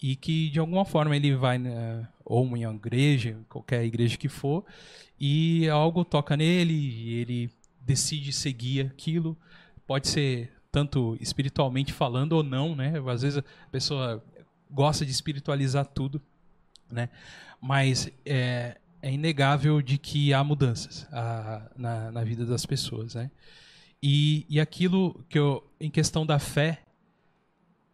[0.01, 4.29] e que de alguma forma ele vai, né, ou em uma igreja, qualquer igreja que
[4.29, 4.65] for,
[5.21, 9.37] e algo toca nele, e ele decide seguir aquilo,
[9.87, 12.95] pode ser tanto espiritualmente falando ou não, né?
[13.07, 14.25] Às vezes a pessoa
[14.73, 16.21] gosta de espiritualizar tudo,
[16.91, 17.09] né?
[17.61, 23.31] Mas é, é inegável de que há mudanças a, na, na vida das pessoas, né?
[24.03, 26.83] E, e aquilo que eu, em questão da fé,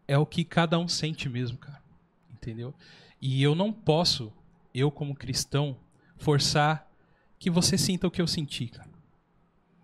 [0.06, 1.82] é o que cada um sente mesmo, cara.
[2.32, 2.74] Entendeu?
[3.20, 4.32] E eu não posso,
[4.74, 5.76] eu como cristão,
[6.16, 6.90] forçar
[7.38, 8.88] que você sinta o que eu senti, cara.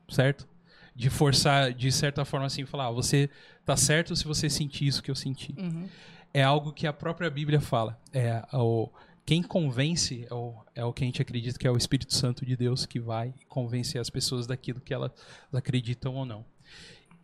[0.09, 0.49] Certo?
[0.95, 3.29] De forçar, de certa forma assim, falar, ah, você
[3.65, 5.55] tá certo se você sentir isso que eu senti.
[5.59, 5.89] Uhum.
[6.35, 7.99] É algo que a própria Bíblia fala.
[8.13, 8.91] É o,
[9.25, 12.45] quem convence é o, é o que a gente acredita que é o Espírito Santo
[12.45, 15.13] de Deus que vai convencer as pessoas daquilo que elas
[15.53, 16.45] acreditam ou não.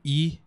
[0.05, 0.39] E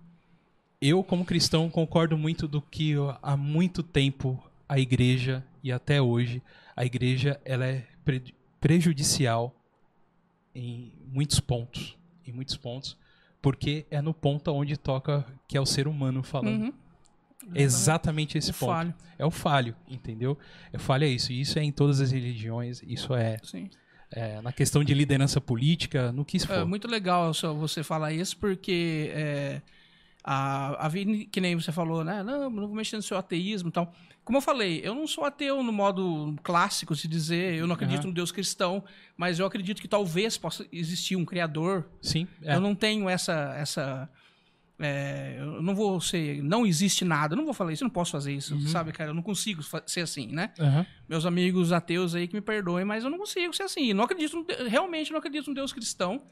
[0.82, 6.42] eu, como cristão, concordo muito do que há muito tempo a igreja e até hoje
[6.76, 9.54] a igreja ela é pre prejudicial
[10.56, 12.98] em muitos pontos, em muitos pontos,
[13.42, 16.64] porque é no ponto onde toca que é o ser humano falando.
[16.64, 16.74] Uhum.
[17.54, 18.72] É exatamente esse O ponto.
[18.72, 18.94] falho.
[19.18, 20.38] É o falho, entendeu?
[20.72, 21.32] É falho é isso.
[21.32, 22.82] E isso é em todas as religiões.
[22.86, 23.38] Isso é,
[24.12, 26.54] é na questão de liderança política, no que isso for.
[26.58, 29.62] É muito legal só você falar isso, porque é,
[30.24, 30.90] a, a
[31.32, 32.24] que nem você falou, né?
[32.24, 33.94] Não, não vou mexer no seu ateísmo e tal.
[34.24, 38.00] Como eu falei, eu não sou ateu no modo clássico, se dizer, eu não acredito
[38.00, 38.08] Aham.
[38.08, 38.82] no Deus cristão,
[39.18, 41.86] mas eu acredito que talvez possa existir um criador.
[42.02, 42.56] Sim, é.
[42.56, 43.54] Eu não tenho essa.
[43.58, 44.10] essa
[44.80, 46.42] é, eu não vou ser.
[46.44, 47.34] Não existe nada.
[47.34, 48.68] Eu não vou falar isso, eu não posso fazer isso, Uhum.
[48.68, 49.12] sabe, cara?
[49.12, 50.52] Eu não consigo ser assim, né?
[50.60, 50.86] Aham.
[51.08, 53.94] meus amigos ateus aí que me perdoem, mas eu não consigo ser assim.
[53.94, 56.24] Não acredito, realmente não acredito no Deus cristão,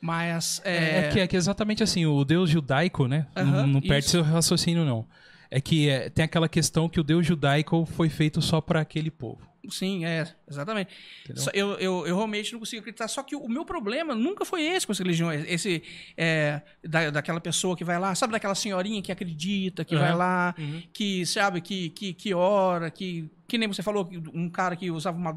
[0.00, 3.26] mas É, é, que, é que exatamente assim, o Deus judaico, né?
[3.36, 4.10] Aham, não não perde isso.
[4.10, 5.06] seu raciocínio, não.
[5.50, 9.10] É que é, tem aquela questão que o Deus judaico foi feito só para aquele
[9.10, 9.47] povo.
[9.70, 10.90] Sim, é, exatamente.
[11.34, 13.08] Só- eu, eu, eu realmente não consigo acreditar.
[13.08, 15.44] Só que o meu problema nunca foi esse com as religiões.
[15.48, 15.82] Esse
[16.16, 20.04] é, da, daquela pessoa que vai lá, sabe daquela senhorinha que acredita, que Aham.
[20.04, 20.82] vai lá, Uhum.
[20.92, 25.16] que sabe que, que, que ora, que que nem você falou, um cara que usava,
[25.16, 25.34] uma,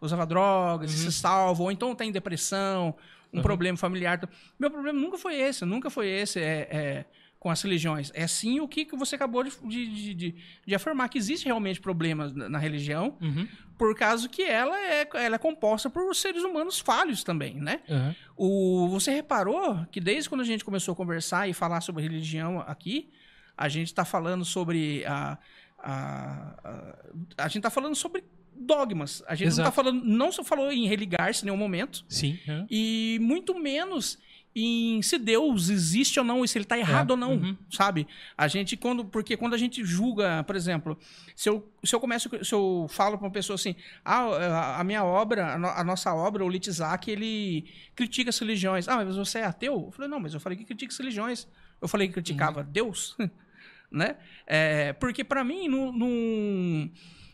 [0.00, 2.96] usava drogas, se salva, ou então tem depressão,
[3.32, 4.20] um problema familiar.
[4.58, 7.04] Meu problema nunca foi esse, nunca foi esse é, é,
[7.38, 8.10] com as religiões.
[8.14, 10.34] É sim o que, você acabou de, de, de,
[10.66, 13.46] de- afirmar, que existe realmente problemas na, na religião, Uhum.
[13.76, 17.80] por causa que ela é, ela é composta por seres humanos falhos também, né?
[17.88, 18.16] Aham.
[18.36, 22.58] O, você reparou que desde quando a gente começou a conversar e falar sobre religião
[22.66, 23.08] aqui,
[23.56, 25.38] a gente está falando sobre a,
[25.78, 28.24] a, a, a gente está falando sobre
[28.60, 29.22] dogmas.
[29.28, 29.68] A gente não Exato.
[29.68, 32.36] está falando, não só falou em religar-se em nenhum momento Sim.
[32.68, 34.18] e muito menos
[34.64, 37.56] em se Deus existe ou não e se ele está errado É, ou não, uhum.
[37.70, 38.06] sabe?
[38.36, 40.98] A gente quando porque quando a gente julga, por exemplo,
[41.36, 45.04] se eu, se eu começo se eu falo para uma pessoa assim, ah, a- minha
[45.04, 48.88] obra, a, no- a nossa obra, o Litzak, ele critica as religiões.
[48.88, 49.84] Ah, mas você é ateu?
[49.86, 51.46] Eu falei, não, mas eu falei que critica as religiões.
[51.80, 52.66] Eu falei que criticava Uhum.
[52.70, 53.16] Deus,
[53.90, 54.16] né?
[54.46, 55.92] É, porque para mim não-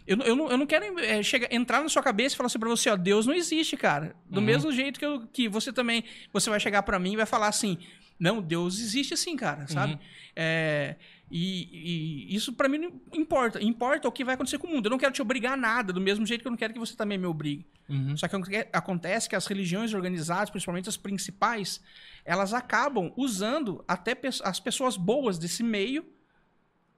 [0.06, 2.46] eu, não- eu, não, eu não quero é, chegar, entrar na sua cabeça e falar
[2.48, 4.14] assim pra você, ó, Deus não existe, cara.
[4.28, 4.46] Do Uhum.
[4.46, 7.48] mesmo jeito que, eu- que você também, você vai chegar pra mim e vai falar
[7.48, 7.78] assim,
[8.18, 9.94] não, Deus existe assim, cara, sabe?
[9.94, 9.98] Uhum.
[10.36, 10.96] É,
[11.30, 13.62] e, e isso pra mim não importa.
[13.62, 14.86] Importa o que vai acontecer com o mundo.
[14.86, 16.78] Eu não quero te obrigar a nada, do mesmo jeito que eu não quero que
[16.78, 17.66] você também me obrigue.
[17.88, 18.16] Uhum.
[18.16, 21.80] Só que aconte- acontece que as religiões organizadas, principalmente as principais,
[22.24, 26.04] elas acabam usando até as pessoas boas desse meio,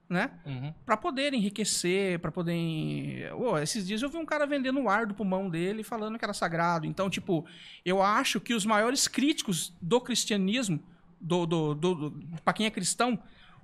[0.09, 0.31] né?
[0.45, 0.73] Uhum.
[0.85, 3.33] Pra poder enriquecer, pra poder.
[3.33, 6.25] Ô, esses dias eu vi um cara vendendo o ar do pulmão dele falando que
[6.25, 6.85] era sagrado.
[6.85, 7.45] Então, tipo,
[7.85, 10.81] eu acho que os maiores críticos do cristianismo,
[11.19, 13.19] do, do, do, do, pra quem é cristão,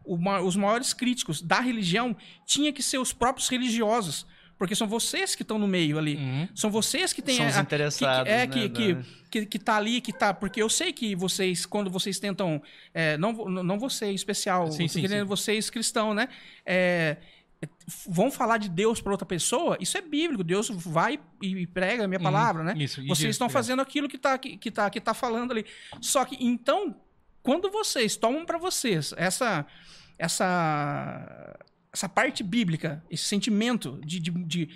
[0.06, 2.16] os maiores críticos da religião
[2.46, 4.26] tinha que ser os próprios religiosos.
[4.64, 6.16] Porque são vocês que estão no meio ali.
[6.16, 6.48] Uhum.
[6.56, 8.98] São vocês que têm São os a- interessados, Que, é, né, que, que,
[9.30, 10.34] que, que tá ali, que tá.
[10.34, 12.62] Porque eu sei que vocês, quando vocês tentam.
[12.94, 15.28] é, não, não você em especial, Sim, sim, querendo sim.
[15.28, 16.30] vocês cristãos, né?
[16.66, 17.18] É,
[18.08, 20.46] vão falar de Deus para outra pessoa, isso é bíblico.
[20.46, 22.24] Deus vai e prega a minha Uhum.
[22.24, 22.74] palavra, né?
[22.78, 23.50] Isso, e Vocês estão é.
[23.50, 25.66] fazendo aquilo que tá, que, que, tá, que tá falando ali.
[26.00, 26.96] Só que, então,
[27.42, 29.66] quando vocês tomam para vocês essa,
[30.18, 31.60] essa,
[31.94, 34.70] essa parte bíblica, esse sentimento de, de, de,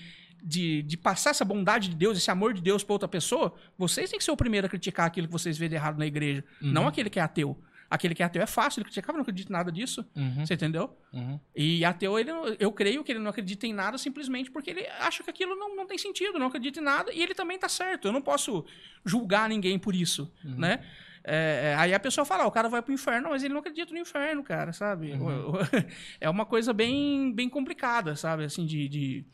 [0.43, 4.09] de, de passar essa bondade de Deus, esse amor de Deus para outra pessoa, vocês
[4.09, 6.43] têm que ser o primeiro a criticar aquilo que vocês veem de errado na igreja,
[6.61, 6.72] Uhum.
[6.72, 7.57] não aquele que é ateu.
[7.89, 10.05] Aquele que é ateu é fácil, ele critica, não acredita em nada disso.
[10.13, 10.93] Uhum, Você entendeu?
[11.13, 11.39] uhum.
[11.55, 15.24] E ateu, ele, eu creio que ele não acredita em nada simplesmente porque ele acha
[15.24, 18.09] que aquilo não, não tem sentido, não acredita em nada, e ele também tá certo.
[18.09, 18.65] Eu não posso
[19.05, 20.82] julgar ninguém por isso, né?
[21.30, 23.59] É, é, aí a pessoa fala, ah, o cara vai pro inferno, mas ele não
[23.59, 25.11] acredita no inferno, cara, sabe?
[25.13, 25.51] O-
[26.21, 28.45] É uma coisa bem, bem complicada, sabe?
[28.45, 29.25] Assim, de, de,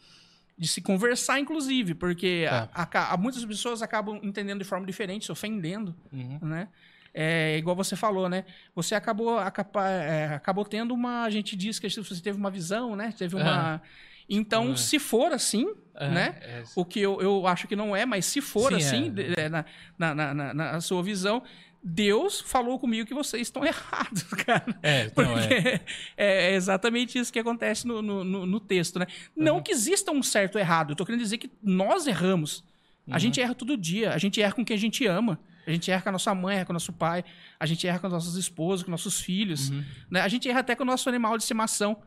[0.57, 2.69] de se conversar, inclusive, porque Tá.
[2.73, 6.39] a- a- muitas pessoas acabam entendendo de forma diferente, se ofendendo, Uhum.
[6.41, 6.67] né?
[7.13, 8.43] É, igual você falou, né?
[8.73, 11.23] Você acabou, acaba- é, acabou tendo uma.
[11.25, 13.13] A gente diz que você teve uma visão, né?
[13.15, 13.79] Teve uma.
[14.27, 16.35] Então, Tipo, se for assim, É, né?
[16.41, 19.47] é, O que eu, eu acho que não é, mas se for Sim, assim, é,
[19.47, 19.63] na,
[19.95, 21.43] na, na, na- na sua visão,
[21.83, 24.65] Deus falou comigo que vocês estão errados, cara.
[24.81, 25.81] é, Porque não, é.
[26.15, 29.07] é, é exatamente isso que acontece no, no, no- texto, né?
[29.35, 32.63] Não que exista um certo ou errado, eu tô querendo dizer que nós erramos.
[33.11, 35.37] A gente erra todo dia, a gente erra com quem a gente ama.
[35.67, 37.23] A gente erra com a nossa mãe, erra com o nosso pai,
[37.59, 39.69] a gente erra com as nossas esposas, com nossos filhos.
[40.09, 40.21] Né?
[40.21, 42.01] A gente erra até com o nosso animal de estimação.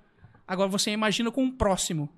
[0.48, 2.08] Agora você imagina com o próximo,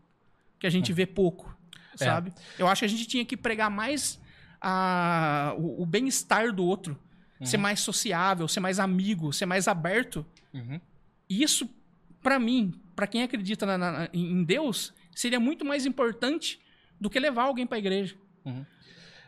[0.61, 1.57] que a gente vê pouco,
[1.95, 2.05] É.
[2.05, 2.33] sabe?
[2.59, 4.21] Eu acho que a gente tinha que pregar mais
[4.61, 6.99] a, o, o bem-estar do outro.
[7.47, 10.26] Ser mais sociável, ser mais amigo, ser mais aberto.
[10.53, 10.80] Uhum.
[11.30, 11.68] Isso,
[12.22, 16.59] pra mim, pra quem acredita na- na- em Deus, seria muito mais importante
[17.01, 18.16] do que levar alguém pra igreja.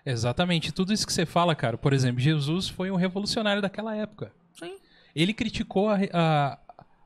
[0.04, 0.72] Exatamente.
[0.72, 1.76] Tudo isso que você fala, cara.
[1.76, 4.32] Por exemplo, Jesus foi um revolucionário daquela época.
[4.58, 4.76] Sim.
[5.14, 6.58] Ele criticou a, a,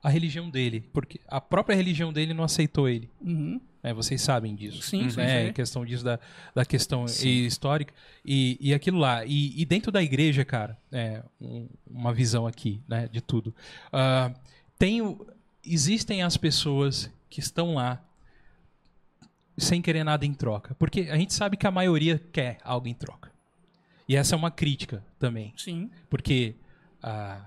[0.05, 3.09] a religião dele, porque a própria religião dele não aceitou ele.
[3.21, 3.59] Uhum.
[3.83, 3.93] né?
[3.95, 4.83] Vocês sabem disso.
[4.83, 5.45] Sim, sim, né?
[5.45, 5.49] sim.
[5.49, 6.21] Em questão disso da,
[6.55, 7.93] da questão histórica
[8.25, 9.25] e, e aquilo lá.
[9.25, 13.55] E, e dentro da igreja, cara, é, um- uma visão aqui, né, de tudo.
[13.93, 14.31] Ah,
[14.79, 15.19] tem
[15.65, 18.05] existem as pessoas que estão lá
[19.57, 20.75] sem querer nada em troca.
[20.75, 23.33] Porque a gente sabe que a maioria quer algo em troca.
[24.09, 25.55] E essa é uma crítica também.
[25.57, 25.91] Sim.
[26.11, 26.57] Porque
[27.03, 27.41] ah,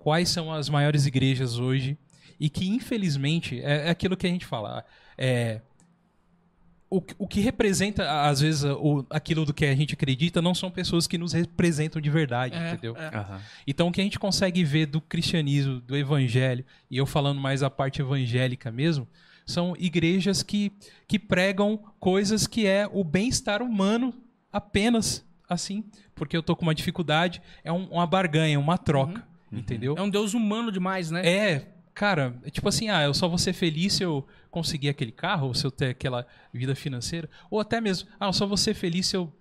[0.00, 1.96] quais são as maiores igrejas hoje
[2.40, 4.84] e que, infelizmente, é, é aquilo que a gente fala.
[5.16, 5.60] É,
[6.88, 10.54] o, que- o que representa, às vezes, o, aquilo do que a gente acredita não
[10.54, 12.96] são pessoas que nos representam de verdade, É, entendeu?
[12.96, 13.06] é.
[13.16, 13.40] Aham.
[13.66, 17.62] Então, o que a gente consegue ver do cristianismo, do evangelho, e eu falando mais
[17.62, 19.06] a parte evangélica mesmo,
[19.46, 20.72] são igrejas que,
[21.06, 24.12] que pregam coisas que é o bem-estar humano
[24.52, 25.84] apenas assim,
[26.14, 29.94] porque eu tô com uma dificuldade, é um- uma barganha, uma troca, entendeu?
[29.96, 31.26] É um Deus humano demais, né?
[31.26, 35.12] É, cara, é tipo assim, ah, eu só vou ser feliz se eu conseguir aquele
[35.12, 38.56] carro, ou se eu ter aquela vida financeira, ou até mesmo, ah, eu só vou
[38.56, 39.32] ser feliz se eu,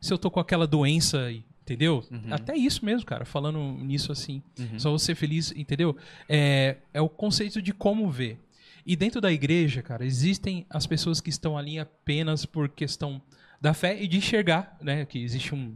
[0.00, 1.30] se eu tô com aquela doença,
[1.62, 2.04] entendeu?
[2.30, 4.42] Até isso mesmo, cara, falando nisso assim,
[4.78, 5.96] só vou ser feliz, entendeu?
[6.28, 8.38] É, é o conceito de como ver.
[8.86, 13.20] E dentro da igreja, cara, existem as pessoas que estão ali apenas por questão
[13.60, 15.74] da fé e de enxergar, né, que existe um,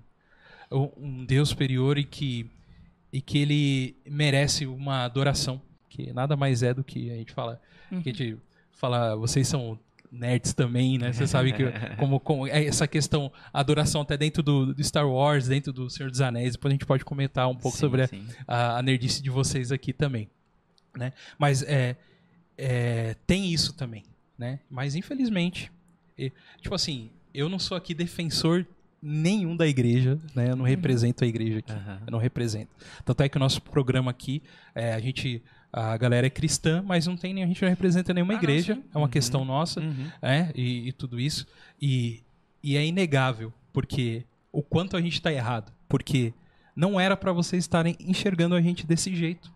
[0.71, 2.51] um Deus superior e que
[3.13, 7.61] e que ele merece uma adoração, que nada mais é do que a gente fala,
[7.89, 8.39] que a gente
[8.73, 9.79] fala, vocês são
[10.11, 11.13] nerds também, né?
[11.13, 11.65] Você sabe que
[11.99, 16.11] como, como é essa questão adoração até dentro do, do Star Wars, dentro do Senhor
[16.11, 18.27] dos Anéis, depois a gente pode comentar um pouco Sim, sobre a, sim.
[18.47, 20.29] a, a nerdice de vocês aqui também,
[20.97, 21.13] né?
[21.39, 21.97] Mas é,
[22.57, 24.05] é, tem isso também,
[24.37, 24.61] né?
[24.71, 25.71] Mas infelizmente,
[26.17, 28.67] e, tipo assim, eu não sou aqui defensor
[29.03, 30.51] nenhum da igreja, né?
[30.51, 32.01] Eu não represento a igreja aqui, Aham.
[32.07, 32.71] eu não represento.
[33.05, 34.43] Tanto é que o nosso programa aqui,
[34.75, 35.43] é, a gente,
[35.73, 38.75] a galera é cristã, mas não tem, a gente não representa nenhuma Ah, não, igreja,
[38.75, 38.85] sim.
[38.95, 40.11] é uma questão nossa, Uhum.
[40.21, 41.47] é, e, e tudo isso.
[41.81, 42.23] E,
[42.63, 45.73] e é inegável, porque o quanto a gente está errado.
[45.89, 46.33] Porque
[46.75, 49.53] não era para vocês estarem enxergando a gente desse jeito.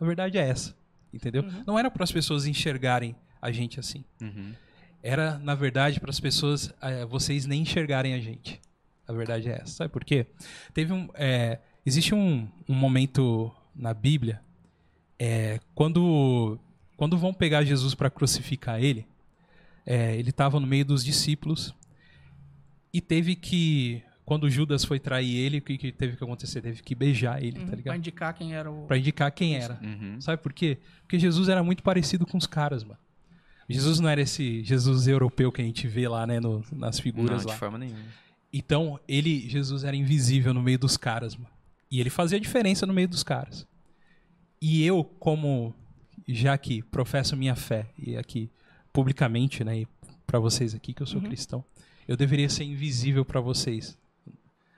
[0.00, 0.74] A verdade é essa,
[1.12, 1.44] entendeu?
[1.66, 4.04] Não era para as pessoas enxergarem a gente assim.
[4.20, 4.52] Uhum.
[5.06, 8.58] Era, na verdade, para as pessoas, eh, vocês nem enxergarem a gente.
[9.06, 9.66] A verdade é essa.
[9.74, 10.26] Sabe por quê?
[10.72, 14.40] Teve um, eh, existe um, um momento na Bíblia
[15.18, 16.58] eh, quando,
[16.96, 19.06] quando vão pegar Jesus para crucificar ele,
[19.86, 21.74] ele estava no meio dos discípulos
[22.90, 26.62] e teve que, quando Judas foi trair ele, o que, que teve que acontecer?
[26.62, 27.96] Teve que beijar ele, tá Pra ligado?
[27.98, 28.86] indicar quem era o.
[28.86, 29.78] Para indicar quem era.
[29.82, 30.18] Uhum.
[30.22, 30.78] Sabe por quê?
[31.02, 32.98] Porque Jesus era muito parecido com os caras, mano.
[33.68, 37.42] Jesus não era esse Jesus europeu que a gente vê lá, né, no- nas figuras
[37.42, 37.54] Não, lá.
[37.54, 37.98] de forma nenhuma.
[38.52, 41.48] Então, ele, Jesus era invisível no meio dos caras, mano.
[41.90, 43.66] E ele fazia diferença no meio dos caras.
[44.60, 45.74] E eu, como
[46.28, 48.50] já que professo minha fé e aqui
[48.92, 49.88] publicamente, né, e
[50.26, 51.64] para vocês aqui que eu sou cristão,
[52.06, 53.96] eu deveria ser invisível para vocês.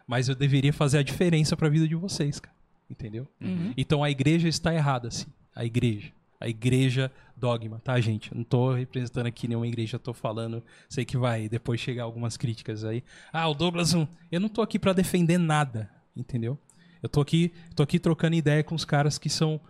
[0.07, 2.55] Mas eu deveria fazer a diferença para a vida de vocês, cara.
[2.89, 3.27] Entendeu?
[3.41, 3.75] Uhum.
[3.77, 5.27] Então a igreja está errada, sim.
[5.55, 6.13] A igreja.
[6.41, 8.35] A igreja dogma, tá, gente?
[8.35, 10.63] Não tô representando aqui nenhuma igreja, tô falando.
[10.89, 13.03] Sei que vai depois chegar algumas críticas aí.
[13.33, 16.59] Ah, o Douglas, não- eu não tô aqui para defender nada, entendeu?
[17.03, 19.61] Eu tô aqui, tô aqui trocando ideia com os caras que são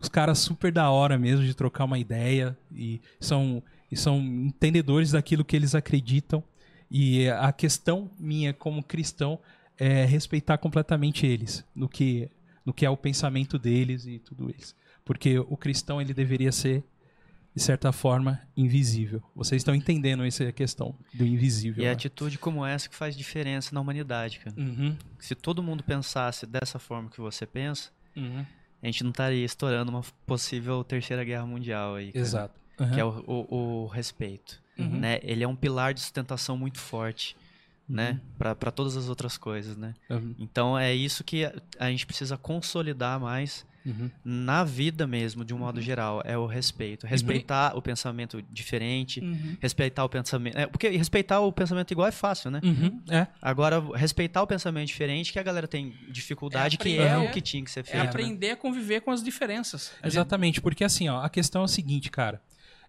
[0.00, 5.12] os caras super da hora mesmo de trocar uma ideia e são, e são entendedores
[5.12, 6.44] daquilo que eles acreditam.
[6.90, 9.38] E a questão minha como cristão
[9.78, 12.30] é respeitar completamente eles no que,
[12.64, 14.76] no que é o pensamento deles e tudo isso.
[15.04, 16.84] Porque o cristão ele deveria ser
[17.54, 19.22] de certa forma, invisível.
[19.34, 21.82] Vocês estão entendendo essa questão do invisível.
[21.82, 21.92] E né?
[21.92, 24.56] atitude como essa que faz diferença na humanidade, cara.
[24.58, 28.44] Uhum, Se todo mundo pensasse dessa forma que você pensa, uhum.
[28.82, 32.10] a gente não estaria estourando uma possível terceira guerra mundial aí.
[32.12, 32.24] cara.
[32.24, 32.54] Exato.
[32.92, 33.22] Que é Uhum.
[33.26, 34.60] o, o- o respeito.
[34.76, 34.98] Uhum.
[34.98, 35.20] Né?
[35.22, 37.36] Ele é um pilar de sustentação muito forte,
[37.88, 38.20] né?
[38.40, 38.54] Uhum.
[38.56, 39.94] Para todas as outras coisas, né?
[40.10, 40.34] Uhum.
[40.40, 44.10] Então é isso que a, a gente precisa consolidar mais Uhum.
[44.24, 47.06] na vida mesmo, de um modo geral, é o respeito.
[47.06, 49.56] Respeitar o pensamento diferente, Uhum.
[49.60, 50.56] respeitar o pensamento.
[50.56, 52.60] É, porque respeitar o pensamento igual é fácil, né?
[52.64, 53.00] Uhum.
[53.10, 53.26] É.
[53.42, 57.40] Agora, respeitar o pensamento diferente, que a galera tem dificuldade, É que é o que
[57.40, 58.02] tinha que ser É feito.
[58.04, 58.08] né?
[58.08, 59.92] aprender a conviver com as diferenças.
[60.02, 62.40] Gente- Exatamente, porque assim, ó, a questão é o seguinte, cara.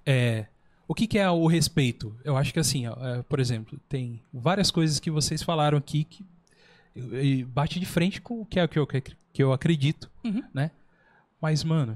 [0.06, 0.46] É,
[0.88, 2.16] o que, que é o respeito?
[2.24, 6.04] Eu acho que assim, ó, é, por exemplo, tem várias coisas que vocês falaram aqui
[6.06, 6.24] que
[7.22, 10.42] e bate de frente com o que é o que eu, que eu acredito, Uhum.
[10.54, 10.72] né?
[11.46, 11.96] Mas, mano,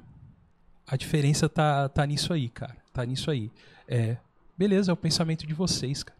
[0.85, 2.77] a diferença tá, tá nisso aí, cara.
[2.93, 3.49] Tá nisso aí.
[3.87, 4.15] É,
[4.55, 6.19] beleza, é o pensamento de vocês, cara.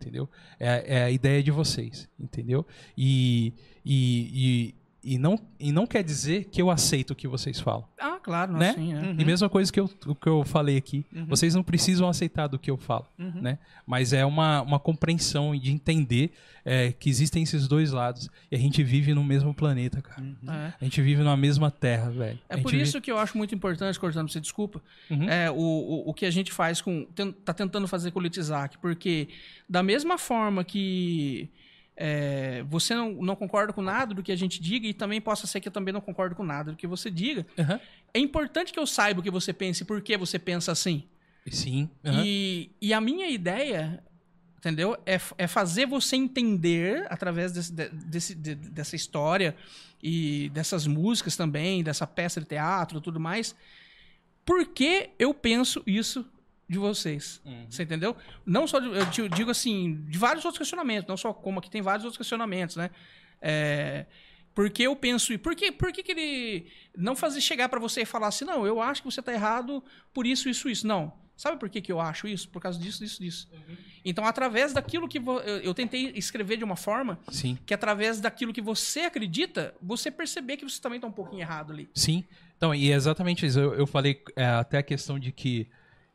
[0.00, 0.26] Entendeu?
[0.58, 2.66] É, é a ideia de vocês, entendeu?
[2.96, 3.52] E,
[3.84, 7.84] e, e, não, e não quer dizer que eu aceito o que vocês falam.
[7.98, 8.70] Ah, claro, Né?
[8.70, 8.96] assim, é.
[8.98, 9.16] Uhum.
[9.18, 11.04] E mesma coisa que eu, que eu falei aqui.
[11.14, 11.26] Uhum.
[11.26, 13.40] Vocês não precisam aceitar do que eu falo, Uhum.
[13.40, 13.58] né?
[13.86, 16.32] Mas é uma, uma compreensão de entender
[16.64, 18.28] é, que existem esses dois lados.
[18.50, 20.20] E a gente vive no mesmo planeta, cara.
[20.20, 20.36] Uhum.
[20.52, 20.74] É.
[20.80, 22.38] A gente vive na mesma terra, velho.
[22.48, 25.28] É por isso que eu acho muito importante, cortando você, desculpa, Uhum.
[25.28, 27.06] é, o, o, o que a gente faz com.
[27.14, 29.28] ten- tá tentando fazer com o Litizak, porque
[29.68, 31.48] da mesma forma que
[32.02, 35.46] é, você não, não concorda com nada do que a gente diga, e também possa
[35.46, 37.78] ser que eu também não concordo com nada do que você diga, Aham.
[38.14, 41.04] é importante que eu saiba o que você pensa e por que você pensa assim.
[41.50, 41.90] Sim.
[42.04, 42.22] aham.
[42.24, 44.02] E, e a minha ideia,
[44.58, 44.96] entendeu?
[45.04, 49.54] É, é fazer você entender, através desse, de- desse- de- dessa história
[50.02, 53.54] e dessas músicas também, dessa peça de teatro e tudo mais,
[54.44, 56.24] por que eu penso isso
[56.70, 57.40] de vocês.
[57.44, 57.66] Uhum.
[57.68, 58.16] Você entendeu?
[58.46, 61.68] Não só, de- eu te digo assim, de vários outros questionamentos, não só como aqui
[61.68, 62.90] tem vários outros questionamentos, né?
[63.42, 64.06] É,
[64.54, 66.66] porque eu penso, e por que, por que, que ele
[66.96, 69.82] não fazer chegar pra você e falar assim, não, eu acho que você tá errado
[70.14, 70.86] por isso, isso, isso.
[70.86, 71.12] Não.
[71.36, 72.48] Sabe por que, que eu acho isso?
[72.50, 73.48] Por causa disso, disso, disso.
[74.04, 77.58] Então, através daquilo que vo- eu, eu tentei escrever de uma forma Sim.
[77.64, 81.72] que, através daquilo que você acredita, você perceber que você também tá um pouquinho errado
[81.72, 81.88] ali.
[81.94, 82.24] Sim.
[82.56, 83.58] Então, e é exatamente isso.
[83.58, 85.66] Eu, eu falei é, até a questão de que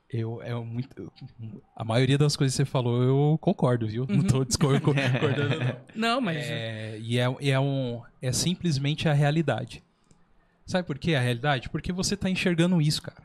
[0.10, 1.12] eu, é muito,
[1.76, 4.06] a maioria das coisas que você falou eu concordo, viu?
[4.08, 5.56] Não tô discor- discordando,
[5.96, 6.14] não.
[6.16, 6.38] Não, mas.
[6.38, 9.84] É, e é, e é, um, é simplesmente a realidade.
[10.66, 11.70] Sabe por que a realidade?
[11.70, 13.24] Porque você tá enxergando isso, cara.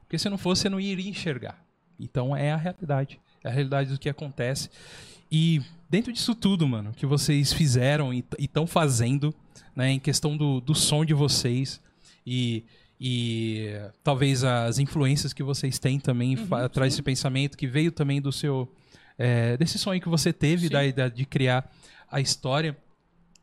[0.00, 1.62] Porque se não fosse, você não iria enxergar.
[1.98, 3.20] Então é a realidade.
[3.42, 4.70] É a realidade do que acontece.
[5.30, 9.34] E dentro disso tudo, mano, que vocês fizeram e estão fazendo,
[9.74, 11.80] né, em questão do, do som de vocês
[12.26, 12.64] e,
[13.06, 13.68] e
[14.02, 18.32] talvez as influências que vocês têm também fa- traz esse pensamento que veio também do
[18.32, 18.66] seu
[19.18, 20.72] é, desse sonho que você teve Sim.
[20.72, 21.70] da ideia de criar
[22.10, 22.74] a história,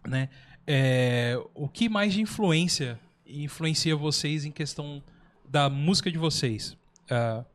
[0.07, 0.29] né?
[0.65, 5.03] É, o que mais de influência influencia vocês em questão
[5.47, 6.75] da música de vocês?
[7.07, 7.45] Ah,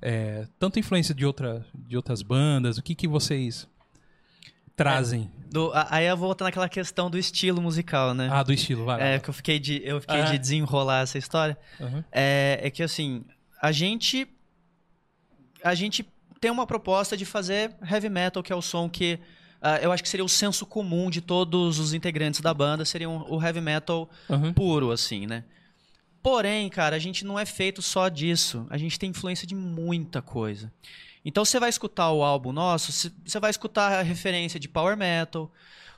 [0.00, 3.66] é, tanto influência de, outra, de outras bandas, o que, que vocês
[4.76, 5.28] trazem?
[5.50, 8.28] Do- aí eu voltar naquela questão do estilo musical, né?
[8.30, 9.00] Ah, do estilo, vai.
[9.00, 9.18] É, lá.
[9.20, 10.24] que eu fiquei de, eu fiquei Ah.
[10.24, 11.56] de desenrolar essa história.
[11.80, 12.04] Aham.
[12.12, 13.24] É, é que assim,
[13.60, 14.26] a gente.
[15.64, 16.06] A gente
[16.40, 19.18] tem uma proposta de fazer heavy metal, que é o som que.
[19.60, 23.08] ah, eu acho que seria o senso comum de todos os integrantes da banda, seria
[23.08, 24.52] um- o heavy metal Aham.
[24.52, 25.44] puro, assim, né?
[26.22, 28.66] Porém, cara, a gente não é feito só disso.
[28.70, 30.70] A gente tem influência de muita coisa.
[31.28, 32.90] Então você vai escutar o álbum nosso,
[33.24, 35.52] você vai escutar a referência de power metal,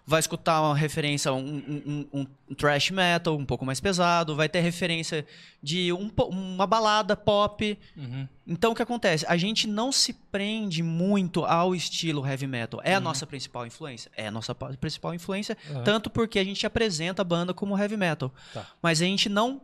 [0.04, 4.48] vai escutar uma referência, um, um, um- um thrash metal um pouco mais pesado, vai
[4.48, 5.24] ter referência
[5.62, 7.78] de um uma balada pop.
[7.96, 8.26] Uhum.
[8.44, 9.24] Então o que acontece?
[9.28, 12.80] A gente não se prende muito ao estilo heavy metal.
[12.82, 14.10] É a nossa principal influência?
[14.16, 15.84] É a nossa pa- principal influência, Aham.
[15.84, 18.32] tanto porque a gente apresenta a banda como heavy metal.
[18.52, 18.66] Tá.
[18.82, 19.60] Mas a gente não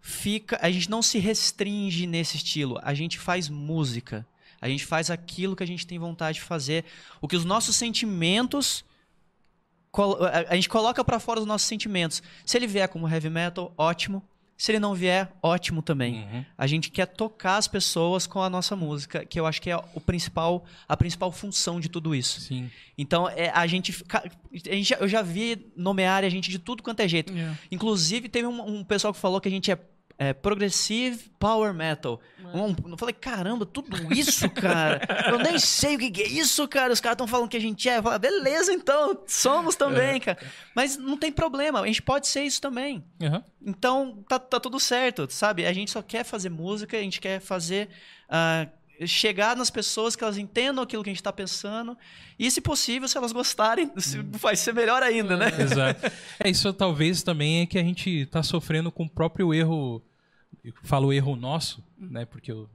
[0.00, 2.78] fica, a gente não se restringe nesse estilo.
[2.82, 4.24] A gente faz música.
[4.60, 6.84] A gente faz aquilo que a gente tem vontade de fazer,
[7.20, 8.84] o que os nossos sentimentos
[10.48, 12.22] a- gente coloca pra fora os nossos sentimentos.
[12.44, 14.22] Se ele vier como heavy metal, ótimo.
[14.56, 16.24] Se ele não vier, ótimo também.
[16.24, 16.44] Uhum.
[16.56, 19.76] A gente quer tocar as pessoas com a nossa música, que eu acho que é
[19.94, 22.40] o principal, a principal função de tudo isso.
[22.40, 22.68] Sim.
[22.96, 26.98] Então, é, a gente, a gente- eu já vi nomear a gente de tudo quanto
[27.00, 27.32] é jeito.
[27.32, 27.56] É.
[27.70, 29.78] Inclusive, teve um, um pessoal que falou que a gente é,
[30.18, 32.20] é Progressive Power Metal.
[32.52, 35.00] Um- eu falei, caramba, tudo isso, cara?
[35.30, 36.92] eu nem sei o que, que é isso, cara.
[36.92, 37.98] Os caras estão falando que a gente é.
[37.98, 40.38] Eu falo, beleza, então, somos também, cara.
[40.74, 43.04] Mas não tem problema, a gente pode ser isso também.
[43.22, 43.42] Uhum.
[43.66, 45.64] Então, tá, tá tudo certo, sabe?
[45.66, 47.88] A gente só quer fazer música, a gente quer fazer.
[48.28, 48.66] ah,
[49.06, 51.96] chegar nas pessoas que elas entendam aquilo que a gente tá pensando.
[52.36, 55.46] E, se possível, se elas gostarem, se- vai ser melhor ainda, né?
[55.56, 56.10] Exato.
[56.40, 60.02] É, isso talvez também é que a gente tá sofrendo com o próprio erro.
[60.64, 62.24] Eu falo erro nosso, né?
[62.24, 62.68] Porque eu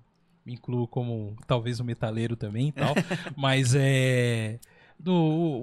[0.46, 2.94] me incluo como talvez um metaleiro também e tal.
[3.36, 4.60] mas é.
[5.00, 5.14] Do,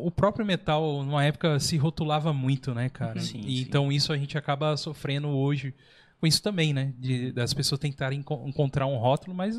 [0.05, 3.21] o próprio metal, numa época, se rotulava muito, né, cara?
[3.21, 3.63] Sim, E sim.
[3.63, 5.75] Então isso a gente acaba sofrendo hoje
[6.21, 6.93] com isso também, né?
[6.99, 9.57] De, das pessoas tentarem enco- encontrar um rótulo, mas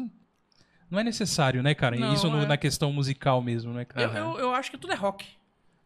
[0.90, 1.96] não é necessário, né, cara?
[1.98, 2.46] Não, isso no- é.
[2.46, 4.20] na questão musical mesmo, né, Eu, cara?
[4.20, 5.26] eu, eu acho que tudo é rock.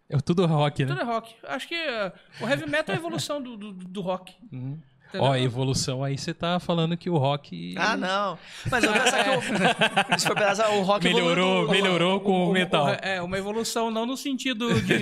[0.09, 0.89] É tudo rock, né?
[0.89, 1.33] Tudo é rock.
[1.43, 2.11] Acho que uh,
[2.43, 4.35] o heavy metal é a evolução do, do, do rock.
[4.51, 4.77] Uhum.
[5.17, 8.37] Ó, a evolução aí você tá falando que o rock Ah, não.
[8.69, 9.41] Mas eu pensar que o,
[10.19, 12.89] se for pensar, o rock melhorou, evoluiu- melhorou com o metal.
[13.01, 14.97] É, uma evolução não no sentido de...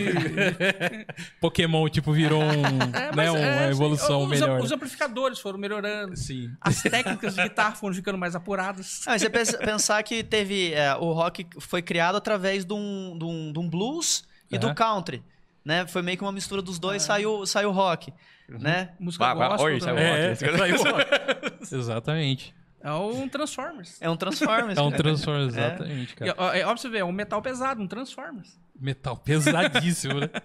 [1.39, 4.61] Pokémon, tipo, virou um, É, né, mas uma é, evolução os, melhor.
[4.61, 6.15] Os amplificadores foram melhorando.
[6.15, 6.51] Sim.
[6.61, 9.01] As técnicas de guitarra foram ficando mais apuradas.
[9.07, 10.73] Ah, mas você pensa- pensar que teve.
[10.73, 14.67] é, o rock foi criado através de um, de um, de um blues e do
[14.67, 14.75] Aham.
[14.75, 15.23] country.
[15.65, 15.85] Né?
[15.87, 18.13] Foi meio que uma mistura dos dois, saiu, saiu rock.
[18.59, 18.89] Né?
[18.99, 20.03] Música Vai, vai, gospel oi, também.
[20.03, 20.33] é,
[21.71, 22.53] Exatamente.
[22.81, 24.01] É um Transformers.
[24.01, 24.77] É um Transformers.
[24.77, 25.03] É um cara.
[25.03, 26.35] transformer, exatamente, E, cara.
[26.37, 28.59] ó, é, ó, pra você ver, é um metal pesado, um Transformers.
[28.79, 30.29] Metal pesadíssimo, né?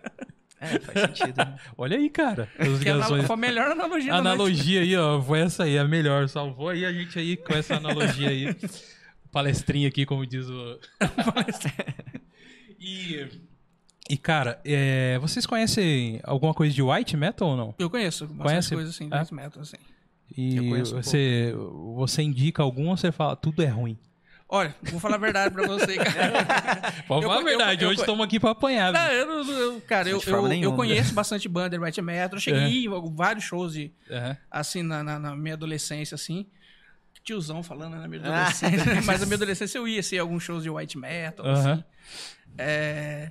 [0.61, 1.37] É, faz sentido.
[1.37, 1.57] né?
[1.79, 2.49] Olha aí, cara.
[2.59, 3.27] As Que é a ligações.
[3.27, 5.23] foi a melhor analogia Analogia aí, ó.
[5.23, 6.29] Foi essa aí, a melhor.
[6.29, 8.57] Salvou aí a gente aí com essa analogia aí.
[9.31, 10.81] Palestrinha aqui, como diz o.
[12.81, 13.29] e.
[14.09, 17.75] E, cara, é, vocês conhecem alguma coisa de white metal ou não?
[17.79, 18.75] Eu conheço bastante Conhece?
[18.75, 19.27] coisas assim, de É?
[19.35, 19.77] metal, assim.
[20.37, 21.55] E Eu conheço um você,
[21.95, 23.99] você indica algum ou você fala tudo é ruim?
[24.51, 26.43] Olha, vou falar a verdade pra você, cara.
[27.07, 28.93] Pode falar a verdade, eu- hoje estamos aqui pra apanhar.
[28.95, 29.45] Não, eu,
[29.75, 30.75] eu- cara, eu, eu, eu nenhuma.
[30.77, 32.37] conheço bastante banda de white metal.
[32.39, 34.37] Eu cheguei em vários shows de, Aham.
[34.51, 36.47] assim, na, na- na minha adolescência, assim.
[37.23, 38.41] Tiozão falando né, na minha Ah.
[38.47, 38.85] adolescência.
[39.05, 41.73] Mas na minha adolescência eu ia, assim, alguns shows de white metal, Aham.
[41.73, 41.85] assim.
[42.57, 43.31] É,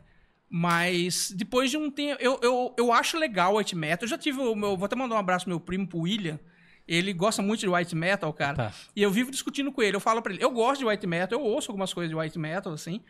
[0.49, 4.05] mas depois de um tempo, eu, eu, eu acho legal o white metal.
[4.05, 4.77] Eu já tive o meu.
[4.77, 6.39] Vou até mandar um abraço pro meu primo, pro William.
[6.87, 8.55] Ele gosta muito de white metal, cara.
[8.55, 8.73] Tá.
[8.95, 9.97] E eu vivo discutindo com ele.
[9.97, 12.39] Eu falo pra ele, eu gosto de white metal, eu ouço algumas coisas de white
[12.39, 13.01] metal, assim.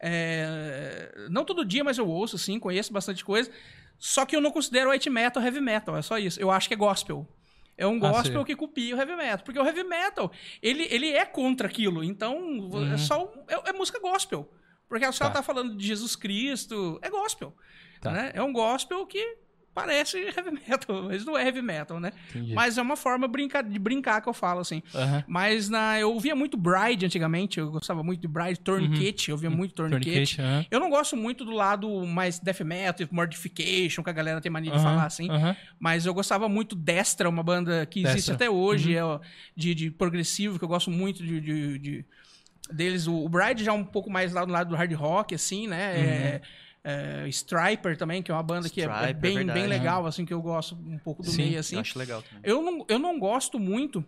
[0.00, 3.50] É, Não todo dia, mas eu ouço, assim, conheço bastante coisa.
[3.98, 6.40] Só que eu não considero white metal heavy metal, é só isso.
[6.40, 7.26] Eu acho que é gospel.
[7.78, 8.46] É um Ah, gospel sim.
[8.46, 9.44] que copia o heavy metal.
[9.44, 10.30] Porque o heavy metal,
[10.62, 12.04] ele, ele é contra aquilo.
[12.04, 14.48] Então, é só um- é, é música gospel.
[14.88, 15.40] Porque a senhora Uhum.
[15.40, 15.42] Tá.
[15.42, 17.54] falando de Jesus Cristo, é gospel.
[18.00, 18.10] Tá.
[18.12, 18.30] né?
[18.34, 19.38] É um gospel que
[19.74, 22.12] parece heavy metal, mas não é heavy metal, né?
[22.30, 22.54] Entendi.
[22.54, 24.82] Mas é uma forma brinca- de brincar que eu falo, assim.
[25.26, 29.50] Mas na, eu ouvia muito Bride antigamente, eu gostava muito de Bride, Tourniquet, eu ouvia
[29.50, 30.40] muito Tourniquet.
[30.40, 30.64] Uhum.
[30.70, 34.50] Eu não gosto muito do lado mais death metal, tipo Mortification, que a galera tem
[34.52, 35.28] mania de falar assim.
[35.80, 38.34] Mas eu gostava muito Destra, uma banda que existe Destra.
[38.34, 39.20] até hoje, é, ó,
[39.56, 42.04] de, de progressivo, que eu gosto muito de, de- de-
[42.72, 43.06] deles.
[43.06, 45.66] O, o Bride já é um pouco mais lá do lado do hard rock, assim,
[45.66, 45.94] né?
[45.96, 46.40] É,
[47.24, 49.58] é, Striper também, que é uma banda que é- é, Striper, bem, verdade.
[49.60, 51.76] bem legal, assim, que eu gosto um pouco do Sim, meio, assim.
[51.76, 52.40] Eu acho legal também.
[52.44, 54.04] Eu não, eu não gosto muito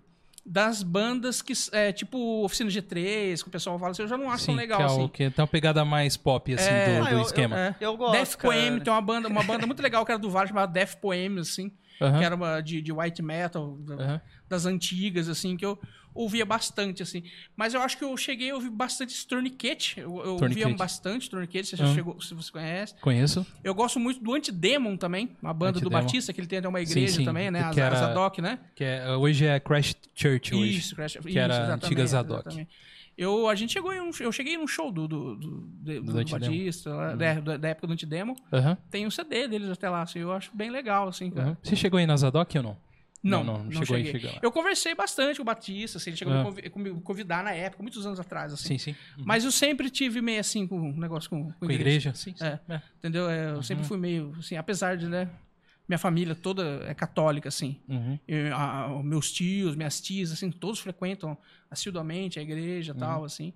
[0.46, 4.30] das bandas que, é, tipo, Oficina G3, que o pessoal fala assim, eu já não
[4.30, 5.08] acho tão Sim, legal, que é assim.
[5.08, 6.84] que tem uma pegada mais pop, assim, É.
[7.00, 7.58] do, Ah, do eu- esquema.
[7.58, 7.74] É.
[7.80, 8.12] Eu gosto.
[8.12, 8.54] Death cara.
[8.54, 11.38] Poem tem uma banda, uma banda muito legal que era do Vale, chamada Death Poem,
[11.38, 11.70] assim.
[12.00, 12.18] Aham.
[12.18, 14.20] Que era uma de, de white metal, da- Aham.
[14.48, 15.76] das antigas, assim, que eu
[16.18, 17.22] ouvia bastante, assim.
[17.56, 19.94] Mas eu acho que eu cheguei a ouvir bastante Tourniquet.
[19.96, 20.64] Eu, eu Tourniquet.
[20.64, 21.94] ouvia bastante Tourniquet, já Aham.
[21.94, 22.94] chegou, se você conhece.
[23.00, 23.46] Conheço.
[23.62, 26.02] Eu gosto muito do Antidemon também, uma banda do Antidemon.
[26.02, 27.62] Batista, que ele tem até uma Sim, igreja sim, também, né?
[27.64, 28.58] A, que a era- Zadok, né?
[28.74, 30.78] Que é, hoje é Crash Church hoje.
[30.78, 32.40] Isso, Crash, que era a antiga Zadok.
[32.48, 32.70] exatamente.
[33.16, 36.18] Eu, a gente chegou em um, eu cheguei num show do, do, do, do- do
[36.18, 36.38] Antidemon.
[36.56, 38.36] Batista, lá, da, da- época do Antidemo.
[38.52, 41.48] Aham, Tem um CD deles até lá, assim, eu acho bem legal, assim, cara.
[41.48, 41.56] aham.
[41.62, 42.76] Você chegou aí na Zadok ou não?
[43.22, 44.12] Não, Não, não, não, chegou cheguei.
[44.12, 44.38] chegou lá.
[44.40, 46.36] Eu conversei bastante com o Batista, assim, ele chegou Ah.
[46.36, 48.78] a me convi- a me convidar na época, muitos anos atrás, assim.
[48.78, 48.96] Sim, sim.
[49.18, 49.24] Uhum.
[49.26, 52.14] Mas eu sempre tive meio assim com um negócio com, com, Com a igreja?
[52.14, 52.44] Sim, sim.
[52.44, 52.60] É.
[52.68, 52.82] É.
[52.98, 53.28] Entendeu?
[53.28, 55.28] É, Eu sempre fui meio, assim, apesar de, né,
[55.88, 57.80] minha família toda é católica, assim.
[57.88, 58.18] Uhum.
[58.28, 61.36] Eu- a- a- meus tios, minhas tias, assim, todos frequentam
[61.68, 63.00] assiduamente a igreja e Uhum.
[63.00, 63.52] tal, assim.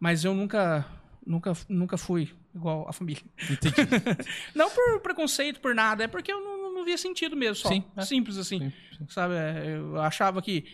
[0.00, 0.84] Mas eu nunca,
[1.26, 3.22] nunca, nunca fui igual a família.
[3.50, 3.74] Entendi.
[4.54, 7.68] Não por preconceito, por nada, é porque eu não, não- via sentido mesmo, só.
[7.68, 8.02] Sim, é.
[8.02, 8.58] Simples assim.
[8.58, 9.06] Sim, sim.
[9.08, 9.34] Sabe?
[9.34, 10.64] É, Eu achava que,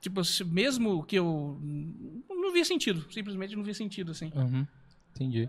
[0.00, 1.58] tipo, mesmo que eu.
[2.28, 3.04] Não via sentido.
[3.12, 4.30] Simplesmente não via sentido, assim.
[4.34, 4.66] Uhum,
[5.14, 5.48] entendi.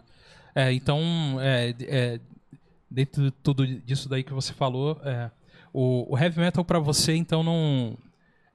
[0.56, 1.00] É, então,
[1.40, 2.20] é, é,
[2.90, 5.00] dentro de tudo disso daí que você falou,
[5.72, 7.98] o, o heavy metal pra você, então, não.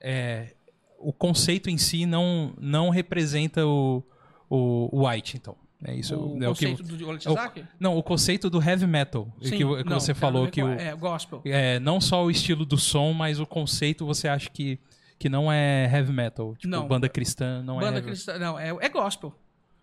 [0.01, 0.55] é,
[0.99, 4.03] o conceito em si não, não representa o,
[4.51, 5.57] o, o white, então.
[5.87, 6.17] É isso.
[6.17, 7.65] o é o que, conceito do Olechizaki?
[7.79, 9.31] não, o conceito do heavy metal.
[9.41, 11.43] que, que não, você falou que o, É, gospel.
[11.45, 14.79] é, não só o estilo do som, mas o conceito você acha que,
[15.19, 16.55] que não é heavy metal.
[16.57, 16.89] Tipo, Não.
[16.89, 18.39] banda cristã não é Banda cristã.
[18.39, 19.35] Não, é, é gospel.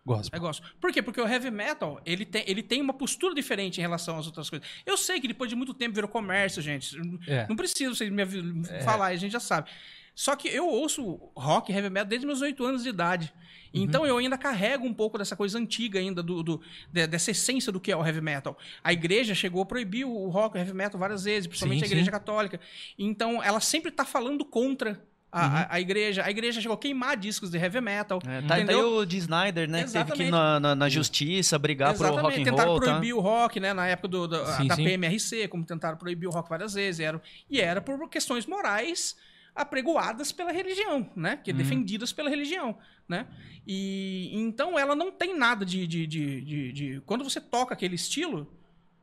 [0.04, 0.36] gospel.
[0.38, 0.70] É gospel.
[0.82, 1.02] Por quê?
[1.04, 4.50] Porque o heavy metal, ele tem, ele tem uma postura diferente em relação às outras
[4.50, 4.68] coisas.
[4.86, 6.98] Eu sei que depois de muito tempo virou comércio, gente.
[7.28, 7.46] É.
[7.48, 9.70] Não preciso vocês me avi- falar, a gente já sabe.
[10.16, 13.32] Só que eu ouço rock, heavy metal desde meus oito anos de idade.
[13.74, 13.82] Uhum.
[13.84, 16.62] Então eu ainda carrego um pouco dessa coisa antiga ainda, do, do-
[16.92, 18.58] de- dessa essência do que é o heavy metal.
[18.84, 21.88] A igreja chegou a proibir o rock, o heavy metal várias vezes, principalmente Sim, a
[21.88, 22.12] igreja sim.
[22.12, 22.60] católica.
[22.98, 25.54] Então ela sempre está falando contra a, Uhum.
[25.56, 26.26] a- a igreja.
[26.26, 28.20] A igreja chegou a queimar discos de heavy metal.
[28.28, 28.82] É, tá, entendeu?
[28.82, 29.86] daí o de Snyder, né?
[29.86, 32.86] Que teve que ir na, na, na justiça brigar pro rock and tentaram roll, tá?
[32.92, 34.76] proibir o rock, né, na época do, do- Sim, da.
[34.76, 39.16] PMRC, como tentaram proibir o rock várias vezes, era, e era por questões morais
[39.56, 41.44] apregoadas pela religião, né, Uhum.
[41.44, 43.28] que defendidas pela religião, né,
[43.68, 47.96] e então ela não tem nada de, de, de, de- de- quando você toca aquele
[47.96, 48.52] estilo,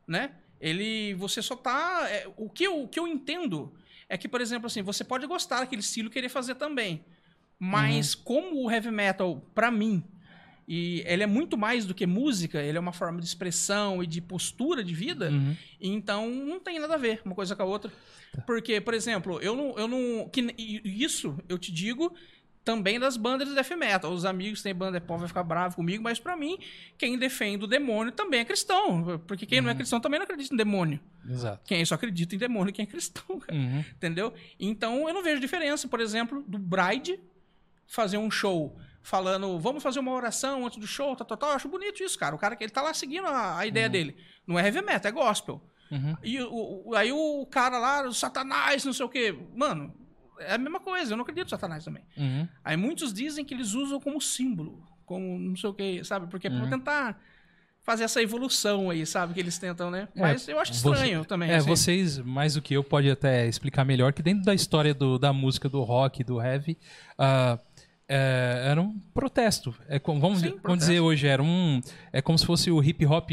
[0.06, 3.72] né, ele, você só tá, é, o que eu, o que eu entendo
[4.08, 7.04] é que, por exemplo, assim, você pode gostar daquele estilo e querer fazer também,
[7.58, 8.22] mas Uhum.
[8.24, 10.02] como o heavy metal, pra mim,
[10.70, 14.06] e ele é muito mais do que música, ele é uma forma de expressão e
[14.06, 15.30] de postura de vida.
[15.30, 15.56] Uhum.
[15.80, 17.90] Então não tem nada a ver uma coisa com a outra.
[18.32, 18.42] Tá.
[18.42, 19.78] Porque, por exemplo, eu não.
[19.78, 20.54] Eu não que,
[20.84, 22.14] isso eu te digo
[22.62, 24.12] também das bandas de death metal.
[24.12, 26.58] Os amigos que têm banda de pó vai ficar bravo comigo, mas pra mim,
[26.98, 29.18] quem defende o demônio também é cristão.
[29.26, 29.64] Porque quem Uhum.
[29.64, 31.00] não é cristão também não acredita em demônio.
[31.26, 31.62] Exato.
[31.64, 33.58] Quem só acredita em demônio, quem é cristão, cara.
[33.58, 33.82] Uhum.
[33.96, 34.34] Entendeu?
[34.60, 37.18] Então eu não vejo diferença, por exemplo, do Bride
[37.86, 41.50] fazer um show falando, vamos fazer uma oração antes do show, tal, tal, tal.
[41.50, 42.34] Eu acho bonito isso, cara.
[42.34, 44.16] O cara que ele tá lá seguindo a, a ideia dele.
[44.46, 45.62] Não é heavy metal, é gospel.
[45.90, 46.16] Uhum.
[46.22, 49.34] E o, o- aí o cara lá, o Satanás, não sei o quê.
[49.54, 49.94] Mano,
[50.38, 51.12] é a mesma coisa.
[51.12, 52.02] Eu não acredito em Satanás também.
[52.16, 52.46] Uhum.
[52.62, 56.26] Aí muitos dizem que eles usam como símbolo, como não sei o quê, sabe?
[56.26, 56.68] Porque é pra Uhum.
[56.70, 57.18] tentar
[57.82, 59.32] fazer essa evolução aí, sabe?
[59.32, 60.08] Que eles tentam, né?
[60.14, 61.50] É, Mas eu acho você- estranho também.
[61.50, 61.66] É, assim.
[61.68, 65.32] vocês, mais do que eu, pode até explicar melhor que dentro da história do- da
[65.32, 66.76] música, do rock, do heavy,
[67.16, 67.58] ah,
[68.08, 69.74] é, era um protesto.
[69.88, 70.78] É, vamos, Sim, vamos protesto.
[70.78, 71.80] dizer hoje, era um.
[72.12, 73.30] É como se fosse o hip hop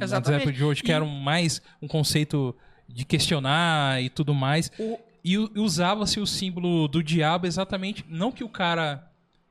[0.00, 0.42] Exatamente.
[0.42, 2.54] épocas de hoje, que E- era um- mais um conceito
[2.88, 4.70] de questionar e tudo mais.
[4.78, 9.08] O- E u- usava-se o símbolo do diabo exatamente, não que o cara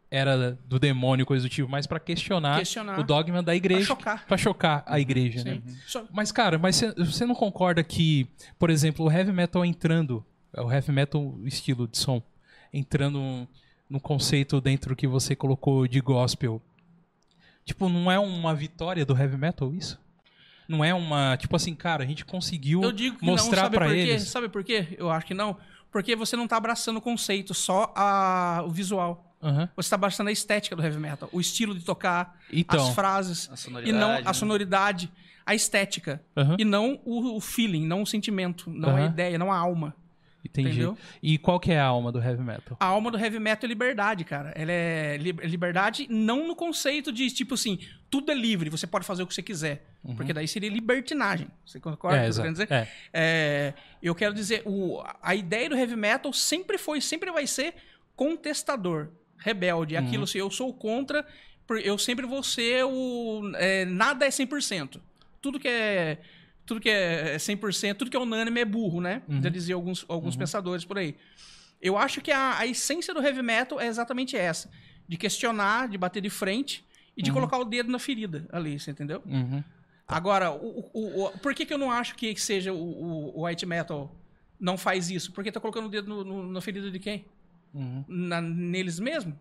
[0.09, 2.99] era do demônio, coisa do tipo, mas pra questionar, Questionar.
[2.99, 3.85] o dogma da igreja.
[3.85, 4.25] chocar.
[4.27, 5.61] Pra chocar a igreja, né?
[5.65, 5.77] Sim.
[5.87, 8.27] Só- Mas, cara, mas você- não concorda que,
[8.59, 10.25] por exemplo, o heavy metal entrando,
[10.57, 12.21] o heavy metal estilo de som,
[12.73, 13.47] entrando
[13.91, 16.61] no conceito dentro que você colocou de gospel,
[17.65, 19.99] tipo, não é uma vitória do heavy metal isso?
[20.67, 23.75] Não é uma, tipo assim, cara, a gente conseguiu Eu digo que mostrar não, sabe
[23.77, 23.99] pra por quê?
[23.99, 24.23] eles.
[24.29, 24.95] Sabe por quê?
[24.97, 25.57] Eu acho que não.
[25.91, 29.35] Porque você não tá abraçando o conceito, só a, o visual.
[29.43, 29.67] Aham.
[29.75, 32.87] Você tá abraçando a estética do heavy metal, o estilo de tocar, Então.
[32.87, 33.97] as frases, A e sonoridade.
[33.99, 34.33] não a né?
[34.33, 35.11] sonoridade,
[35.45, 36.23] a estética.
[36.37, 36.55] Aham.
[36.57, 39.05] E não o, o feeling, não o sentimento, não a Aham.
[39.07, 39.93] ideia, não a alma.
[40.43, 40.69] Entendi.
[40.69, 40.97] Entendeu?
[41.21, 42.75] E qual que é a alma do heavy metal?
[42.79, 44.51] A alma do heavy metal é liberdade, cara.
[44.55, 49.05] Ela é li- liberdade não no conceito de, tipo assim, tudo é livre, você pode
[49.05, 49.85] fazer o que você quiser.
[50.17, 51.47] Porque daí seria libertinagem.
[51.63, 52.67] Você concorda É, com dizer?
[52.71, 52.87] É.
[53.13, 57.75] É, eu quero dizer, o, a ideia do heavy metal sempre foi, sempre vai ser
[58.15, 59.95] contestador, rebelde.
[59.95, 60.05] Uhum.
[60.05, 61.25] Aquilo assim, eu sou contra,
[61.83, 63.51] eu sempre vou ser o.
[63.55, 64.99] é, nada é 100%.
[65.41, 66.17] Tudo que é.
[66.65, 69.21] Tudo que é 100%, tudo que é unânime é burro, né?
[69.27, 69.41] Uhum.
[69.41, 71.15] Já diziam alguns, alguns pensadores por aí.
[71.81, 74.69] Eu acho que a, a essência do heavy metal é exatamente essa:
[75.07, 76.85] de questionar, de bater de frente
[77.17, 79.21] e de colocar o dedo na ferida ali, você entendeu?
[79.25, 79.63] Uhum.
[80.07, 83.45] Agora, o, o- o- por que, que eu não acho que seja o, o- o
[83.45, 84.13] white metal
[84.59, 85.31] não faz isso?
[85.31, 87.25] Porque tá colocando o dedo no- no- na ferida de quem?
[87.73, 88.03] Uhum.
[88.07, 89.37] Na- neles mesmo?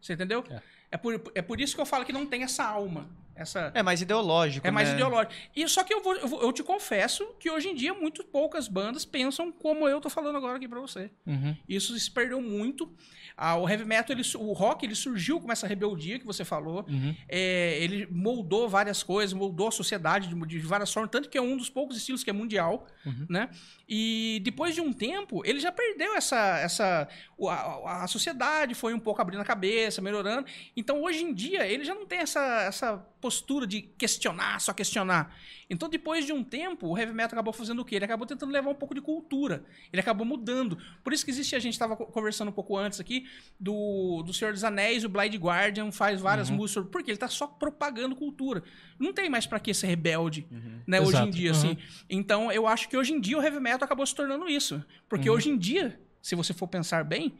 [0.00, 0.44] Você entendeu?
[0.48, 0.60] É.
[0.92, 0.96] É.
[0.96, 3.08] por, é por isso que eu falo que não tem essa alma.
[3.40, 4.94] Essa, É mais ideológico, é mais né?
[4.96, 5.32] ideológico.
[5.56, 8.22] E só que eu, vou, eu, vou- eu te confesso que hoje em dia muito
[8.22, 11.10] poucas bandas pensam como eu tô falando agora aqui pra você.
[11.26, 11.56] Uhum.
[11.68, 12.92] Isso se perdeu muito.
[13.36, 16.84] Ah, o heavy metal, ele o rock, ele surgiu com essa rebeldia que você falou.
[16.86, 17.16] Uhum.
[17.26, 21.42] É, ele moldou várias coisas, moldou a sociedade de, de várias formas, tanto que é
[21.42, 23.24] um dos poucos estilos que é mundial, Uhum.
[23.30, 23.48] né?
[23.92, 26.58] E depois de um tempo, ele já perdeu essa...
[26.58, 27.08] essa
[27.48, 30.46] a, a sociedade foi um pouco abrindo a cabeça, melhorando.
[30.76, 32.62] Então, hoje em dia, ele já não tem essa...
[32.62, 35.34] essa postura de questionar, só questionar.
[35.72, 37.94] Então, depois de um tempo, o heavy metal acabou fazendo o quê?
[37.94, 39.64] Ele acabou tentando levar um pouco de cultura.
[39.92, 40.76] Ele acabou mudando.
[41.04, 43.24] Por isso que existe, a gente estava conversando um pouco antes aqui,
[43.58, 46.56] do, do Senhor dos Anéis, o Blind Guardian faz várias Uhum.
[46.56, 48.64] músicas, porque ele tá só propagando cultura.
[48.98, 50.80] Não tem mais pra que ser rebelde, Uhum.
[50.86, 51.30] né, hoje em Exato.
[51.30, 51.56] dia, Uhum.
[51.56, 51.78] assim.
[52.10, 54.84] Então, eu acho que hoje em dia o heavy metal acabou se tornando isso.
[55.08, 55.36] Porque Uhum.
[55.36, 57.32] hoje em dia, se você for pensar bem,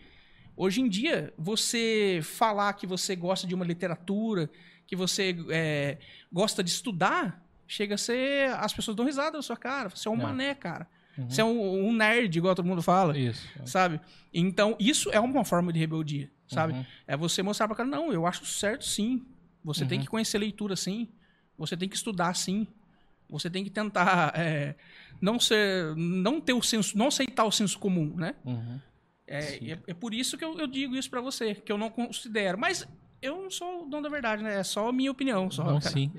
[0.56, 4.48] hoje em dia, você falar que você gosta de uma literatura,
[4.86, 5.98] que você é,
[6.32, 8.50] gosta de estudar, chega a ser.
[8.54, 9.88] As pessoas dão risada na sua cara.
[9.90, 10.22] Você é um É.
[10.22, 10.86] mané, cara.
[11.16, 11.28] Uhum.
[11.30, 13.16] Você é um, um nerd, igual todo mundo fala.
[13.18, 13.46] Isso.
[13.64, 14.00] Sabe?
[14.32, 16.72] Então, isso é uma forma de rebeldia, sabe?
[16.74, 16.84] Uhum.
[17.06, 19.24] É você mostrar pra cara, não, eu acho certo sim.
[19.64, 20.04] Você tem Uhum.
[20.04, 21.08] que conhecer leitura sim.
[21.58, 22.66] Você tem que estudar sim.
[23.28, 24.74] Você tem que tentar é,
[25.20, 25.94] não ser.
[25.96, 26.96] não ter o senso.
[26.98, 28.34] não aceitar o senso comum, né?
[28.44, 28.80] Uhum.
[29.26, 31.88] É, é, é por isso que eu, eu digo isso pra você, que eu não
[31.90, 32.58] considero.
[32.58, 32.88] Mas
[33.22, 34.58] eu não sou o dono da verdade, né?
[34.58, 35.50] É só a minha opinião.
[35.50, 35.92] Só, Não, cara.
[35.94, 36.10] sim.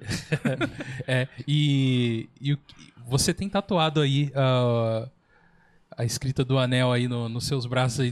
[1.07, 5.07] é, e, e o que- você tem tatuado aí ah,
[5.97, 8.11] a escrita do anel aí no- nos seus braços aí.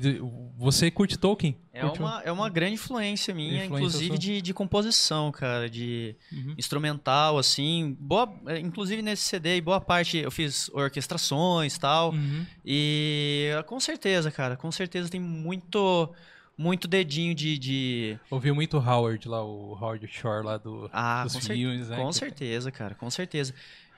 [0.57, 1.55] Você curte Tolkien?
[1.71, 2.05] É Curte um?
[2.05, 6.55] uma, é uma grande influência minha, Influência inclusive de, de composição, cara, de Uhum.
[6.57, 7.95] instrumental, assim.
[7.97, 12.11] Boa, é, inclusive nesse CD, boa parte eu fiz orquestrações e tal.
[12.11, 12.45] Uhum.
[12.65, 16.13] E com certeza, cara, com certeza tem muito,
[16.59, 17.57] muito dedinho de.
[17.57, 18.17] de...
[18.29, 21.95] Ouvi muito Howard lá, o Howard Shore lá do, Ah, dos com, cer- filmes, né?
[21.95, 23.53] com certeza, cara, com certeza.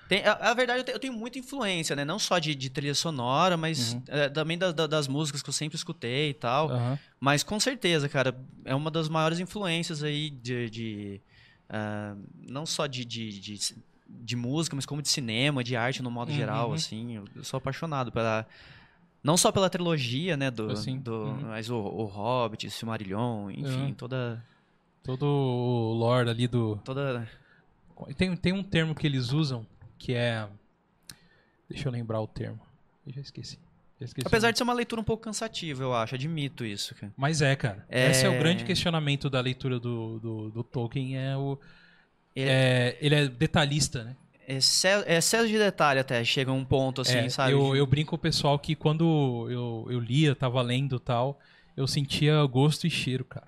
[0.07, 2.05] Tem, a, a verdade, eu te- eu tenho muita influência, né?
[2.05, 4.03] Não só de, de trilha sonora, mas Uhum.
[4.09, 6.69] é, também da- da- das músicas que eu sempre escutei e tal.
[6.69, 6.99] Aham.
[7.19, 10.69] Mas com certeza, cara, é uma das maiores influências aí de.
[10.69, 11.21] de,
[11.69, 12.15] ah,
[12.47, 13.75] não só de, de, de,
[14.09, 16.35] de música, mas como de cinema, de arte no modo Uhum.
[16.37, 17.15] geral, assim.
[17.15, 18.45] Eu, eu sou apaixonado pela.
[19.23, 20.49] Não só pela trilogia, né?
[20.49, 21.41] Do, Assim, do, uhum.
[21.47, 23.93] Mas o, o Hobbit, o Silmarillion, enfim, Uhum.
[23.93, 24.43] toda.
[25.03, 26.77] Todo o lore ali do.
[26.83, 27.27] toda
[28.17, 29.65] Tem, tem um termo que eles usam
[29.97, 30.47] que é.
[31.69, 32.59] Deixa eu lembrar o termo.
[33.05, 33.57] Eu já esqueci.
[33.99, 36.15] Já esqueci o Apesar de ser uma leitura um pouco cansativa, eu acho.
[36.15, 37.13] Admito isso, cara.
[37.17, 37.85] Mas é, cara.
[37.89, 41.17] É- Esse é o grande questionamento da leitura do, do, do Tolkien.
[41.17, 41.57] É o,
[42.35, 44.15] Ele- é, ele é detalhista, né?
[44.47, 47.51] Excesso, excesso de detalhe até, chega a um ponto assim, É, sabe?
[47.53, 51.39] Eu, eu brinco com o pessoal que quando eu, eu lia, tava lendo e tal,
[51.77, 53.47] eu sentia gosto e cheiro, cara.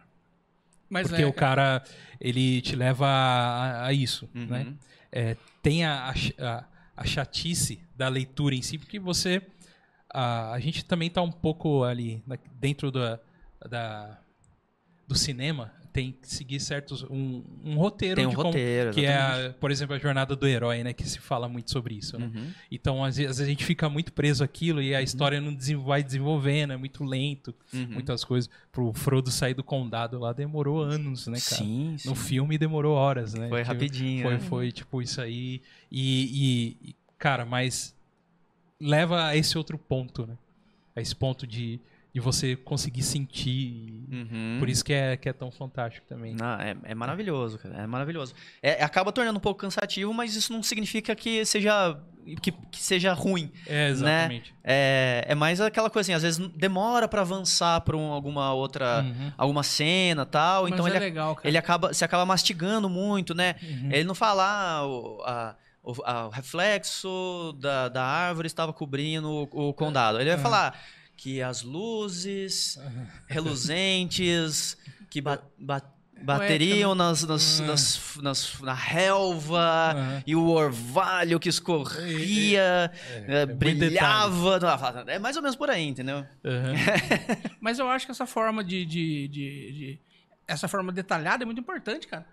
[0.90, 1.84] Mas Porque é, o cara,
[2.22, 4.46] ele te leva a, a isso, Uhum.
[4.46, 4.74] né?
[5.12, 6.64] É, tem a, a-
[6.96, 9.42] a chatice da leitura em si, porque você...
[10.16, 13.20] A, a gente também tá um pouco ali na- dentro da,
[13.68, 14.20] da-
[15.08, 17.04] do cinema, tem que seguir certos...
[17.04, 20.36] Um, um roteiro Tem um de como- roteiro, que é, a, por exemplo, a jornada
[20.36, 20.92] do herói, né?
[20.92, 22.32] Que se fala muito sobre isso, né?
[22.34, 22.52] Uhum.
[22.72, 26.04] Então, às vezes, a gente fica muito preso àquilo e a história não desen- vai
[26.04, 27.88] desenvolvendo, é muito lento, Uhum.
[27.92, 28.50] muitas coisas.
[28.72, 31.62] Pro Frodo sair do condado lá demorou anos, né, cara?
[31.64, 32.10] Sim, sim.
[32.10, 33.48] No filme demorou horas, né?
[33.48, 34.24] Foi Tipo, rapidinho.
[34.24, 34.40] Foi, né?
[34.40, 35.62] foi tipo isso aí.
[35.92, 37.96] E- e, cara, mas
[38.82, 40.36] leva a esse outro ponto, né?
[40.96, 41.80] A esse ponto de,
[42.14, 43.50] de você conseguir sentir.
[43.50, 44.58] e Uhum.
[44.60, 46.36] Por isso que é, que é tão fantástico também.
[46.36, 47.76] Não, é, é maravilhoso, cara.
[47.82, 48.36] É maravilhoso.
[48.62, 51.98] É, acaba tornando um pouco cansativo, mas isso não significa que seja,
[52.40, 53.52] que, que seja ruim.
[53.66, 54.54] É, exatamente.
[54.64, 59.02] É, é mais aquela coisa assim, às vezes demora pra avançar pra um- alguma outra.
[59.02, 60.64] Uhum, alguma cena tal.
[60.66, 61.48] Mas então é ele, legal, cara.
[61.48, 61.92] ele acaba.
[61.92, 63.56] Você acaba mastigando muito, né?
[63.64, 63.90] uhum.
[63.92, 69.74] Ele não fala ah, o, a- o, reflexo da, da árvore estava cobrindo o, o
[69.74, 70.20] condado.
[70.20, 70.44] Ele vai Uhum.
[70.44, 70.80] falar
[71.18, 72.78] que as luzes
[73.28, 74.78] reluzentes
[75.10, 75.82] que ba- ba-
[76.24, 77.66] bateriam nas, nas, Uhum.
[77.68, 80.24] nas, nas- na relva Uhum.
[80.26, 82.92] e o orvalho que escorria,
[83.28, 84.60] eh, muito brilhava.
[85.08, 86.20] É mais ou menos por aí, entendeu?
[86.44, 86.74] Uhum.
[87.60, 90.00] Mas eu acho que essa forma de, de, de- de-
[90.48, 92.26] Essa forma detalhada é muito importante, cara.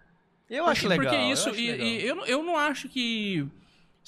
[0.48, 1.04] Eu Porque- acho legal.
[1.06, 1.48] Porque eu isso.
[1.50, 1.86] acho e, legal.
[1.86, 3.46] e eu, eu não acho que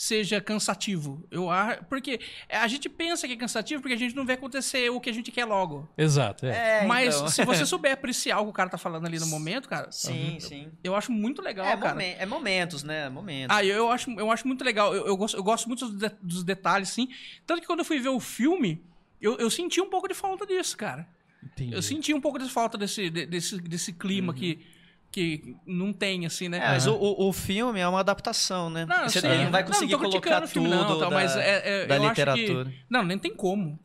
[0.05, 1.24] seja cansativo.
[1.31, 1.85] Eu acho.
[1.85, 2.19] Porque
[2.49, 5.12] a gente pensa que é cansativo porque a gente não vê acontecer o que a
[5.15, 5.89] gente quer logo.
[5.97, 6.81] Exato, é.
[6.83, 7.29] É, Mas então.
[7.29, 10.39] se você souber apreciar o que o cara tá falando ali no momento, cara, Sim,
[10.41, 10.73] sim.
[10.83, 11.91] eu acho muito legal, É, cara.
[11.91, 13.09] momen- é momentos, né?
[13.09, 13.57] Momentos.
[13.57, 14.93] Ah, eu, eu acho, eu acho muito legal.
[14.93, 17.09] Eu, eu gosto, eu gosto muito dos, de- dos detalhes, sim.
[17.47, 18.83] Tanto que quando eu fui ver o filme,
[19.20, 21.07] eu, eu senti um pouco de falta disso, cara.
[21.45, 21.74] Entendi.
[21.74, 24.65] Eu senti um pouco de falta desse, de- desse, desse clima que,
[25.12, 26.56] que não tem, assim, né?
[26.56, 28.86] É, mas o, o, o filme é uma adaptação, né?
[28.86, 29.28] Não, Você sim.
[29.28, 31.86] não vai Não, conseguir não tô colocar tudo filme, não, tá, da, mas é- é-
[31.86, 32.64] da eu acho literatura.
[32.64, 33.78] que- Não, nem tem como.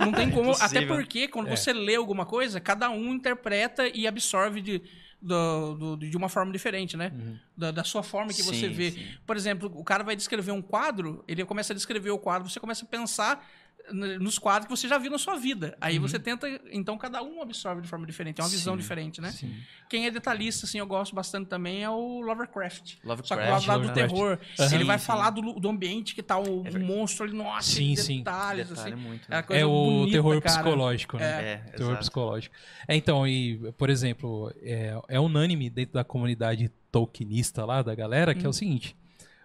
[0.00, 0.50] Não tem como.
[0.60, 1.56] até porque quando É.
[1.56, 4.82] você lê alguma coisa, cada um interpreta e absorve de,
[5.20, 7.12] do- do- de uma forma diferente, né?
[7.14, 7.38] Uhum.
[7.56, 8.90] Da, da sua forma que você Sim, vê.
[8.90, 9.06] sim.
[9.24, 12.58] Por exemplo, o cara vai descrever um quadro, ele começa a descrever o quadro, você
[12.58, 13.48] começa a pensar
[13.90, 15.76] nos quadros que você já viu na sua vida.
[15.80, 19.20] Aí você tenta, então cada um absorve de forma diferente, é uma visão Sim, diferente,
[19.20, 19.30] né?
[19.32, 19.54] Sim.
[19.88, 22.96] Quem é detalhista, assim, eu gosto bastante também é o Lovecraft.
[23.04, 24.38] Lovecraft, Só que o lado do terror.
[24.58, 24.74] Aham.
[24.74, 27.96] Ele vai Sim, falar do, do ambiente que tá o, o monstro ali, nossa, Sim,
[27.96, 28.18] sim, sim.
[28.18, 29.02] detalhes, Detalhe assim.
[29.02, 29.44] muito, É, né?
[29.50, 30.54] É o bonita, terror cara.
[30.62, 31.52] psicológico, né?
[31.52, 31.98] É, terror exato.
[32.00, 32.54] psicológico.
[32.86, 38.34] É, então, e, por exemplo, é, é unânime dentro da comunidade tolkienista lá, da galera,
[38.34, 38.96] que é o seguinte: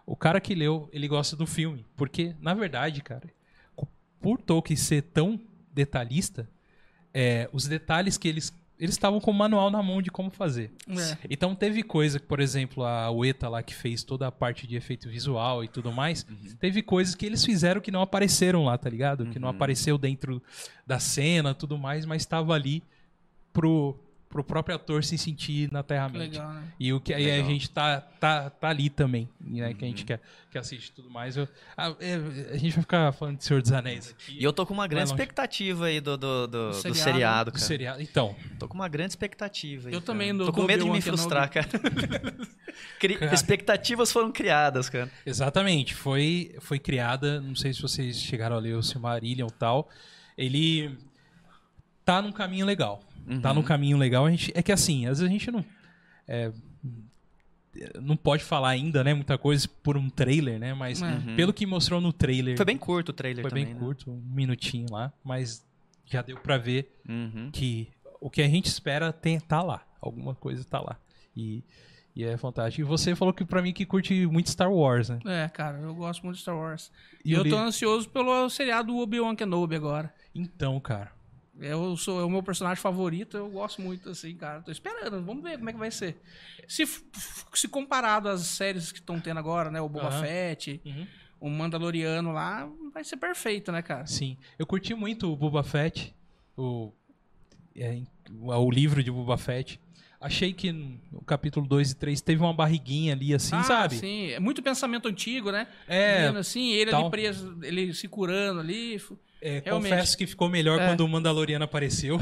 [0.05, 1.85] o cara que leu, ele gosta do filme.
[1.95, 3.27] Porque, na verdade, cara,
[4.21, 5.39] por Tolkien ser tão
[5.73, 6.49] detalhista,
[7.13, 8.53] é, os detalhes que eles.
[8.79, 10.71] Eles estavam com o manual na mão de como fazer.
[10.87, 11.17] É.
[11.31, 14.75] Então teve coisa que, por exemplo, a Ueta lá que fez toda a parte de
[14.75, 16.23] efeito visual e tudo mais,
[16.59, 19.25] teve coisas que eles fizeram que não apareceram lá, tá ligado?
[19.31, 20.39] Que não apareceu dentro
[20.85, 22.83] da cena, tudo mais, mas estava ali
[23.51, 23.97] pro,
[24.29, 26.31] pro próprio ator se sentir na Que Terra-mente.
[26.31, 26.63] legal, né?
[26.79, 29.73] E o que aí a gente tá, tá, tá ali também, né?
[29.73, 30.19] Que a gente quer,
[30.51, 31.37] que assiste tudo mais.
[31.37, 31.47] Eu-
[31.77, 32.15] ah, é,
[32.53, 34.37] a gente vai ficar falando de Senhor dos Anéis aqui.
[34.39, 36.97] E eu tô com uma grande expectativa aí do, do, do, do seriado.
[37.03, 37.65] seriado, do cara.
[37.65, 38.01] seriado.
[38.01, 40.05] Então, Tô com uma grande expectativa aí, Eu cara.
[40.13, 41.67] também, do- Tô com do medo de me frustrar, cara.
[42.99, 43.33] Cri- Cara.
[43.33, 45.09] Expectativas foram criadas, cara.
[45.25, 49.89] Exatamente, foi, foi criada, não sei se vocês chegaram a ler o Silmarillion e tal,
[50.37, 50.97] ele
[52.05, 53.01] tá num caminho legal,
[53.41, 55.63] tá num caminho legal, a gente, é que assim, às vezes a gente não,
[56.27, 56.51] é,
[58.01, 61.35] não pode falar ainda, né, muita coisa por um trailer, né, mas É.
[61.35, 63.79] pelo que mostrou no trailer, Foi bem curto o trailer foi também, bem né?
[63.79, 65.63] curto, um minutinho lá, mas
[66.05, 67.49] já deu pra ver Uhum.
[67.51, 67.89] que
[68.19, 69.85] o que a gente espera tem, tá lá.
[70.01, 70.97] Alguma coisa tá lá.
[71.35, 71.63] E,
[72.15, 72.81] e é fantástico.
[72.81, 75.19] E você falou que pra mim que curte muito Star Wars, né?
[75.25, 76.91] É, cara, eu gosto muito de Star Wars.
[77.23, 80.11] E E eu li- tô ansioso pelo seriado Obi-Wan Kenobi agora.
[80.33, 81.11] Então, cara.
[81.59, 84.61] Eu sou é o meu personagem favorito, eu gosto muito, assim, cara.
[84.61, 86.15] Tô esperando, vamos ver como é que vai ser.
[86.67, 86.85] Se,
[87.53, 89.81] se comparado às séries que estão tendo agora, né?
[89.81, 90.21] O Boba Aham.
[90.21, 90.81] Fett,
[91.39, 94.05] o Mandaloriano lá, vai ser perfeito, né, cara?
[94.05, 94.37] Sim.
[94.57, 96.13] Eu curti muito o Boba Fett,
[96.55, 96.91] o,
[97.75, 99.79] é, o livro de Boba Fett.
[100.19, 103.95] Achei que no capítulo 2 e 3 teve uma barriguinha ali, assim, ah, sabe?
[103.95, 104.31] sim.
[104.31, 105.67] É muito pensamento antigo, né?
[105.87, 107.03] É, Vendo assim, ele tal.
[107.03, 108.99] ali preso, ele se curando ali.
[109.41, 110.87] É, confesso que ficou melhor É.
[110.87, 112.17] quando o Mandaloriano apareceu.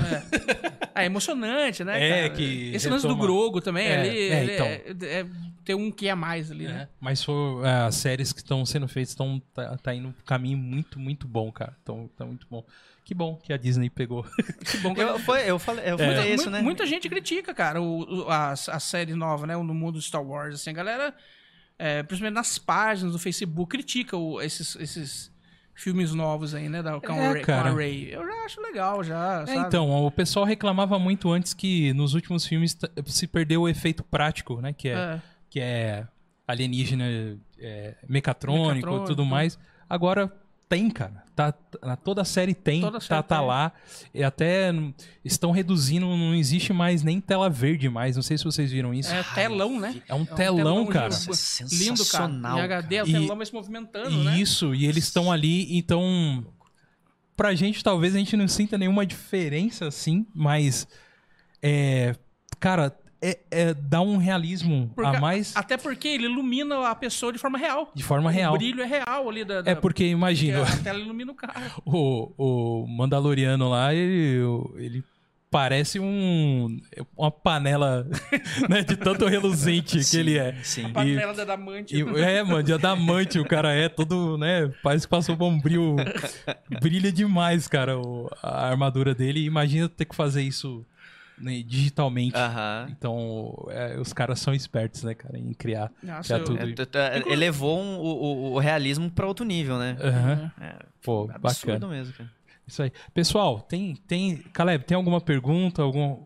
[0.93, 2.01] Ah, é emocionante, né?
[2.01, 2.29] É, cara?
[2.35, 4.65] que Esse lance do retoma- Grogo também, É, ali, é, então.
[4.65, 5.25] é- é-
[5.63, 6.83] tem um que é mais ali, né?
[6.83, 10.13] É, mas for, é, as séries que estão sendo feitas estão tá, tá indo um
[10.25, 11.75] caminho muito, muito bom, cara.
[11.83, 12.63] Então, tá muito bom.
[13.03, 14.23] Que bom que a Disney pegou.
[14.71, 15.97] Que bom que Eu, foi, eu falei, eu É.
[15.97, 16.61] falei Muita, isso, né?
[16.61, 19.55] muita gente critica, cara, o, o- a, a série nova, né?
[19.57, 21.13] No mundo de Star Wars, assim, a galera,
[21.77, 25.31] é, principalmente nas páginas do Facebook, critica o- esses, esses
[25.75, 26.81] filmes novos aí, né?
[26.81, 27.69] Da, com, É, com cara.
[27.69, 28.09] a Rey.
[28.11, 29.67] Eu já acho legal, já, É, sabe?
[29.67, 32.75] então, o pessoal reclamava muito antes que nos últimos filmes
[33.05, 34.71] se perdeu o efeito prático, né?
[34.73, 35.21] Que é, É.
[35.49, 36.07] que é
[36.47, 37.03] alienígena
[37.59, 39.59] é, mecatrônico e Mecatrônico, tudo mais.
[39.89, 40.31] Agora
[40.69, 41.23] tem, cara.
[41.35, 43.47] Tá, tá- toda a série tem, Toda tá, série tá tem.
[43.47, 43.71] lá.
[44.13, 44.71] E até
[45.23, 48.15] estão reduzindo, não existe mais nem tela verde mais.
[48.15, 49.13] Não sei se vocês viram isso.
[49.13, 50.01] É telão, né?
[50.07, 51.13] É um um telão, telão cara.
[51.13, 52.31] é Lindo, cara.
[52.31, 54.39] Em HD, o E- telão vai se movimentando, né?
[54.39, 56.45] Isso, e eles estão ali, então.
[57.35, 60.87] Pra gente, talvez a gente não sinta nenhuma diferença assim, mas.
[61.61, 62.15] É.
[62.61, 62.95] Cara,
[63.31, 67.39] é, é- dá um realismo Porque- a mais Até porque ele ilumina a pessoa de
[67.39, 67.91] forma real.
[67.95, 68.53] de forma real.
[68.53, 69.61] O brilho é real ali da.
[69.61, 71.53] da É porque, imagina, a tela ilumina o cara.
[71.85, 72.31] o,
[72.83, 74.39] o Mandaloriano lá, ele,
[74.75, 75.03] ele
[75.49, 76.77] parece um.
[77.17, 78.05] Uma panela
[78.69, 80.53] né, de tanto reluzente que ele é.
[80.63, 80.87] Sim.
[80.87, 81.95] E- Panela da Damante.
[81.95, 84.69] E- é, mano, de adamante o cara é todo, né?
[84.83, 85.95] Parece que passou bombril.
[86.81, 89.43] Brilha demais, cara, o- a armadura dele.
[89.45, 90.85] Imagina ter que fazer isso
[91.37, 92.35] né, digitalmente.
[92.37, 92.87] Aham.
[92.89, 96.43] Então, é, os caras são espertos, né, cara, em criar, Nossa, criar eu-
[96.75, 96.81] tudo.
[96.97, 99.97] É, t- elevou um- o, o- realismo pra outro nível, né?
[100.01, 100.51] Aham.
[100.61, 101.87] É, Pô, absurdo bacana.
[101.87, 102.29] mesmo, cara.
[102.67, 102.91] Isso aí.
[103.13, 104.37] Pessoal, tem, tem.
[104.51, 106.17] Caleb, tem alguma pergunta, algum,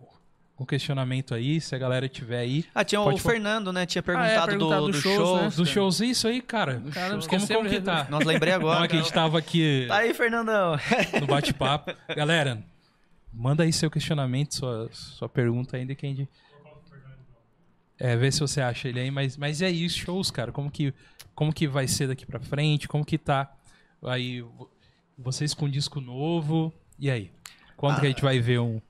[0.53, 1.59] algum questionamento aí?
[1.59, 2.63] Se a galera tiver aí.
[2.73, 3.19] Ah, tinha Pode o.
[3.21, 3.85] Fernando, né?
[3.85, 5.37] Tinha é, perguntado, perguntado do, dos do shows, show.
[5.41, 5.49] né?
[5.53, 6.81] Dos shows, isso aí, cara.
[6.93, 7.81] Cara, não como, como que né?
[7.81, 8.07] tá?
[8.09, 8.77] Nós lembrei agora.
[8.79, 9.83] Não, é que a gente tava aqui.
[9.89, 10.77] Tá aí, Fernandão.
[11.19, 11.91] no bate-papo.
[12.15, 12.63] Galera,
[13.33, 16.29] manda aí seu questionamento, sua, sua pergunta ainda que a gente.
[17.97, 20.51] É, vê se você acha ele aí, mas, mas e aí, os shows, cara?
[20.53, 20.93] Como que,
[21.35, 22.87] como que vai ser daqui pra frente?
[22.87, 23.53] Como que tá
[24.03, 24.69] aí vo-
[25.17, 26.73] vocês com disco novo?
[26.97, 27.29] E aí?
[27.75, 28.81] Quando que a gente vai ver um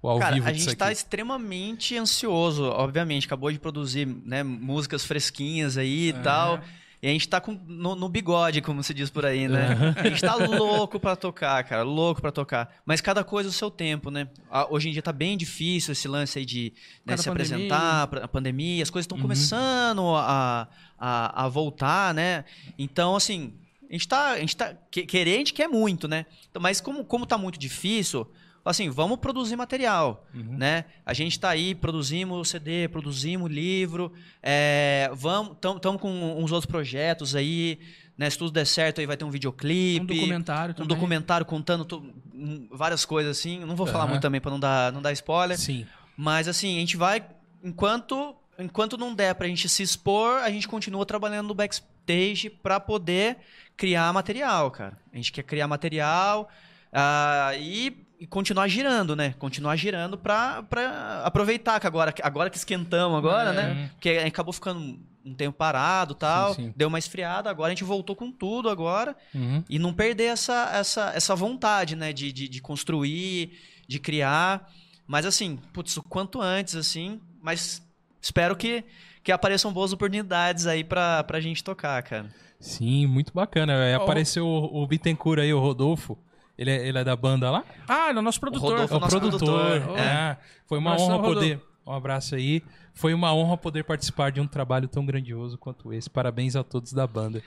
[0.00, 0.94] o ao Cara, vivo a gente tá aqui?
[0.94, 3.26] extremamente ansioso, obviamente.
[3.26, 6.60] Acabou de produzir né, músicas fresquinhas aí e tal.
[7.04, 9.94] E a gente tá com, no, no bigode, como se diz por aí, né?
[9.94, 11.82] A gente tá louco pra tocar, cara.
[11.82, 12.76] Louco pra tocar.
[12.86, 14.26] Mas cada coisa o seu tempo, né?
[14.70, 16.72] Hoje em dia tá bem difícil esse lance aí de
[17.04, 17.56] né, se pandemia.
[17.56, 18.82] apresentar, a pandemia.
[18.82, 20.66] As coisas estão começando a,
[20.98, 22.46] a, a voltar, né?
[22.78, 23.52] Então, assim,
[23.90, 24.30] a gente tá.
[24.30, 26.24] A gente tá que- querer, a gente quer muito, né?
[26.48, 28.26] Então, mas como, como tá muito difícil,
[28.64, 30.26] assim, vamos produzir material.
[30.34, 30.56] Uhum.
[30.56, 30.84] Né?
[31.04, 34.12] A gente tá aí, produzimos CD, produzimos livro,
[34.42, 36.10] é, vamos, estamos com
[36.42, 37.78] uns outros projetos aí,
[38.16, 38.30] né?
[38.30, 40.00] Se tudo der certo, aí vai ter um videoclipe.
[40.14, 40.88] Um documentário um também.
[40.88, 43.58] documentário contando to- um, várias coisas assim.
[43.60, 44.10] Não vou falar Aham.
[44.10, 45.58] muito também para não dar, não dar spoiler.
[45.58, 45.86] Sim.
[46.16, 47.24] Mas assim, a gente vai.
[47.62, 52.78] Enquanto, enquanto não der pra gente se expor, a gente continua trabalhando no backstage pra
[52.78, 53.38] poder
[53.76, 54.96] criar material, cara.
[55.12, 56.48] A gente quer criar material
[56.92, 59.34] ah, e, e continuar girando, né?
[59.38, 63.52] Continuar girando pra, pra aproveitar que agora, agora que esquentamos agora, É.
[63.52, 63.90] né?
[63.92, 66.72] Porque acabou ficando um tempo parado e tal, Sim, sim.
[66.74, 69.14] deu uma esfriada, agora a gente voltou com tudo agora.
[69.34, 69.62] Uhum.
[69.68, 72.12] E não perder essa, essa, essa vontade, né?
[72.14, 73.52] De, de, de construir,
[73.86, 74.70] de criar.
[75.06, 77.20] Mas assim, putz, o quanto antes, assim.
[77.42, 77.82] Mas
[78.22, 78.84] espero que,
[79.22, 82.30] que apareçam boas oportunidades aí pra, pra gente tocar, cara.
[82.58, 83.74] Sim, muito bacana.
[83.98, 86.16] Ó, Apareceu o, o Bittencourt aí, o Rodolfo.
[86.56, 87.64] Ele é, ele é da banda lá?
[87.88, 88.70] Ah, ele é o nosso produtor.
[88.72, 89.80] Rodolfo É o nosso produtor.
[89.80, 90.36] produtor, É.
[90.66, 91.34] Foi uma honra Rodolfo.
[91.34, 91.60] poder.
[91.86, 92.62] Um abraço aí.
[92.94, 96.08] Foi uma honra poder participar de um trabalho tão grandioso quanto esse.
[96.08, 97.42] Parabéns a todos da banda.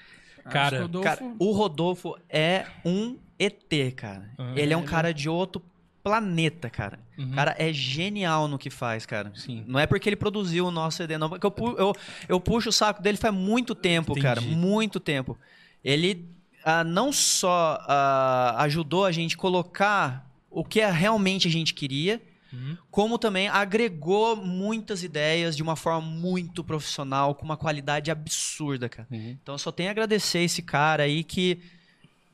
[0.49, 4.29] Cara, Rodolfo- Cara, o Rodolfo é um ET, cara.
[4.37, 5.61] Ah, ele é um ele- cara de outro
[6.03, 6.99] planeta, cara.
[7.17, 7.31] Uhum.
[7.31, 9.31] O cara é genial no que faz, cara.
[9.35, 9.63] Sim.
[9.67, 11.29] Não é porque ele produziu o nosso CD, não.
[11.29, 11.93] Porque eu, pu- eu,
[12.29, 14.21] eu puxo o saco dele faz muito tempo, Entendi.
[14.25, 14.39] cara.
[14.41, 15.37] Muito tempo.
[15.83, 16.25] Ele
[16.69, 22.21] ah, não só ah, ajudou a gente colocar o que é realmente a gente queria,
[22.51, 22.77] Uhum.
[22.91, 29.07] como também agregou muitas ideias de uma forma muito profissional, com uma qualidade absurda, cara.
[29.09, 29.37] Uhum.
[29.41, 31.59] Então eu só tenho a agradecer esse cara aí que,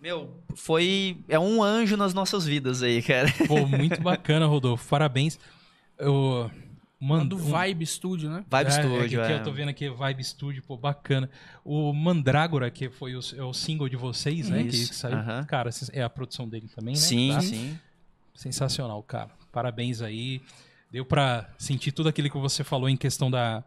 [0.02, 1.18] meu, foi.
[1.28, 3.32] É um anjo nas nossas vidas aí, cara.
[3.48, 4.88] Pô, muito bacana, Rodolfo.
[4.88, 5.40] Parabéns.
[5.98, 6.50] Eu,
[7.04, 8.46] Lá mando do Vibe Studio, né?
[8.50, 9.26] Vibe é, Studio, é.
[9.28, 9.36] que é.
[9.38, 11.30] Eu tô vendo aqui Vibe Studio, pô, bacana.
[11.64, 14.64] O Mandrágora, que foi o, é o single de vocês, né?
[14.64, 15.18] Que, Isso, que saiu.
[15.18, 15.44] aham.
[15.44, 17.00] Cara, é a produção dele também, né?
[17.00, 17.42] Sim, Tá?
[17.42, 17.80] sim.
[18.34, 19.30] Sensacional, cara.
[19.52, 20.42] Parabéns aí.
[20.92, 23.64] Deu pra sentir tudo aquilo que você falou em questão da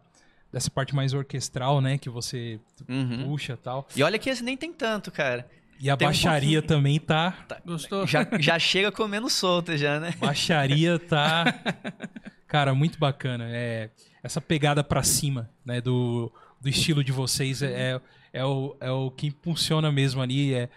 [0.53, 1.99] dessa parte mais orquestral, né?
[1.99, 2.59] Que você
[2.89, 3.25] Uhum.
[3.25, 3.87] puxa e tal.
[3.95, 5.47] E olha que esse nem tem tanto, cara.
[5.79, 6.63] E a Tem um baixaria pouquinho.
[6.63, 7.37] também tá.
[7.67, 8.07] Gostou?
[8.07, 10.15] Já, já chega comendo solto já, né?
[10.19, 11.45] Baixaria tá.
[12.47, 13.45] Cara, muito bacana.
[13.49, 13.91] É,
[14.23, 15.81] essa pegada pra cima, né?
[15.81, 18.01] Do, do estilo de vocês é,
[18.33, 20.55] é, o, é o que impulsiona mesmo ali.
[20.55, 20.69] É,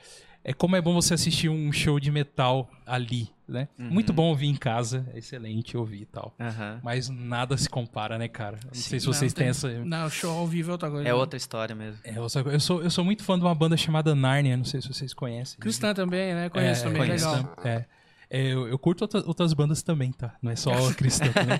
[0.44, 3.68] é como é bom você assistir um show de metal ali, né?
[3.78, 3.90] Uhum.
[3.92, 5.06] Muito bom ouvir em casa.
[5.14, 6.34] É excelente ouvir e tal.
[6.40, 6.80] Aham.
[6.82, 8.58] Mas nada se compara, né, cara?
[8.66, 8.82] Não Sim.
[8.90, 9.70] sei se Não, vocês tem- têm essa.
[9.86, 11.08] Não, show ao vivo é outra coisa.
[11.08, 12.00] É outra história mesmo.
[12.04, 14.66] É, eu, sou, eu, sou, eu sou muito fã de uma banda chamada Narnia, não
[14.66, 15.60] sei se vocês conhecem.
[15.60, 16.50] Cristã também, né?
[16.50, 17.30] Conheço É, também, conheço.
[17.30, 17.56] legal.
[17.64, 17.86] É.
[18.30, 20.36] É, eu, eu curto outra- outras bandas também, tá?
[20.42, 21.58] Não é só cristã, né?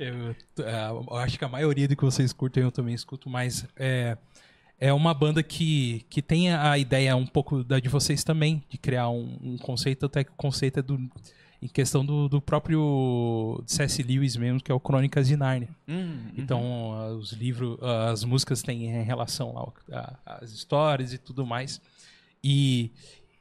[0.00, 3.66] eu, é, eu acho que a maioria do que vocês curtem eu também escuto, mas
[3.76, 4.18] é,
[4.78, 8.76] é uma banda que, que tem a ideia um pouco da de vocês também, de
[8.76, 10.98] criar um, um conceito, até que o conceito é do,
[11.62, 14.02] em questão do, do próprio C.S.
[14.02, 15.70] Lewis mesmo, que é o Crônicas de Nárnia.
[15.88, 19.72] Hum, Então, ah, os livros, as músicas têm em relação lá
[20.26, 21.80] a- às histórias e tudo mais.
[22.44, 22.90] E,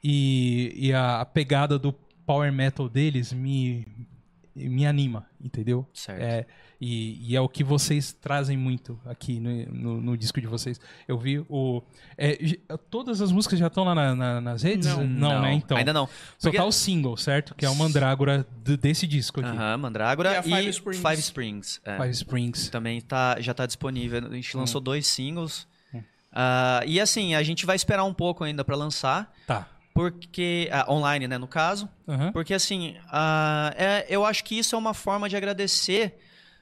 [0.03, 1.93] e, e a, a pegada do
[2.30, 3.88] power metal deles me,
[4.56, 5.84] me anima, entendeu?
[5.91, 6.22] certo.
[6.22, 6.45] É,
[6.80, 10.80] e, e é o que vocês trazem muito aqui no, no, no disco de vocês.
[11.07, 11.81] Eu vi o.
[12.15, 12.38] é,
[12.89, 14.88] todas as músicas já estão lá na- na- nas redes?
[14.95, 15.41] Não.
[15.41, 15.53] né?
[15.53, 15.76] Então.
[15.76, 16.06] Ainda não.
[16.38, 17.56] Só Porque- tá o single, certo?
[17.56, 18.45] Que é o Mandrágora
[18.80, 19.49] desse disco aqui.
[19.49, 21.01] Aham, Mandrágora E a e, Five Springs.
[21.01, 21.81] Five Springs.
[21.84, 21.97] é.
[21.97, 22.69] Five Springs.
[22.69, 24.19] Também tá, já tá disponível.
[24.23, 24.34] A Hum.
[24.35, 25.68] gente lançou dois singles.
[26.31, 29.34] Ah, e assim, a gente vai esperar um pouco ainda pra lançar.
[29.47, 29.68] Tá.
[29.99, 30.69] Porque.
[30.71, 31.89] ah, online, né, no caso.
[32.07, 32.31] Aham.
[32.31, 36.17] Porque assim, ah, é- eu acho que isso é uma forma de agradecer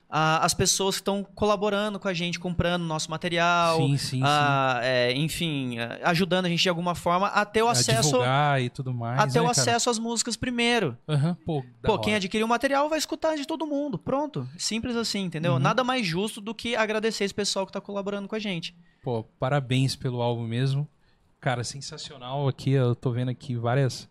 [0.09, 3.77] ah, as pessoas que estão colaborando com a gente, comprando nosso material.
[3.77, 4.21] Sim, sim, sim.
[4.23, 8.17] ah, é, enfim, ajudando a gente de alguma forma a ter o a acesso.
[8.59, 9.19] e tudo mais.
[9.19, 9.51] A ter né, o cara?
[9.51, 10.97] acesso às músicas primeiro.
[11.07, 13.97] Aham, pô, Pô, quem adquiriu o material vai escutar de todo mundo.
[13.99, 14.47] Pronto.
[14.57, 15.53] Simples assim, entendeu?
[15.53, 15.59] Uhum.
[15.59, 18.75] Nada mais justo do que agradecer esse pessoal que tá colaborando com a gente.
[19.03, 20.87] Pô, parabéns pelo álbum mesmo.
[21.39, 22.71] Cara, sensacional aqui.
[22.71, 24.09] Eu tô vendo aqui várias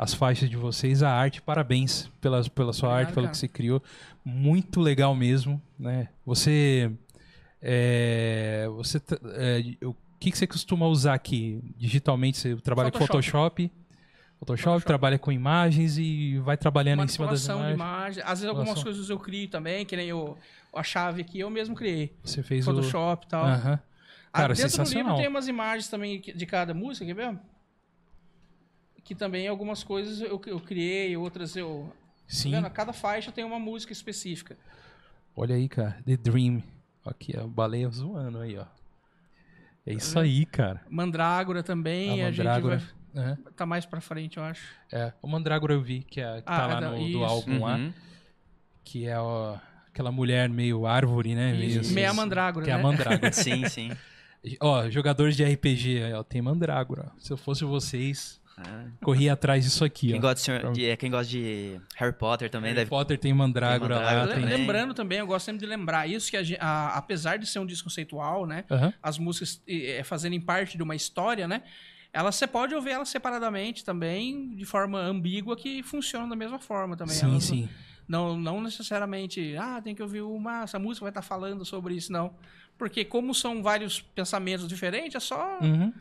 [0.00, 3.32] as faixas de vocês, a arte, parabéns pela, pela sua Obrigado, arte, pelo cara.
[3.32, 3.82] que você criou.
[4.24, 6.08] Muito legal mesmo, né?
[6.24, 6.90] Você.
[7.60, 8.98] É, você
[9.34, 12.38] é, o que, que você costuma usar aqui digitalmente?
[12.38, 13.64] Você trabalha com Photoshop.
[13.64, 13.80] Photoshop?
[14.38, 14.86] Photoshop, Photoshop.
[14.86, 18.16] trabalha com imagens e vai trabalhando em cima das Manipulação de imagens.
[18.16, 18.22] imagem.
[18.32, 20.38] Às vezes algumas coisas eu crio também, que nem eu,
[20.74, 22.16] a chave aqui eu mesmo criei.
[22.24, 22.70] Você fez o.
[22.74, 23.44] Photoshop e tal.
[24.32, 25.16] Ah, Cara, dentro do livro sensacional.
[25.18, 27.38] tem umas imagens também de cada música, quer ver?
[29.04, 31.92] Que também algumas coisas eu, eu criei, outras eu.
[31.92, 31.96] Tá
[32.28, 32.50] Sim.
[32.52, 32.70] vendo?
[32.70, 34.56] Cada faixa tem uma música específica.
[35.34, 35.98] Olha aí, cara.
[36.06, 36.62] The Dream.
[37.04, 38.66] Aqui, a baleia zoando aí, ó.
[39.86, 40.82] É isso aí, cara.
[40.88, 42.78] Mandrágora também, A a, Mandrágora.
[42.78, 43.38] gente Aham.
[43.42, 44.68] vai tá mais pra frente, eu acho.
[44.92, 47.24] É, o Mandrágora eu vi, que, é, que tá Ah, lá é da- no do
[47.24, 47.92] álbum lá, Uhum.
[48.84, 49.56] que é ó,
[49.88, 51.52] aquela mulher meio árvore, né?
[51.52, 52.82] Meio, Isso, meia mandrágora, Que é a né?
[52.82, 53.32] Mandrágora.
[53.32, 53.90] Sim, sim.
[54.60, 57.10] Ó, jogadores de RPG, aí, ó, tem Mandrágora.
[57.18, 60.20] Se eu fosse vocês, Ah, corria atrás disso aqui, Quem ó.
[60.20, 62.90] gosta de, senhor- de- é, quem gosta de Harry Potter também Harry deve.
[62.90, 64.42] Potter tem Mandrágora, Tem lá, Mandrágora tem...
[64.44, 64.58] também.
[64.58, 67.64] Lembrando também, eu gosto sempre de lembrar isso, que a a- apesar de ser um
[67.66, 68.64] disco conceitual, né?
[68.70, 68.92] Aham.
[69.02, 71.62] As músicas eh, fazerem parte de uma história, né?
[72.12, 76.96] Elas, você pode ouvir elas separadamente também, de forma ambígua, que funcionam da mesma forma
[76.96, 77.14] também.
[77.14, 77.68] Sim, Elas sim.
[78.06, 82.12] Não, não necessariamente, ah, tem que ouvir uma, essa música vai estar falando sobre isso,
[82.12, 82.34] não.
[82.80, 85.92] Porque como são vários pensamentos diferentes, é só Uhum.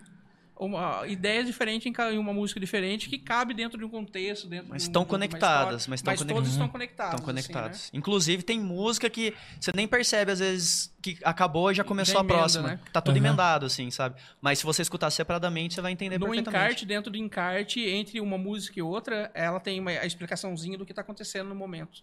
[0.58, 4.84] uma ideias diferentes em uma música diferente que cabe dentro de um contexto, dentro Mas
[4.84, 5.90] de um- estão conectadas, história.
[5.90, 6.54] mas estão conec- todos Uhum.
[6.56, 7.20] estão conectados.
[7.20, 7.92] Estão assim, conectados.
[7.92, 8.00] né?
[8.00, 12.20] Inclusive, tem música que você nem percebe, às vezes, que acabou e já começou Já
[12.22, 12.68] a emenda, próxima.
[12.70, 12.80] né?
[12.94, 13.26] Tá tudo Uhum.
[13.26, 14.16] emendado, assim, sabe?
[14.40, 16.64] Mas se você escutar separadamente, você vai entender No perfeitamente.
[16.64, 20.86] encarte, dentro do encarte, entre uma música e outra, ela tem uma, a explicaçãozinha do
[20.86, 22.02] que está acontecendo no momento.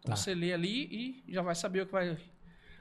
[0.00, 0.16] Então Tá.
[0.16, 2.16] você lê ali e já vai saber o que vai.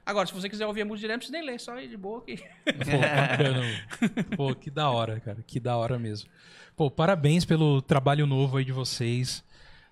[0.10, 2.18] Agora, se você quiser ouvir a música direto, você nem lê, só ir de boa
[2.18, 2.38] aqui.
[2.66, 4.36] Pô, bacana.
[4.36, 5.44] Pô, que da hora, cara.
[5.46, 6.28] Que da hora mesmo.
[6.76, 9.44] Pô, parabéns pelo trabalho novo aí de vocês,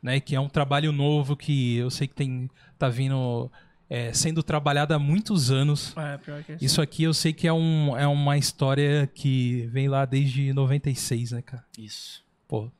[0.01, 0.19] né?
[0.19, 2.49] Que é um trabalho novo que eu sei que tem
[2.79, 3.51] tá vindo
[3.87, 5.95] é, sendo trabalhado há muitos anos.
[5.95, 9.87] É, pior que Isso aqui eu sei que é, um, é uma história que vem
[9.87, 11.63] lá desde 96, né, cara?
[11.77, 12.25] Isso.
[12.47, 12.71] Pô.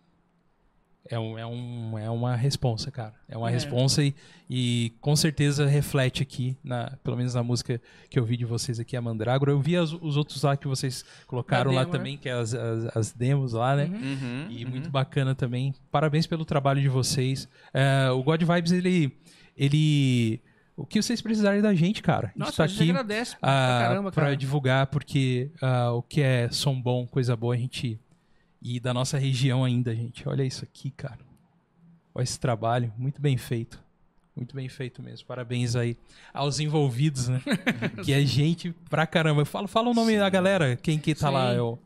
[1.09, 3.13] É, um, é, um, é uma responsa, cara.
[3.29, 3.53] É uma É.
[3.53, 4.13] responsa e,
[4.49, 8.79] e com certeza reflete aqui, na, pelo menos na música que eu vi de vocês
[8.79, 9.51] aqui, a Mandrágora.
[9.51, 11.91] Eu vi as- os outros lá que vocês colocaram lá né?
[11.91, 13.85] também, que é as, as, as demos lá, né?
[13.85, 13.93] Uhum.
[13.93, 14.71] Uhum, E uhum.
[14.71, 15.73] muito bacana também.
[15.91, 17.47] Parabéns pelo trabalho de vocês.
[17.73, 19.11] É, o God Vibes, ele.
[19.55, 20.41] ele
[20.75, 22.31] o que vocês precisarem da gente, cara?
[22.35, 24.37] Nossa, Isso tá a gente aqui agradece pra ah, caramba, pra cara.
[24.37, 27.99] divulgar, porque ah, o que é som bom, coisa boa, a gente.
[28.69, 30.27] E da nossa região ainda, gente.
[30.27, 31.19] Olha isso aqui, cara.
[32.13, 33.81] Olha esse trabalho, muito bem feito.
[34.35, 35.25] Muito bem feito mesmo.
[35.25, 35.95] Parabéns aí
[36.33, 37.41] aos envolvidos, né?
[38.03, 39.45] que é gente pra caramba.
[39.45, 41.33] Fala, fala o nome da galera, quem que tá Sim.
[41.33, 41.53] lá.
[41.53, 41.79] É o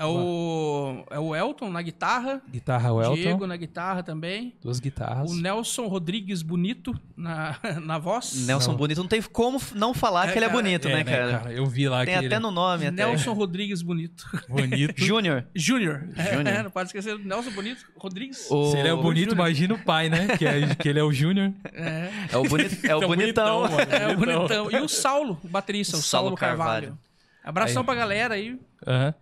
[0.00, 4.78] É o, é o Elton na guitarra, guitarra o Elton, Diego na guitarra também, duas
[4.78, 5.28] guitarras.
[5.30, 8.46] o Nelson Rodrigues Bonito na, na voz.
[8.46, 8.78] Nelson Não.
[8.78, 11.52] Bonito não tem como não falar É, que ele é cara, bonito, É, né, cara?
[11.52, 12.92] Eu vi lá Tem que até ele no nome, até.
[13.04, 14.24] Nelson Rodrigues Bonito.
[14.48, 14.94] bonito.
[15.04, 15.44] Júnior.
[15.52, 16.08] Júnior.
[16.14, 16.46] Júnior.
[16.46, 18.48] É, não pode esquecer do Nelson Bonito Rodrigues.
[18.50, 19.46] O- Se ele é o bonito, Júnior.
[19.48, 20.28] imagina o pai, né?
[20.38, 21.52] Que, é, que ele é o Júnior.
[21.72, 23.62] É, É o, boni- é o bonitão.
[23.62, 23.92] bonitão, mano.
[23.92, 24.70] é o bonitão.
[24.70, 26.86] E o Saulo, o baterista, o, O Saulo, Saulo Carvalho.
[26.88, 26.98] Carvalho.
[27.42, 27.86] Abração Aí.
[27.86, 28.56] pra galera aí.
[28.86, 29.14] Aham.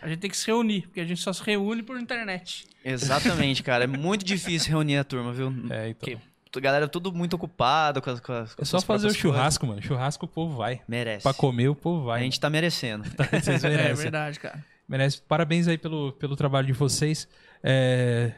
[0.00, 2.66] A gente tem que se reunir, porque a gente só se reúne por internet.
[2.84, 3.84] Exatamente, cara.
[3.84, 5.52] É muito difícil reunir a turma, viu?
[5.70, 6.20] É, então.
[6.56, 9.06] A galera é tudo muito ocupada com as, com as com É só as fazer
[9.08, 9.82] o churrasco, mano.
[9.82, 10.76] Churrasco o povo vai.
[10.76, 10.88] coisas.
[10.88, 11.22] Merece.
[11.22, 12.22] Pra comer, o povo A vai.
[12.22, 13.04] gente tá merecendo.
[13.30, 13.96] Vocês É merecem.
[14.04, 14.64] verdade, cara.
[14.88, 15.20] Merece.
[15.28, 17.28] Parabéns aí pelo, pelo trabalho de vocês.
[17.62, 18.32] É,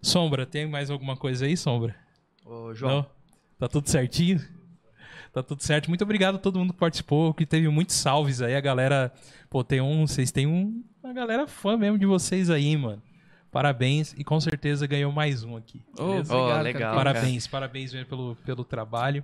[0.00, 1.96] Sombra, tem mais alguma coisa aí, Sombra?
[2.44, 2.96] Ô, João.
[2.98, 3.06] Não?
[3.58, 4.40] Tá tudo certinho?
[5.36, 5.88] Tá tudo certo.
[5.90, 8.56] Muito obrigado a todo mundo que participou, que teve muitos salves aí.
[8.56, 9.12] A galera,
[9.50, 13.02] pô, tem um, vocês têm um, uma galera fã mesmo de vocês aí, mano.
[13.52, 15.82] Parabéns e com certeza ganhou mais um aqui.
[15.98, 16.94] Ô, obrigado, legal.
[16.94, 17.12] cara.
[17.12, 19.22] Parabéns, parabéns mesmo pelo, pelo trabalho.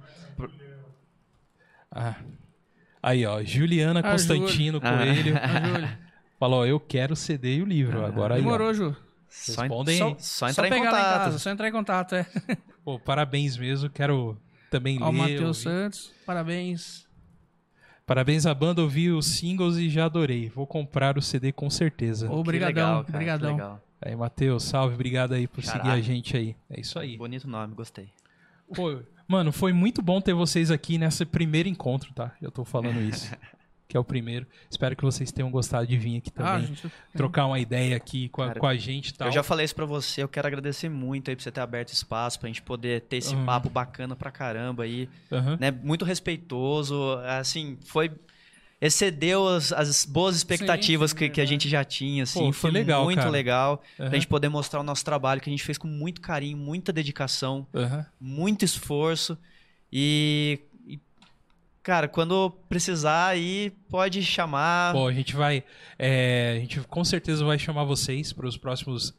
[1.91, 2.17] Ah.
[3.03, 4.99] Aí, ó, Juliana Ah, Constantino Ah.
[4.99, 5.97] Coelho Ah,
[6.39, 8.05] falou: Eu quero CD e o livro.
[8.05, 8.41] Agora aí.
[8.41, 8.45] ó.
[8.45, 8.95] Demorou, Ju.
[9.31, 10.17] Só, Respondem só, aí.
[10.19, 11.03] só Só entrar em contato.
[11.25, 12.27] casa, só entrar em contato, é.
[12.85, 13.89] Pô, parabéns mesmo.
[13.89, 14.37] Quero
[14.73, 15.19] também Ó, o ler.
[15.19, 15.79] Matheus ouvir.
[15.79, 17.07] Santos, parabéns.
[18.07, 20.49] Parabéns à banda, ouvi os singles e já adorei.
[20.49, 22.27] Vou comprar o CD com certeza.
[22.27, 23.53] Que Obrigadão, legal, cara, que obrigadão.
[23.53, 23.81] legal.
[24.01, 25.85] Aí, Matheus, salve, obrigado aí por Caraca.
[25.85, 26.57] seguir a gente aí.
[26.69, 27.17] É isso aí.
[27.17, 28.09] Bonito nome, gostei.
[28.75, 32.33] Pô, mano, foi muito bom ter vocês aqui nesse primeiro encontro, tá?
[32.43, 33.31] Eu tô falando isso.
[33.93, 34.47] que é o primeiro.
[34.71, 36.67] Espero que vocês tenham gostado de vir aqui Ah, também.
[36.69, 39.29] gente, trocar uma ideia aqui com a, Cara, com a gente e tal.
[39.29, 41.93] Eu já falei isso pra você, eu quero agradecer muito aí por você ter aberto
[41.93, 43.45] espaço pra gente poder ter esse Uhum.
[43.45, 45.59] papo bacana pra caramba aí, Aham.
[45.61, 45.71] né?
[45.71, 48.11] Muito respeitoso, assim, foi
[48.81, 52.71] excedeu as, as boas expectativas sim, que, que a gente já tinha, assim, Pô, foi
[52.71, 53.29] legal, muito cara.
[53.31, 54.09] legal Aham.
[54.09, 56.95] pra gente poder mostrar o nosso trabalho que a gente fez com muito carinho, muita
[56.95, 58.07] dedicação, Aham.
[58.19, 59.37] muito esforço
[59.93, 60.61] e,
[61.83, 64.93] cara, quando precisar aí pode chamar.
[64.93, 65.65] Pô, a gente vai.
[65.99, 69.15] é, a gente com certeza vai chamar vocês para os próximos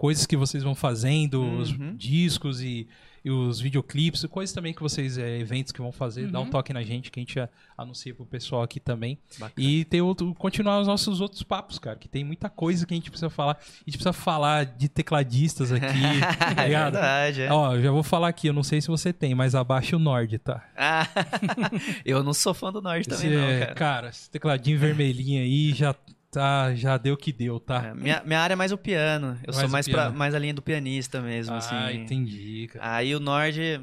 [0.00, 1.94] coisas que vocês vão fazendo, os Uhum.
[1.94, 2.88] discos e,
[3.22, 6.48] e os videoclipes, coisas também que vocês, é, eventos que vão fazer, dá um Uhum.
[6.50, 7.38] toque na gente, que a gente
[7.76, 9.18] anuncia pro pessoal aqui também.
[9.38, 9.52] Bacana.
[9.68, 12.96] E ter outro, continuar os nossos outros papos, cara, que tem muita coisa que a
[12.96, 13.58] gente precisa falar.
[13.60, 15.84] A gente precisa falar de tecladistas aqui,
[16.56, 16.92] tá é ligado?
[16.94, 17.52] verdade, é.
[17.52, 19.98] Ó, eu já vou falar aqui, eu não sei se você tem, mas abaixa o
[19.98, 20.64] Nord, tá?
[20.74, 21.06] Ah,
[22.06, 23.74] eu não sou fã do Norte também, Esse, não, cara.
[23.74, 25.94] cara, esse tecladinho vermelhinho aí já
[26.30, 27.86] tá, já deu o que deu, tá?
[27.86, 29.38] É, minha, minha área é mais o piano.
[29.42, 31.96] Eu Mais sou mais, pra, mais a linha do pianista mesmo, ah, assim.
[31.96, 32.96] entendi, cara.
[32.96, 33.80] Aí o Nord.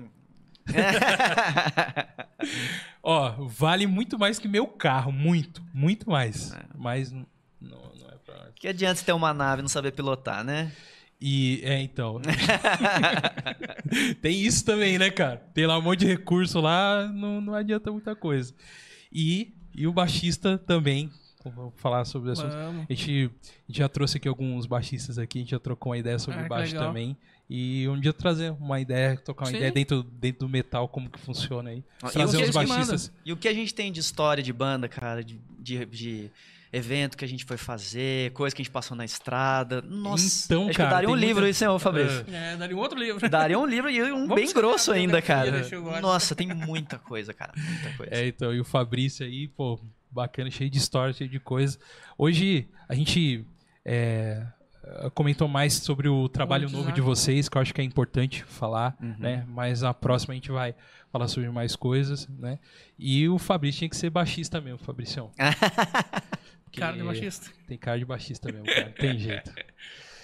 [3.03, 6.53] Ó, vale muito mais que meu carro, muito, muito mais.
[6.53, 6.59] É.
[6.75, 7.25] Mas não,
[7.61, 10.71] não, é pra que adianta você ter uma nave e não saber pilotar, né?
[11.19, 12.21] E, é, então.
[14.21, 15.37] Tem isso também, né, cara?
[15.53, 18.53] Tem lá um monte de recurso lá, não, não adianta muita coisa.
[19.11, 21.09] E, e o baixista também,
[21.51, 22.51] vou falar sobre o assunto.
[22.51, 22.85] Vamos.
[22.89, 23.29] A gente,
[23.69, 26.73] já trouxe aqui alguns baixistas aqui, a gente já trocou uma ideia sobre Ah, baixo
[26.73, 26.87] legal.
[26.87, 27.17] também.
[27.49, 29.57] E um dia trazer uma ideia, tocar uma Sim.
[29.57, 31.83] ideia dentro, dentro do metal, como que funciona aí.
[32.03, 33.11] E Trazer os baixistas.
[33.25, 36.31] E o que a gente tem de história de banda, cara, de, de, de
[36.73, 39.81] evento que a gente foi fazer, coisa que a gente passou na estrada.
[39.81, 42.25] Nossa, Então, acho cara, que daria um livro muita- isso, hein, ô Fabrício?
[42.29, 43.29] É, daria um outro livro.
[43.29, 45.65] Daria um livro e um Vamos bem grosso uma ainda, cara.
[46.01, 47.53] Nossa, tem muita coisa, cara.
[47.55, 48.13] Muita coisa.
[48.13, 49.79] É, então, e o Fabrício aí, pô,
[50.17, 51.77] bacana, cheio de história, cheio de coisa.
[52.17, 53.45] Hoje a gente
[53.85, 54.45] é,
[55.13, 56.95] comentou mais sobre o trabalho novo design.
[56.95, 59.15] de vocês, que eu acho que é importante falar, Uhum.
[59.19, 59.45] né?
[59.47, 60.73] Mas a próxima a gente vai
[61.11, 62.57] falar sobre mais coisas, né?
[62.97, 65.31] E o Fabrício tinha que ser baixista mesmo, Fabricião.
[66.65, 67.49] Porque Cara de baixista.
[67.67, 68.85] Tem cara de baixista mesmo, cara.
[68.87, 69.51] Não tem jeito.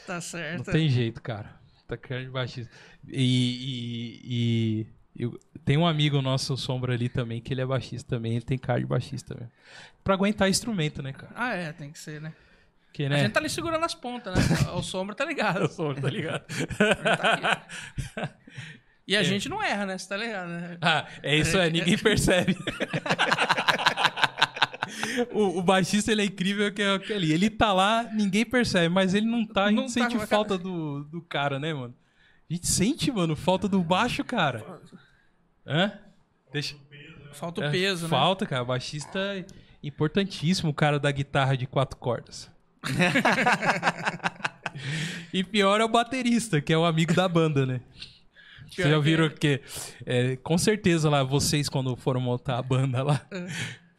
[0.06, 0.72] Tá Não certo.
[0.72, 1.56] tem jeito, cara.
[1.88, 2.70] Tá cara de baixista.
[3.08, 4.88] E, e, e
[5.18, 8.34] eu- tem um amigo nosso, Sombra, ali também, que ele é baixista também.
[8.34, 9.52] Ele tem cara de baixista mesmo.
[10.04, 11.32] Pra aguentar instrumento, né, cara?
[11.36, 12.34] Ah, é, tem que ser, né?
[13.00, 13.24] A né?
[13.24, 14.72] gente tá ali segurando as pontas, né?
[14.74, 15.66] O sombra tá ligado.
[15.66, 16.44] O Sombra, tá ligado?
[16.78, 17.66] Tá.
[19.06, 19.98] E a gente não erra, né?
[19.98, 20.78] Você tá ligado, né?
[20.82, 22.56] ah, é isso aí, ninguém percebe.
[25.32, 27.34] o, o baixista, ele é incrível que é aquele.
[27.34, 30.26] Ele tá lá, ninguém percebe, mas ele não tá, a gente Não tá sente a
[30.26, 31.94] falta do, do cara, né, mano?
[32.50, 34.64] A gente sente, mano, falta do baixo, cara.
[35.66, 35.94] Hã?
[36.52, 36.76] Deixa.
[37.34, 38.10] Falta o É, peso, né?
[38.10, 38.64] Falta, cara.
[38.64, 39.46] Baixista é
[39.82, 42.52] importantíssimo, o cara da guitarra de quatro cordas.
[45.34, 47.82] e pior é o baterista, que é o amigo da banda, né?
[48.70, 49.30] Vocês já que viram é.
[49.30, 49.62] que,
[50.06, 53.48] é, com certeza lá, vocês quando foram montar a banda lá, É.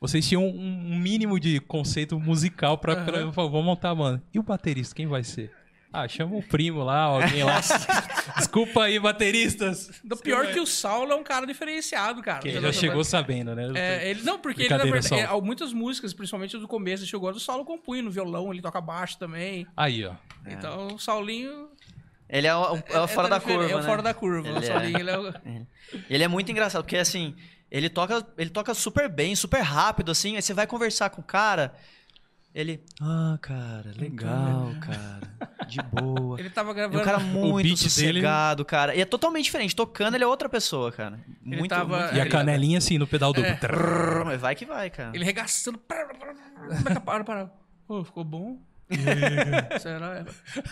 [0.01, 4.23] vocês tinham um, mínimo de conceito musical pra, pra falar, vamos montar a banda.
[4.33, 5.53] E o baterista, quem vai ser?
[5.97, 7.61] Ah, chama o primo lá, alguém lá.
[8.37, 10.01] Desculpa aí, bateristas.
[10.03, 12.41] Do pior que o Saulo é um cara diferenciado, cara.
[12.41, 13.71] Que Você já não- chegou sabendo, né?
[13.77, 17.39] É, ele, não, porque ele, na verdade, é, muitas músicas, principalmente do começo, chegou do
[17.39, 19.67] Saulo compunha no violão, ele toca baixo também.
[19.77, 20.15] Aí, ó.
[20.47, 21.69] Então, o Saulinho
[22.29, 23.85] Ele é o, é o fora tá da curva, É o né?
[23.85, 24.49] fora da curva.
[24.49, 24.67] Ele o é.
[24.67, 25.35] Saulinho, ele é o...
[26.11, 27.37] Ele é muito engraçado, porque assim,
[27.71, 31.25] ele toca, ele toca super bem, super rápido, assim, aí você vai conversar com o
[31.25, 31.73] cara,
[32.55, 32.81] ele.
[33.01, 35.21] Ah, cara, legal, cara.
[35.69, 36.39] De boa.
[36.41, 37.03] Ele tava É um gravando...
[37.05, 38.95] cara muito beat dele- sossegado, cara.
[38.95, 39.75] E é totalmente diferente.
[39.75, 41.19] Tocando, ele é outra pessoa, cara.
[41.45, 43.51] Ele Muito, tava- muito E a canelinha assim no pedal duplo.
[43.51, 44.25] É.
[44.25, 45.11] Mas vai que vai, cara.
[45.15, 45.79] Ele regaçando.
[45.79, 47.51] Para, para.
[47.89, 48.59] Pô, ficou bom?
[49.81, 50.25] Será?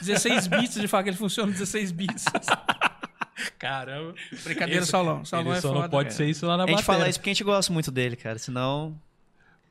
[0.02, 2.24] 16 bits, de fato que ele funciona 16 bits.
[3.58, 4.14] Caramba.
[4.44, 4.90] Brincadeira, Esse-.
[4.90, 5.80] Saulão Ele é só foda.
[5.80, 6.16] não pode cara.
[6.16, 6.98] ser isso lá na A gente bateria.
[6.98, 8.38] fala isso porque a gente gosta muito dele, cara.
[8.38, 8.96] Senão.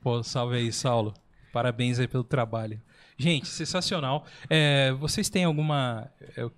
[0.01, 1.13] Pô, salve aí, Saulo.
[1.51, 2.81] Parabéns aí pelo trabalho.
[3.17, 4.25] Gente, sensacional.
[4.49, 6.09] É, vocês têm alguma...
[6.35, 6.49] é,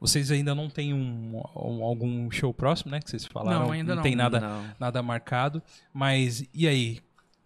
[0.00, 3.00] vocês ainda não têm um, um- algum show próximo, né?
[3.00, 3.66] Que vocês falaram.
[3.66, 4.02] Não, ainda não.
[4.02, 4.64] tem nada, Não.
[4.80, 5.62] nada marcado.
[5.92, 7.00] Mas, e aí?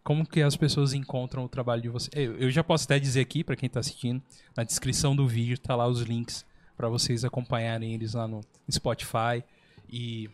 [0.05, 2.11] Como que as pessoas encontram o trabalho de vocês?
[2.15, 4.23] Eu, eu já posso até dizer aqui, pra quem tá assistindo,
[4.57, 6.45] na descrição do vídeo tá lá os links
[6.77, 8.41] pra vocês acompanharem eles lá no
[8.71, 9.43] Spotify
[9.91, 10.29] e,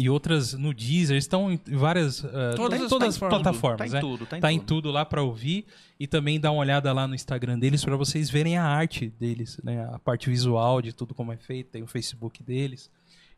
[0.00, 1.14] e outras no Deezer.
[1.14, 3.42] Eles estão em várias, uh, Todas em as todas as plataformas.
[3.42, 4.00] plataformas, Tá em né?
[4.00, 4.66] tudo, tá em tá em tudo.
[4.82, 5.66] tudo lá pra ouvir
[5.98, 9.58] e também dá uma olhada lá no Instagram deles pra vocês verem a arte deles,
[9.64, 9.88] né?
[9.92, 12.90] A parte visual de tudo como é feito, tem o Facebook deles.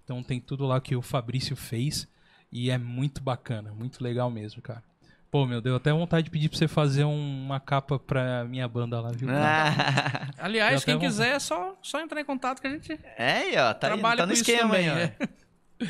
[0.05, 2.07] Então tem tudo lá que o Fabrício fez
[2.53, 4.83] e é muito bacana, muito legal mesmo, cara.
[5.31, 8.67] Pô, meu, deu até vontade de pedir pra você fazer um- uma capa pra minha
[8.67, 9.29] banda lá, viu?
[9.31, 13.33] Ah, Aliás, quem vou- quiser, é só, só entrar em contato que a gente é
[13.33, 13.73] aí, ó.
[13.73, 15.13] Tá, aí, trabalha tá no com isso esquema aí, também.
[15.23, 15.40] ó.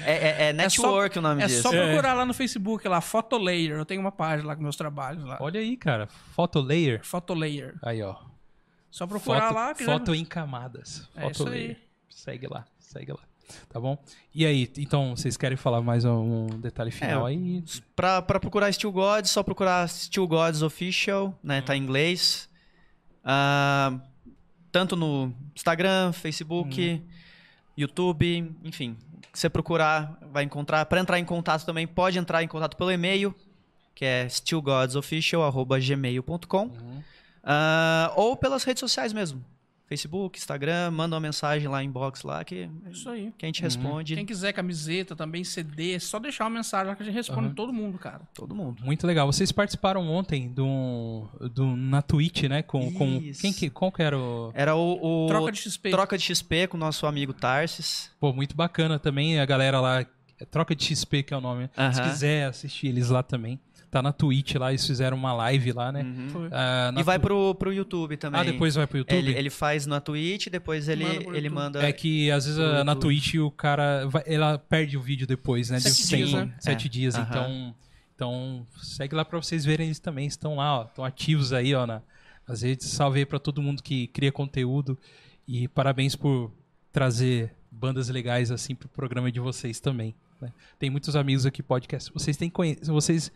[0.05, 0.13] É.
[0.13, 1.63] É, é- é network o nome É disso.
[1.63, 1.87] só É.
[1.87, 3.77] procurar lá no Facebook, lá, Photolayer.
[3.77, 5.37] Eu tenho uma página lá com meus trabalhos lá.
[5.41, 6.07] Olha aí, cara.
[6.35, 7.01] Photo layer.
[7.05, 7.75] Photolayer.
[7.83, 8.17] Aí, ó.
[8.91, 9.75] Só procurar Foto, lá.
[9.75, 11.09] que já- foto em camadas.
[11.15, 11.51] É Foto isso aí.
[11.51, 11.77] layer.
[12.09, 13.21] Segue lá, segue lá.
[13.69, 13.99] Tá bom?
[14.33, 17.65] E aí, então, vocês querem falar mais um detalhe final É, aí?
[17.97, 21.61] Pra, pra procurar Steel Gods, só procurar Steel Gods Official, né?
[21.61, 22.49] Tá em inglês.
[23.25, 23.99] Ah,
[24.71, 27.03] tanto no Instagram, Facebook,
[27.77, 28.97] YouTube, enfim.
[29.39, 30.85] Você procurar, vai encontrar.
[30.87, 33.35] Para entrar em contato também, pode entrar em contato pelo e-mail,
[33.95, 36.63] que é stillgodsofficial.gmail.com.
[36.63, 37.03] Uhum.
[37.43, 39.45] Ah, ou pelas redes sociais mesmo.
[39.91, 43.33] Facebook, Instagram, manda uma mensagem lá, inbox lá, que, Isso aí.
[43.37, 44.15] que a gente responde.
[44.15, 47.49] Quem quiser camiseta também, CD, é só deixar uma mensagem lá que a gente responde
[47.49, 47.55] Uhum.
[47.55, 48.21] todo mundo, cara.
[48.33, 48.81] Todo mundo.
[48.85, 49.27] Muito legal.
[49.27, 52.63] Vocês participaram ontem do, do na Twitch, né?
[52.63, 55.91] Com, com quem que qual que era o Era o, o Troca de XP.
[55.91, 58.13] troca de XP com o nosso amigo Tarsis.
[58.21, 61.69] Pô, muito bacana também a galera lá, é Troca de XP que é o nome.
[61.75, 62.11] Se Aham.
[62.11, 63.59] quiser assistir eles lá também.
[63.91, 66.03] Tá na Twitch lá, eles fizeram uma live lá, né?
[66.05, 66.49] Uhum.
[66.53, 68.41] Ah, E vai Tu- pro, pro YouTube também.
[68.41, 69.17] Ah, depois vai pro YouTube?
[69.19, 72.85] Ele, ele faz na Twitch, depois ele Manda Ele manda É que às vezes a-
[72.85, 72.95] na.
[72.95, 75.79] Twitch o cara vai- ela perde o vídeo depois, né?
[75.79, 76.55] De Sete dias, né?
[76.61, 76.89] Sete É.
[76.89, 77.15] dias.
[77.17, 77.27] Aham.
[77.29, 77.75] Então,
[78.15, 80.27] então segue lá pra vocês verem eles também.
[80.29, 80.85] Estão lá, ó.
[80.85, 82.01] Estão ativos aí, ó, na,
[82.47, 82.87] nas redes.
[82.87, 84.97] Salve aí pra todo mundo que cria conteúdo.
[85.49, 86.53] E parabéns por
[86.93, 90.15] trazer bandas legais assim pro programa de vocês também.
[90.41, 90.53] né?
[90.79, 92.13] Tem muitos amigos aqui podcast.
[92.15, 92.85] Vocês têm que conhecer.
[92.91, 93.33] Vocês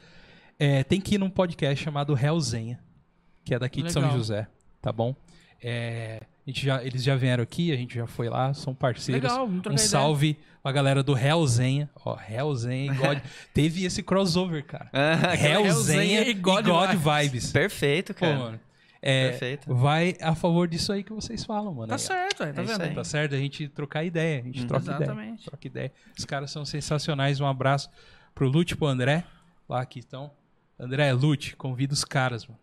[0.58, 2.78] é, tem que ir num podcast chamado Realzenha,
[3.44, 4.16] que é daqui de São Legal.
[4.18, 4.46] José,
[4.80, 5.14] tá bom?
[5.62, 9.22] É, a gente já, eles já vieram aqui, a gente já foi lá, são parceiros.
[9.22, 9.88] Legal, vamos trocar Um ideia.
[9.88, 11.88] salve pra galera do Hellzenha.
[12.04, 13.18] Ó, Hellzenha e God.
[13.54, 14.90] Teve esse crossover, cara.
[14.92, 17.22] Ah, Hellzenha e e God God, Vibes.
[17.24, 17.52] Vibes.
[17.52, 18.36] Perfeito, Pô, cara.
[18.38, 18.60] mano.
[19.06, 19.74] É, Perfeito.
[19.74, 21.88] vai a favor disso aí que vocês falam, mano.
[21.88, 22.82] Tá Aí, certo, aí, tá É vendo?
[22.82, 22.94] aí.
[22.94, 23.34] Tá certo?
[23.34, 24.40] A gente trocar ideia.
[24.40, 24.66] A gente Uhum.
[24.66, 24.96] troca ideia.
[25.04, 25.44] Exatamente.
[25.44, 25.92] Troca ideia.
[26.18, 27.38] Os caras são sensacionais.
[27.38, 27.90] Um abraço
[28.34, 29.22] pro Lute e pro André.
[29.68, 30.30] Lá que estão.
[30.78, 32.58] André, Lute, convida os caras, mano.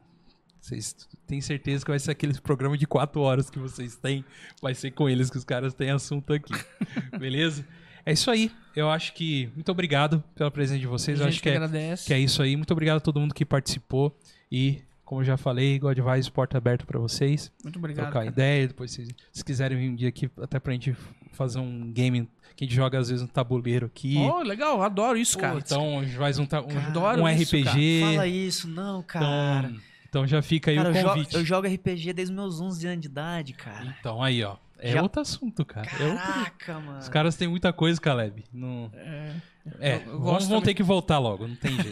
[0.59, 4.23] Vocês têm certeza que vai ser aquele programa de quatro horas que vocês têm.
[4.61, 6.53] Vai ser com eles que os caras têm assunto aqui.
[7.17, 7.65] Beleza?
[8.05, 8.51] É isso aí.
[8.75, 9.49] Eu acho que.
[9.55, 11.19] Muito obrigado pela presença de vocês.
[11.19, 12.05] a Eu acho que é, agradece.
[12.05, 12.55] que é isso aí.
[12.55, 14.15] Muito obrigado a todo mundo que participou.
[14.51, 18.05] E, como eu já falei, God Vibes, porta aberta pra vocês Muito obrigado.
[18.05, 18.31] trocar cara.
[18.31, 18.65] ideia.
[18.69, 20.95] Depois, se, se quiserem vir um dia aqui, até pra gente
[21.33, 24.15] fazer um game que a gente joga às vezes um tabuleiro aqui.
[24.17, 25.59] Oh, legal, adoro isso, cara.
[25.59, 28.01] então, a gente faz um, ta- um, Cara, adoro um isso, RPG.
[28.05, 29.67] Fala isso, não, cara.
[29.67, 31.35] então, então já fica aí Cara, o eu, jogo, convite.
[31.35, 33.93] eu jogo RPG desde meus 11 anos de idade, cara.
[33.99, 34.55] Então, aí, ó.
[34.79, 35.87] É Já- outro assunto, cara.
[35.99, 36.99] É outro- Caraca, mano.
[36.99, 38.45] Os caras têm muita coisa, Caleb.
[38.53, 38.89] Não...
[38.95, 39.33] É,
[39.79, 41.45] É, Eu- eu vamos, vão ter que voltar logo.
[41.47, 41.89] Não tem jeito.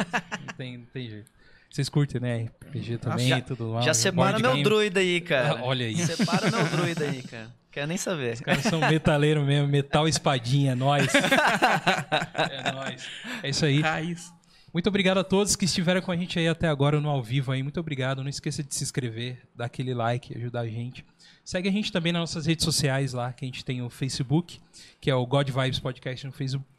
[0.48, 1.30] não, tem, não tem jeito.
[1.70, 2.50] Vocês curtem, né?
[2.68, 3.86] RPG também, já- tudo mais.
[3.86, 4.64] Já separa meu game.
[4.64, 5.60] druida aí, cara.
[5.60, 5.96] Ah, olha aí.
[5.98, 7.54] Separa meu druida aí, cara.
[7.72, 8.34] Quero nem saber.
[8.34, 11.08] Os caras são metaleiro mesmo, metal espadinha, é nóis.
[11.14, 13.08] é nóis.
[13.44, 13.82] É isso aí.
[13.82, 14.34] raiz.
[14.74, 17.52] Muito obrigado a todos que estiveram com a gente aí até agora no ao vivo
[17.52, 17.62] aí.
[17.64, 18.22] Muito obrigado.
[18.24, 21.06] Não esqueça de se inscrever, dar aquele like, ajudar a gente.
[21.44, 24.60] Segue a gente também nas nossas redes sociais lá, que a gente tem o Facebook,
[25.02, 26.28] que é o God Vibes Podcast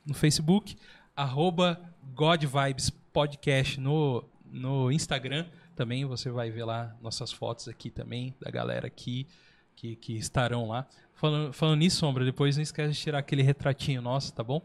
[0.06, 0.76] no Facebook,
[1.16, 1.80] arroba
[2.14, 5.46] God Vibes Podcast no, no Instagram.
[5.74, 9.26] Também você vai ver lá nossas fotos aqui também, da galera aqui
[9.76, 10.86] que, que estarão lá.
[11.14, 14.62] Falando, falando nisso, Sombra, depois não esquece de tirar aquele retratinho nosso, tá bom?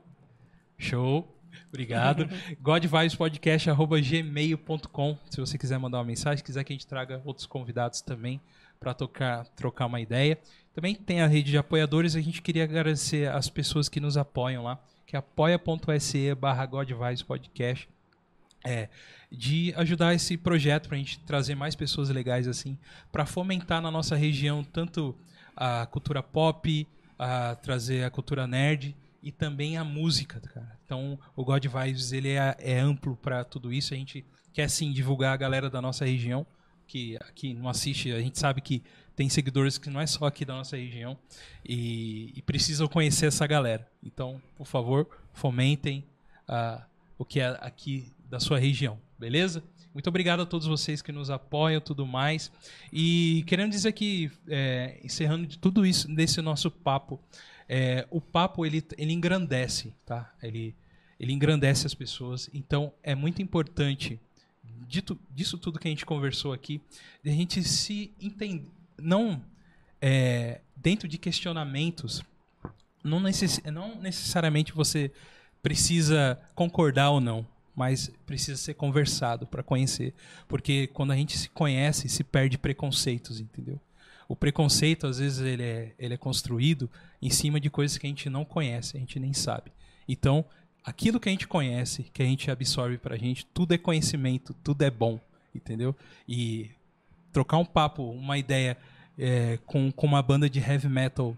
[0.77, 1.31] Show.
[1.69, 2.27] Obrigado.
[2.61, 8.41] godvibespodcast.gmail.com Se você quiser mandar uma mensagem, quiser que a gente traga outros convidados também
[8.77, 10.37] para trocar uma ideia.
[10.73, 12.13] Também tem a rede de apoiadores.
[12.15, 16.67] A gente queria agradecer as pessoas que nos apoiam lá, que é apoia.se barra.
[18.65, 18.89] É,
[19.31, 22.77] de ajudar esse projeto para a gente trazer mais pessoas legais assim,
[23.11, 25.15] para fomentar na nossa região tanto
[25.55, 26.87] a cultura pop,
[27.17, 30.77] a trazer a cultura nerd e também a música, cara.
[30.85, 33.93] Então, o God Vibes ele é, é amplo para tudo isso.
[33.93, 34.23] A gente
[34.53, 36.45] quer sim divulgar a galera da nossa região
[36.87, 38.11] que aqui não assiste.
[38.11, 38.83] A gente sabe que
[39.15, 41.17] tem seguidores que não é só aqui da nossa região
[41.67, 43.87] e, e precisam conhecer essa galera.
[44.03, 46.05] Então, por favor, fomentem
[46.47, 46.85] ah,
[47.17, 49.63] o que é aqui da sua região, beleza?
[49.93, 52.51] Muito obrigado a todos vocês que nos apoiam tudo mais.
[52.91, 57.17] E querendo dizer que, é, encerrando de tudo isso, desse nosso papo,
[57.69, 60.33] é, o papo ele, ele engrandece, tá?
[60.43, 60.75] Ele,
[61.17, 62.49] ele engrandece as pessoas.
[62.53, 64.19] Então é muito importante,
[64.85, 66.81] dito, disso tudo que a gente conversou aqui,
[67.23, 68.69] a gente se entender.
[69.01, 69.41] Não
[70.01, 72.21] é, dentro de questionamentos,
[73.01, 75.09] não, necess, não necessariamente você
[75.63, 80.13] precisa concordar ou não mas precisa ser conversado para conhecer.
[80.47, 83.79] Porque quando a gente se conhece, se perde preconceitos, entendeu?
[84.27, 86.89] O preconceito, às vezes, ele é, ele é construído
[87.21, 89.71] em cima de coisas que a gente não conhece, a gente nem sabe.
[90.07, 90.45] Então,
[90.83, 94.81] aquilo que a gente conhece, que a gente absorve pra gente, tudo é conhecimento, tudo
[94.81, 95.19] é bom,
[95.53, 95.95] entendeu?
[96.27, 96.71] E
[97.31, 98.77] trocar um papo, uma ideia
[99.17, 101.37] é, com, com uma banda de heavy metal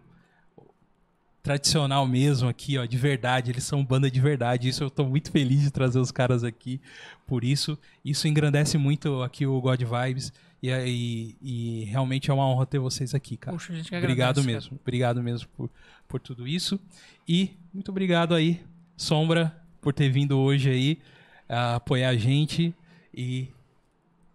[1.48, 3.52] tradicional mesmo aqui, ó, de verdade.
[3.52, 4.68] Eles são banda de verdade.
[4.68, 6.82] Isso eu tô muito feliz de trazer os caras aqui.
[7.26, 12.46] Por isso, isso engrandece muito aqui o God Vibes E, e, e realmente é uma
[12.46, 13.56] honra ter vocês aqui, cara.
[13.56, 14.80] Poxa, a gente que obrigado agradece, mesmo.
[14.82, 15.70] Obrigado mesmo por,
[16.06, 16.78] por tudo isso.
[17.26, 18.62] E muito obrigado aí,
[18.98, 21.00] Sombra, por ter vindo hoje aí
[21.48, 22.76] a apoiar a gente.
[23.14, 23.48] E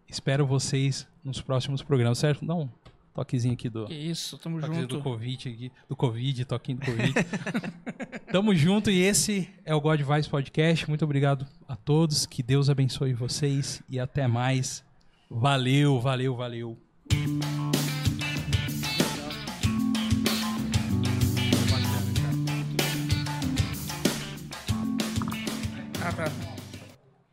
[0.09, 2.43] espero vocês nos próximos programas, certo?
[2.43, 2.69] Um
[3.15, 3.87] Toquezinho aqui do.
[3.87, 4.97] Que isso, tamo junto.
[4.97, 7.13] Do Covid aqui, do Covid, toquinho do Covid.
[8.33, 10.89] tamo junto e esse é o God Vice Podcast.
[10.89, 12.25] Muito obrigado a todos.
[12.25, 14.83] Que Deus abençoe vocês e até mais.
[15.31, 16.79] Valeu, valeu, valeu.
[26.05, 26.52] Ah, tá.